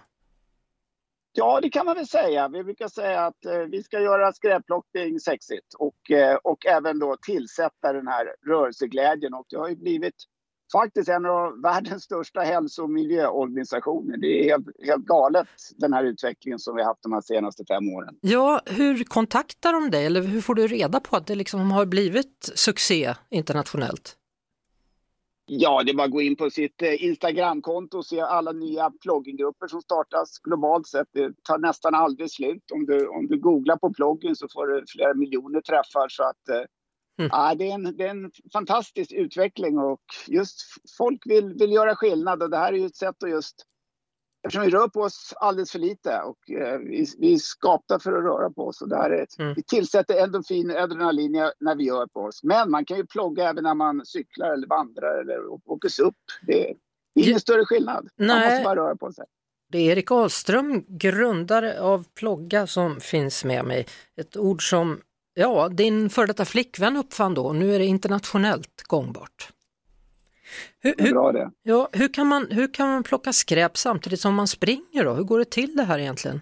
Ja, 1.32 1.60
det 1.62 1.70
kan 1.70 1.86
man 1.86 1.96
väl 1.96 2.06
säga. 2.06 2.48
Vi 2.48 2.64
brukar 2.64 2.88
säga 2.88 3.26
att 3.26 3.44
eh, 3.44 3.58
vi 3.58 3.82
ska 3.82 4.00
göra 4.00 4.32
skräpplockning 4.32 5.20
sexigt 5.20 5.74
och, 5.78 6.10
eh, 6.10 6.34
och 6.34 6.66
även 6.66 6.98
då 6.98 7.16
tillsätta 7.22 7.92
den 7.92 8.08
här 8.08 8.34
rörelseglädjen. 8.46 9.34
Och 9.34 9.46
det 9.48 9.56
har 9.56 9.68
ju 9.68 9.76
blivit 9.76 10.14
faktiskt 10.72 11.08
en 11.08 11.26
av 11.26 11.60
världens 11.62 12.02
största 12.02 12.40
hälso 12.40 12.82
och 12.82 12.90
miljöorganisationer. 12.90 14.16
Det 14.16 14.26
är 14.26 14.44
helt, 14.44 14.66
helt 14.86 15.04
galet 15.04 15.48
den 15.76 15.92
här 15.92 16.04
utvecklingen 16.04 16.58
som 16.58 16.76
vi 16.76 16.82
har 16.82 16.88
haft 16.88 17.02
de 17.02 17.12
här 17.12 17.20
senaste 17.20 17.64
fem 17.64 17.88
åren. 17.88 18.14
Ja, 18.20 18.60
hur 18.66 19.04
kontaktar 19.04 19.72
de 19.72 19.90
dig 19.90 20.06
eller 20.06 20.22
hur 20.22 20.40
får 20.40 20.54
du 20.54 20.66
reda 20.66 21.00
på 21.00 21.16
att 21.16 21.26
det 21.26 21.34
liksom 21.34 21.70
har 21.70 21.86
blivit 21.86 22.52
succé 22.54 23.14
internationellt? 23.30 24.16
Ja, 25.52 25.82
det 25.82 25.92
är 25.92 25.96
bara 25.96 26.04
att 26.04 26.10
gå 26.10 26.22
in 26.22 26.36
på 26.36 26.50
sitt 26.50 26.82
eh, 26.82 27.04
Instagramkonto 27.04 27.98
och 27.98 28.06
se 28.06 28.20
alla 28.20 28.52
nya 28.52 28.90
ploggingrupper 28.90 29.66
som 29.66 29.82
startas 29.82 30.38
globalt 30.38 30.86
sett. 30.86 31.08
Det 31.12 31.32
tar 31.42 31.58
nästan 31.58 31.94
aldrig 31.94 32.30
slut. 32.30 32.70
Om 32.72 32.86
du, 32.86 33.06
om 33.08 33.26
du 33.26 33.38
googlar 33.38 33.76
på 33.76 33.92
ploggen 33.92 34.36
så 34.36 34.48
får 34.48 34.66
du 34.66 34.84
flera 34.88 35.14
miljoner 35.14 35.60
träffar. 35.60 36.08
Så 36.08 36.22
att, 36.22 36.48
eh, 37.20 37.28
ja, 37.30 37.54
det, 37.54 37.70
är 37.70 37.74
en, 37.74 37.96
det 37.96 38.04
är 38.04 38.10
en 38.10 38.30
fantastisk 38.52 39.12
utveckling 39.12 39.78
och 39.78 40.00
just 40.26 40.60
folk 40.98 41.26
vill, 41.26 41.54
vill 41.54 41.72
göra 41.72 41.96
skillnad 41.96 42.42
och 42.42 42.50
det 42.50 42.56
här 42.56 42.72
är 42.72 42.76
ju 42.76 42.86
ett 42.86 42.96
sätt 42.96 43.22
att 43.22 43.30
just 43.30 43.66
Eftersom 44.42 44.64
vi 44.64 44.70
rör 44.70 44.88
på 44.88 45.00
oss 45.00 45.34
alldeles 45.36 45.72
för 45.72 45.78
lite 45.78 46.20
och 46.20 46.50
eh, 46.50 46.78
vi, 46.78 47.06
vi 47.18 47.34
är 47.34 47.38
skapta 47.38 47.98
för 47.98 48.12
att 48.12 48.24
röra 48.24 48.50
på 48.50 48.66
oss. 48.66 48.82
Och 48.82 48.88
det 48.88 48.96
här 48.96 49.10
är 49.10 49.22
ett, 49.22 49.56
Vi 49.56 49.62
tillsätter 49.62 50.22
endorfin 50.22 50.70
och 50.70 50.76
adrenalin 50.76 51.32
när 51.60 51.76
vi 51.76 51.84
gör 51.84 52.06
på 52.06 52.20
oss. 52.20 52.42
Men 52.42 52.70
man 52.70 52.84
kan 52.84 52.96
ju 52.96 53.06
plogga 53.06 53.48
även 53.48 53.64
när 53.64 53.74
man 53.74 54.06
cyklar 54.06 54.52
eller 54.52 54.66
vandrar 54.66 55.20
eller 55.20 55.70
åker 55.70 55.88
SUP. 55.88 56.14
Det 56.46 56.70
är 56.70 56.76
ingen 57.14 57.40
större 57.40 57.64
skillnad. 57.64 58.08
Man 58.18 58.26
Nej. 58.26 58.50
måste 58.50 58.64
bara 58.64 58.76
röra 58.76 58.96
på 58.96 59.12
sig. 59.12 59.24
Det 59.72 59.78
är 59.78 59.92
Erik 59.92 60.10
Ahlström, 60.10 60.84
grundare 60.88 61.80
av 61.80 62.04
Plogga, 62.14 62.66
som 62.66 63.00
finns 63.00 63.44
med 63.44 63.64
mig. 63.64 63.86
Ett 64.16 64.36
ord 64.36 64.70
som 64.70 65.00
ja, 65.34 65.68
din 65.68 66.10
före 66.10 66.26
detta 66.26 66.44
flickvän 66.44 66.96
uppfann 66.96 67.34
då 67.34 67.46
och 67.46 67.56
nu 67.56 67.74
är 67.74 67.78
det 67.78 67.84
internationellt 67.84 68.82
gångbart. 68.82 69.52
Hur, 70.80 70.94
Det 70.96 71.08
är 71.08 71.12
bra 71.12 71.32
det. 71.32 71.50
Ja, 71.62 71.88
hur, 71.92 72.08
kan 72.08 72.26
man, 72.26 72.46
hur 72.50 72.74
kan 72.74 72.88
man 72.88 73.02
plocka 73.02 73.32
skräp 73.32 73.76
samtidigt 73.76 74.20
som 74.20 74.34
man 74.34 74.46
springer 74.46 75.04
då? 75.04 75.14
Hur 75.14 75.24
går 75.24 75.38
det 75.38 75.50
till 75.50 75.76
det 75.76 75.82
här 75.82 75.98
egentligen? 75.98 76.40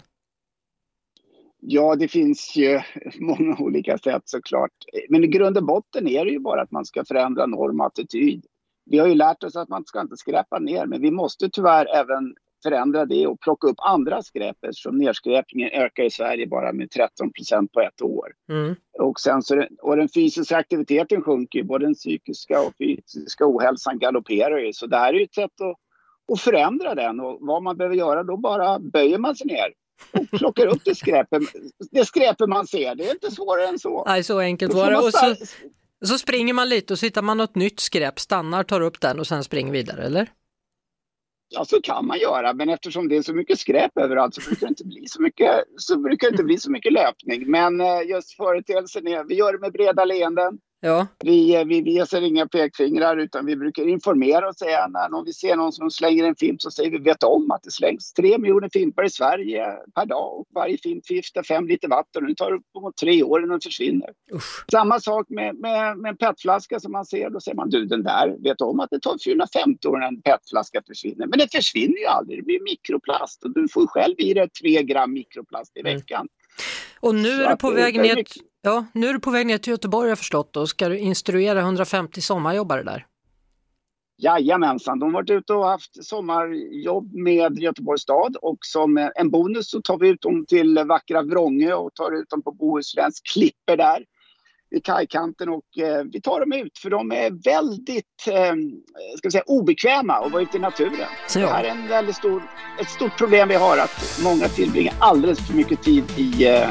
Ja, 1.61 1.95
det 1.95 2.07
finns 2.07 2.55
ju 2.55 2.81
många 3.19 3.57
olika 3.59 3.97
sätt 3.97 4.21
såklart. 4.25 4.71
Men 5.09 5.23
i 5.23 5.27
grund 5.27 5.57
och 5.57 5.65
botten 5.65 6.07
är 6.07 6.25
det 6.25 6.31
ju 6.31 6.39
bara 6.39 6.61
att 6.61 6.71
man 6.71 6.85
ska 6.85 7.05
förändra 7.05 7.45
norm 7.45 7.79
och 7.79 7.85
attityd. 7.85 8.45
Vi 8.85 8.97
har 8.97 9.07
ju 9.07 9.15
lärt 9.15 9.43
oss 9.43 9.55
att 9.55 9.69
man 9.69 9.85
ska 9.85 10.01
inte 10.01 10.17
skräpa 10.17 10.59
ner, 10.59 10.85
men 10.85 11.01
vi 11.01 11.11
måste 11.11 11.49
tyvärr 11.49 11.85
även 11.95 12.35
förändra 12.63 13.05
det 13.05 13.27
och 13.27 13.39
plocka 13.39 13.67
upp 13.67 13.77
andra 13.77 14.21
skräp 14.21 14.57
eftersom 14.61 14.97
nedskräpningen 14.97 15.69
ökar 15.69 16.03
i 16.03 16.09
Sverige 16.09 16.47
bara 16.47 16.73
med 16.73 16.91
13 16.91 17.31
procent 17.31 17.71
på 17.71 17.81
ett 17.81 18.01
år. 18.01 18.27
Mm. 18.49 18.75
Och, 18.99 19.19
sen 19.19 19.41
så, 19.41 19.65
och 19.81 19.97
den 19.97 20.09
fysiska 20.09 20.57
aktiviteten 20.57 21.21
sjunker 21.21 21.59
ju, 21.59 21.65
både 21.65 21.85
den 21.85 21.93
psykiska 21.95 22.61
och 22.61 22.73
fysiska 22.77 23.45
ohälsan 23.47 23.99
galopperar 23.99 24.57
ju. 24.57 24.73
Så 24.73 24.87
det 24.87 24.97
här 24.97 25.13
är 25.13 25.17
ju 25.17 25.23
ett 25.23 25.33
sätt 25.33 25.61
att, 25.61 25.75
att 26.33 26.41
förändra 26.41 26.95
den 26.95 27.19
och 27.19 27.37
vad 27.41 27.63
man 27.63 27.77
behöver 27.77 27.95
göra 27.95 28.23
då 28.23 28.37
bara 28.37 28.79
böjer 28.79 29.17
man 29.17 29.35
sig 29.35 29.47
ner 29.47 29.73
och 30.13 30.39
plockar 30.39 30.67
upp 30.67 30.81
det 30.85 30.95
skräpet, 30.95 31.41
det 31.91 32.05
skräpet 32.05 32.49
man 32.49 32.67
ser. 32.67 32.95
Det 32.95 33.07
är 33.07 33.11
inte 33.11 33.31
svårare 33.31 33.67
än 33.67 33.79
så. 33.79 34.03
Nej, 34.07 34.23
så 34.23 34.39
enkelt 34.39 34.73
var 34.73 34.91
det. 34.91 34.97
Och 34.97 36.07
så 36.07 36.17
springer 36.17 36.53
man 36.53 36.69
lite 36.69 36.93
och 36.93 36.99
så 36.99 37.05
hittar 37.05 37.21
man 37.21 37.37
något 37.37 37.55
nytt 37.55 37.79
skräp, 37.79 38.19
stannar, 38.19 38.63
tar 38.63 38.81
upp 38.81 39.01
den 39.01 39.19
och 39.19 39.27
sen 39.27 39.43
springer 39.43 39.71
vidare, 39.71 40.03
eller? 40.03 40.29
Ja, 41.51 41.65
så 41.65 41.81
kan 41.81 42.07
man 42.07 42.19
göra, 42.19 42.53
men 42.53 42.69
eftersom 42.69 43.07
det 43.07 43.17
är 43.17 43.21
så 43.21 43.33
mycket 43.33 43.59
skräp 43.59 43.97
överallt 43.97 44.35
så 44.35 44.41
brukar 44.41 44.67
det 44.67 44.69
inte 44.69 44.85
bli 44.85 45.07
så 45.07 45.21
mycket, 45.21 45.63
så 45.77 45.99
brukar 45.99 46.27
det 46.27 46.31
inte 46.31 46.43
bli 46.43 46.57
så 46.57 46.71
mycket 46.71 46.93
löpning. 46.93 47.51
Men 47.51 47.81
eh, 47.81 48.01
just 48.09 48.33
företeelsen 48.33 49.07
är, 49.07 49.23
vi 49.23 49.35
gör 49.35 49.53
det 49.53 49.59
med 49.59 49.71
breda 49.71 50.05
leenden. 50.05 50.59
Ja. 50.81 51.07
Vi, 51.23 51.55
eh, 51.55 51.65
vi 51.65 51.81
visar 51.81 52.21
inga 52.21 52.47
pekfingrar 52.47 53.17
utan 53.17 53.45
vi 53.45 53.55
brukar 53.55 53.87
informera 53.87 54.49
och 54.49 54.55
säga 54.55 54.87
när 54.87 55.13
om 55.15 55.25
vi 55.25 55.33
ser 55.33 55.55
någon 55.55 55.71
som 55.71 55.91
slänger 55.91 56.23
en 56.23 56.35
fimp 56.35 56.61
så 56.61 56.71
säger 56.71 56.91
vi 56.91 56.97
vet 56.97 57.23
om 57.23 57.51
att 57.51 57.63
det 57.63 57.71
slängs 57.71 58.13
tre 58.13 58.37
miljoner 58.37 58.69
fimpar 58.73 59.03
i 59.03 59.09
Sverige 59.09 59.65
per 59.95 60.05
dag 60.05 60.39
och 60.39 60.45
varje 60.55 60.77
fimp 60.77 61.07
förgiftar 61.07 61.43
fem 61.43 61.67
liter 61.67 61.87
vatten 61.87 62.23
och 62.23 62.29
det 62.29 62.35
tar 62.35 62.51
uppemot 62.51 62.97
tre 62.97 63.23
år 63.23 63.39
innan 63.39 63.49
den 63.49 63.61
försvinner. 63.61 64.09
Samma 64.71 64.99
sak 64.99 65.25
med, 65.29 65.55
med, 65.55 65.97
med 65.97 66.09
en 66.09 66.17
petflaska 66.17 66.79
som 66.79 66.91
man 66.91 67.05
ser, 67.05 67.29
då 67.29 67.39
säger 67.39 67.55
man 67.55 67.69
du 67.69 67.85
den 67.85 68.03
där 68.03 68.35
vet 68.43 68.61
om 68.61 68.79
att 68.79 68.89
det 68.89 68.99
tar 68.99 69.17
450 69.25 69.87
år 69.87 69.97
innan 69.97 70.15
en 70.15 70.21
petflaska 70.21 70.81
försvinner. 70.87 71.27
Men 71.27 71.39
det 71.39 71.51
försvinner 71.51 71.97
ju 71.97 72.05
aldrig, 72.05 72.39
det 72.39 72.45
blir 72.45 72.63
mikroplast 72.63 73.43
och 73.43 73.53
du 73.53 73.67
får 73.67 73.87
själv 73.87 74.15
i 74.17 74.33
dig 74.33 74.49
tre 74.49 74.83
gram 74.83 75.13
mikroplast 75.13 75.77
i 75.77 75.81
veckan. 75.81 76.27
Och 76.99 77.15
nu 77.15 77.29
är, 77.29 77.49
du 77.49 77.55
på 77.55 77.71
väg 77.71 78.01
ner, 78.01 78.23
ja, 78.61 78.85
nu 78.93 79.07
är 79.07 79.13
du 79.13 79.19
på 79.19 79.31
väg 79.31 79.47
ner 79.47 79.57
till 79.57 79.71
Göteborg 79.71 80.05
har 80.05 80.09
jag 80.09 80.17
förstått 80.17 80.57
och 80.57 80.69
ska 80.69 80.89
du 80.89 80.97
instruera 80.97 81.59
150 81.59 82.21
sommarjobbare 82.21 82.83
där? 82.83 83.05
Jajamensan, 84.21 84.99
de 84.99 85.05
har 85.05 85.13
varit 85.21 85.29
ute 85.29 85.53
och 85.53 85.65
haft 85.65 86.05
sommarjobb 86.05 87.13
med 87.13 87.59
Göteborgs 87.59 88.01
stad 88.01 88.35
och 88.41 88.57
som 88.61 88.97
eh, 88.97 89.09
en 89.15 89.29
bonus 89.29 89.69
så 89.69 89.81
tar 89.81 89.97
vi 89.97 90.07
ut 90.07 90.21
dem 90.21 90.45
till 90.45 90.79
vackra 90.87 91.21
Vrångö 91.21 91.73
och 91.73 91.93
tar 91.93 92.11
ut 92.21 92.29
dem 92.29 92.41
på 92.41 92.51
Bohusläns 92.51 93.21
klipper 93.33 93.77
där 93.77 94.05
vid 94.69 94.83
kajkanten 94.83 95.49
och 95.49 95.77
eh, 95.77 96.03
vi 96.03 96.21
tar 96.21 96.39
dem 96.39 96.53
ut 96.53 96.77
för 96.77 96.89
de 96.89 97.11
är 97.11 97.43
väldigt 97.43 98.27
eh, 98.27 98.53
ska 99.17 99.27
vi 99.27 99.31
säga, 99.31 99.43
obekväma 99.47 100.13
att 100.13 100.31
vara 100.31 100.41
ute 100.41 100.57
i 100.57 100.59
naturen. 100.59 101.07
Så 101.27 101.39
Det 101.39 101.47
här 101.47 101.63
är 101.63 101.69
en 101.69 101.87
väldigt 101.87 102.15
stor, 102.15 102.43
ett 102.81 102.89
stort 102.89 103.17
problem 103.17 103.47
vi 103.47 103.55
har 103.55 103.77
att 103.77 104.19
många 104.23 104.47
tillbringar 104.47 104.93
alldeles 104.99 105.47
för 105.47 105.53
mycket 105.53 105.83
tid 105.83 106.03
i, 106.17 106.47
eh, 106.47 106.69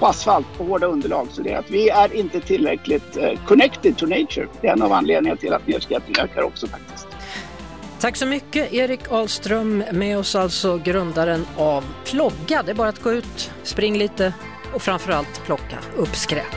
på 0.00 0.06
asfalt, 0.06 0.46
på 0.58 0.64
hårda 0.64 0.86
underlag. 0.86 1.28
Så 1.30 1.42
det 1.42 1.52
är 1.52 1.58
att 1.58 1.70
vi 1.70 1.88
är 1.88 2.14
inte 2.14 2.40
tillräckligt 2.40 3.16
eh, 3.16 3.44
connected 3.46 3.96
to 3.96 4.06
nature. 4.06 4.46
Det 4.60 4.68
är 4.68 4.72
en 4.72 4.82
av 4.82 4.92
anledningarna 4.92 5.40
till 5.40 5.52
att 5.52 5.66
nedskräpningen 5.66 6.24
ökar 6.24 6.42
också 6.42 6.66
faktiskt. 6.66 7.06
Tack 8.00 8.16
så 8.16 8.26
mycket 8.26 8.72
Erik 8.72 9.12
Ahlström, 9.12 9.84
med 9.92 10.18
oss 10.18 10.34
alltså 10.34 10.78
grundaren 10.84 11.46
av 11.56 11.84
Plogga. 12.04 12.62
Det 12.62 12.70
är 12.70 12.74
bara 12.74 12.88
att 12.88 13.02
gå 13.02 13.12
ut, 13.12 13.50
spring 13.62 13.98
lite 13.98 14.34
och 14.74 14.82
framförallt 14.82 15.42
plocka 15.44 15.78
upp 15.96 16.16
skräp. 16.16 16.56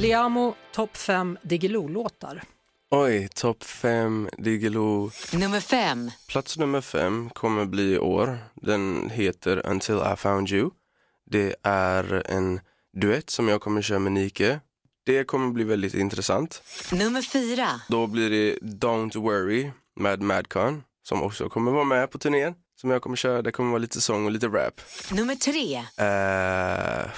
Liamo 0.00 0.54
topp 0.74 0.96
5 0.96 1.38
Diggiloo-låtar. 1.42 2.42
Oj, 2.90 3.28
topp 3.34 3.64
fem 3.64 4.28
Diggiloo. 4.38 5.10
Nummer 5.32 5.60
fem. 5.60 6.10
Plats 6.28 6.58
nummer 6.58 6.80
fem 6.80 7.30
kommer 7.30 7.64
bli 7.64 7.92
i 7.94 7.98
år. 7.98 8.38
Den 8.54 9.10
heter 9.10 9.66
Until 9.66 9.96
I 10.12 10.16
found 10.16 10.50
you. 10.50 10.70
Det 11.30 11.54
är 11.62 12.22
en 12.26 12.60
duett 13.00 13.30
som 13.30 13.48
jag 13.48 13.60
kommer 13.60 13.82
köra 13.82 13.98
med 13.98 14.12
Nike. 14.12 14.60
Det 15.06 15.24
kommer 15.24 15.52
bli 15.52 15.64
väldigt 15.64 15.94
intressant. 15.94 16.62
Nummer 16.92 17.22
fyra. 17.22 17.68
Då 17.88 18.06
blir 18.06 18.30
det 18.30 18.58
Don't 18.58 19.16
Worry 19.18 19.70
med 20.00 20.22
Madcon 20.22 20.82
som 21.08 21.22
också 21.22 21.48
kommer 21.48 21.72
vara 21.72 21.84
med 21.84 22.10
på 22.10 22.18
turnén. 22.18 22.54
Som 22.80 22.90
jag 22.90 23.02
kommer 23.02 23.16
köra. 23.16 23.42
Det 23.42 23.52
kommer 23.52 23.70
vara 23.70 23.78
lite 23.78 24.00
sång 24.00 24.24
och 24.24 24.30
lite 24.30 24.46
rap. 24.46 24.80
Nummer 25.12 25.34
tre. 25.34 25.76
Eh, 25.76 27.10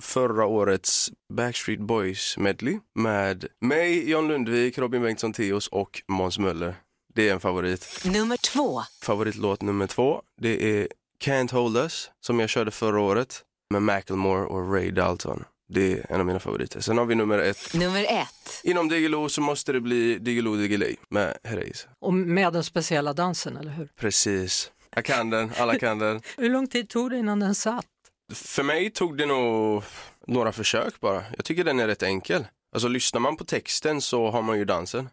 förra 0.00 0.46
årets 0.46 1.10
Backstreet 1.32 1.80
Boys 1.80 2.38
medley 2.38 2.78
med 2.94 3.46
mig, 3.60 4.10
John 4.10 4.28
Lundvik, 4.28 4.78
Robin 4.78 5.02
Bengtsson 5.02 5.32
Theos 5.32 5.68
och 5.68 6.02
Måns 6.08 6.38
Möller. 6.38 6.74
Det 7.14 7.28
är 7.28 7.32
en 7.32 7.40
favorit. 7.40 8.02
Nummer 8.04 8.36
två. 8.36 8.82
Favoritlåt 9.02 9.62
nummer 9.62 9.86
två, 9.86 10.22
det 10.40 10.80
är 10.80 10.88
Can't 11.24 11.52
Hold 11.52 11.76
Us 11.76 12.10
som 12.20 12.40
jag 12.40 12.48
körde 12.48 12.70
förra 12.70 13.00
året 13.00 13.42
med 13.70 13.82
Macklemore 13.82 14.46
och 14.46 14.72
Ray 14.72 14.90
Dalton. 14.90 15.44
Det 15.68 15.92
är 15.92 16.06
en 16.12 16.20
av 16.20 16.26
mina 16.26 16.38
favoriter. 16.38 16.80
Sen 16.80 16.98
har 16.98 17.04
vi 17.04 17.14
nummer 17.14 17.38
ett. 17.38 17.74
Nummer 17.74 18.04
ett. 18.08 18.60
Inom 18.64 18.88
Diggiloo 18.88 19.28
så 19.28 19.40
måste 19.40 19.72
det 19.72 19.80
bli 19.80 20.18
Diggiloo 20.18 20.56
Diggiley 20.56 20.96
med 21.08 21.36
Herreys. 21.44 21.86
Och 22.00 22.14
med 22.14 22.52
den 22.52 22.64
speciella 22.64 23.12
dansen, 23.12 23.56
eller 23.56 23.70
hur? 23.70 23.88
Precis. 23.96 24.70
Jag 24.94 25.04
kan 25.04 25.30
den, 25.30 25.50
alla 25.56 25.78
kan 25.78 25.98
den. 25.98 26.20
Hur 26.36 26.50
lång 26.50 26.66
tid 26.66 26.88
tog 26.88 27.10
det 27.10 27.18
innan 27.18 27.40
den 27.40 27.54
satt? 27.54 27.86
För 28.34 28.62
mig 28.62 28.90
tog 28.90 29.18
det 29.18 29.26
nog 29.26 29.82
några 30.26 30.52
försök 30.52 31.00
bara. 31.00 31.24
Jag 31.36 31.44
tycker 31.44 31.64
den 31.64 31.80
är 31.80 31.86
rätt 31.86 32.02
enkel. 32.02 32.46
Alltså 32.72 32.88
lyssnar 32.88 33.20
man 33.20 33.36
på 33.36 33.44
texten 33.44 34.00
så 34.00 34.30
har 34.30 34.42
man 34.42 34.58
ju 34.58 34.64
dansen. 34.64 35.08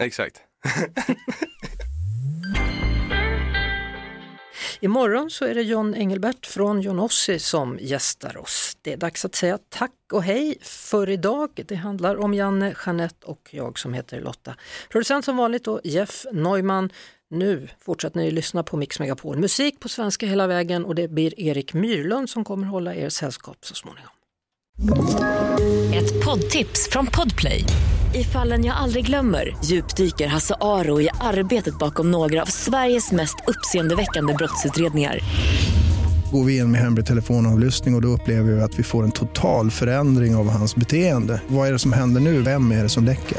Exakt. 0.00 0.40
Imorgon 4.80 5.30
så 5.30 5.44
är 5.44 5.54
det 5.54 5.62
John 5.62 5.94
Engelbert 5.94 6.46
från 6.46 6.80
Johnossi 6.80 7.38
som 7.38 7.78
gästar 7.80 8.36
oss. 8.36 8.76
Det 8.82 8.92
är 8.92 8.96
dags 8.96 9.24
att 9.24 9.34
säga 9.34 9.58
tack 9.68 9.92
och 10.12 10.22
hej 10.22 10.58
för 10.62 11.10
idag. 11.10 11.62
Det 11.66 11.74
handlar 11.74 12.16
om 12.16 12.34
Janne, 12.34 12.74
Jeanette 12.86 13.26
och 13.26 13.48
jag 13.52 13.78
som 13.78 13.94
heter 13.94 14.20
Lotta. 14.20 14.56
Producent 14.88 15.24
som 15.24 15.36
vanligt 15.36 15.64
då 15.64 15.80
Jeff 15.84 16.26
Neumann. 16.32 16.92
Nu 17.34 17.68
fortsätter 17.84 18.20
ni 18.20 18.30
lyssna 18.30 18.62
på 18.62 18.76
Mix 18.76 19.00
Megapol. 19.00 19.38
Musik 19.38 19.80
på 19.80 19.88
svenska 19.88 20.26
hela 20.26 20.46
vägen 20.46 20.84
och 20.84 20.94
det 20.94 21.08
blir 21.08 21.40
Erik 21.40 21.74
Myrlund 21.74 22.30
som 22.30 22.44
kommer 22.44 22.66
hålla 22.66 22.94
er 22.94 23.08
sällskap 23.08 23.56
så 23.60 23.74
småningom. 23.74 24.10
Ett 25.94 26.24
poddtips 26.24 26.88
från 26.90 27.06
Podplay. 27.06 27.64
I 28.14 28.24
fallen 28.24 28.64
jag 28.64 28.76
aldrig 28.76 29.06
glömmer 29.06 29.56
djupdyker 29.64 30.26
Hasse 30.26 30.54
Aro 30.60 31.00
i 31.00 31.08
arbetet 31.20 31.78
bakom 31.78 32.10
några 32.10 32.42
av 32.42 32.46
Sveriges 32.46 33.12
mest 33.12 33.36
uppseendeväckande 33.46 34.34
brottsutredningar. 34.34 35.18
Går 36.32 36.44
vi 36.44 36.56
in 36.56 36.70
med 36.70 36.80
hemlig 36.80 37.06
telefonavlyssning 37.06 37.94
och, 37.94 37.98
och 37.98 38.02
då 38.02 38.08
upplever 38.08 38.52
vi 38.52 38.60
att 38.60 38.78
vi 38.78 38.82
får 38.82 39.04
en 39.04 39.12
total 39.12 39.70
förändring 39.70 40.36
av 40.36 40.48
hans 40.48 40.76
beteende. 40.76 41.40
Vad 41.48 41.68
är 41.68 41.72
det 41.72 41.78
som 41.78 41.92
händer 41.92 42.20
nu? 42.20 42.42
Vem 42.42 42.72
är 42.72 42.82
det 42.82 42.88
som 42.88 43.04
läcker? 43.04 43.38